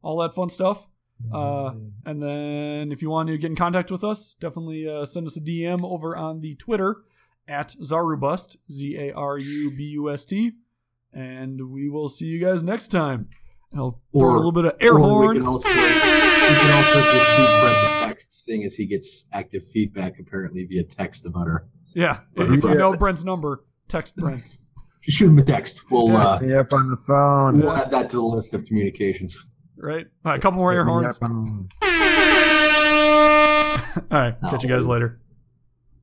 all 0.00 0.18
that 0.18 0.32
fun 0.32 0.48
stuff. 0.48 0.86
Uh, 1.32 1.74
and 2.06 2.22
then 2.22 2.90
if 2.92 3.02
you 3.02 3.10
want 3.10 3.28
to 3.28 3.36
get 3.38 3.50
in 3.50 3.56
contact 3.56 3.90
with 3.90 4.02
us, 4.02 4.34
definitely 4.40 4.88
uh, 4.88 5.04
send 5.04 5.26
us 5.26 5.36
a 5.36 5.40
DM 5.40 5.84
over 5.84 6.16
on 6.16 6.40
the 6.40 6.54
Twitter 6.56 6.96
at 7.46 7.68
Zarubust, 7.82 8.56
Z 8.70 8.96
A 8.98 9.12
R 9.12 9.38
U 9.38 9.72
B 9.76 9.82
U 9.94 10.10
S 10.10 10.24
T. 10.24 10.52
And 11.12 11.70
we 11.70 11.90
will 11.90 12.08
see 12.08 12.26
you 12.26 12.40
guys 12.40 12.62
next 12.62 12.88
time. 12.88 13.28
And 13.70 13.80
I'll 13.80 14.00
throw 14.16 14.28
Or- 14.28 14.34
a 14.34 14.36
little 14.36 14.52
bit 14.52 14.64
of 14.64 14.72
air 14.80 14.96
horn. 14.96 15.34
We 15.36 15.40
can 15.40 15.46
also, 15.48 15.68
we 15.68 15.74
can 15.74 16.76
also 16.76 17.00
just 17.00 17.36
shoot 17.36 17.60
Brent 17.62 17.76
a 17.76 18.06
text, 18.08 18.44
seeing 18.44 18.64
as 18.64 18.74
he 18.76 18.86
gets 18.86 19.26
active 19.32 19.66
feedback 19.66 20.18
apparently 20.18 20.64
via 20.64 20.84
text 20.84 21.26
about 21.26 21.46
her. 21.46 21.66
yeah. 21.94 22.20
If 22.36 22.50
you 22.50 22.60
Brent. 22.60 22.78
know 22.78 22.96
Brent's 22.96 23.24
number, 23.24 23.64
text 23.88 24.16
Brent. 24.16 24.42
Shoot 25.02 25.28
him 25.30 25.38
a 25.38 25.44
text. 25.44 25.90
We'll 25.90 26.08
Yeah. 26.08 26.16
uh, 26.16 26.38
Hit 26.38 26.48
me 26.48 26.54
up 26.54 26.72
on 26.72 26.90
the 26.90 26.96
phone. 27.06 27.58
we'll 27.58 27.72
add 27.72 27.90
that 27.90 28.08
to 28.10 28.16
the 28.16 28.22
list 28.22 28.54
of 28.54 28.64
communications. 28.66 29.44
Right? 29.82 30.06
All 30.24 30.30
right. 30.30 30.38
A 30.38 30.40
couple 30.40 30.58
more 30.60 30.72
air 30.72 30.84
horns. 30.84 31.18
All 31.22 31.28
right. 34.10 34.34
Catch 34.48 34.62
you 34.62 34.68
guys 34.68 34.86
later. 34.86 35.18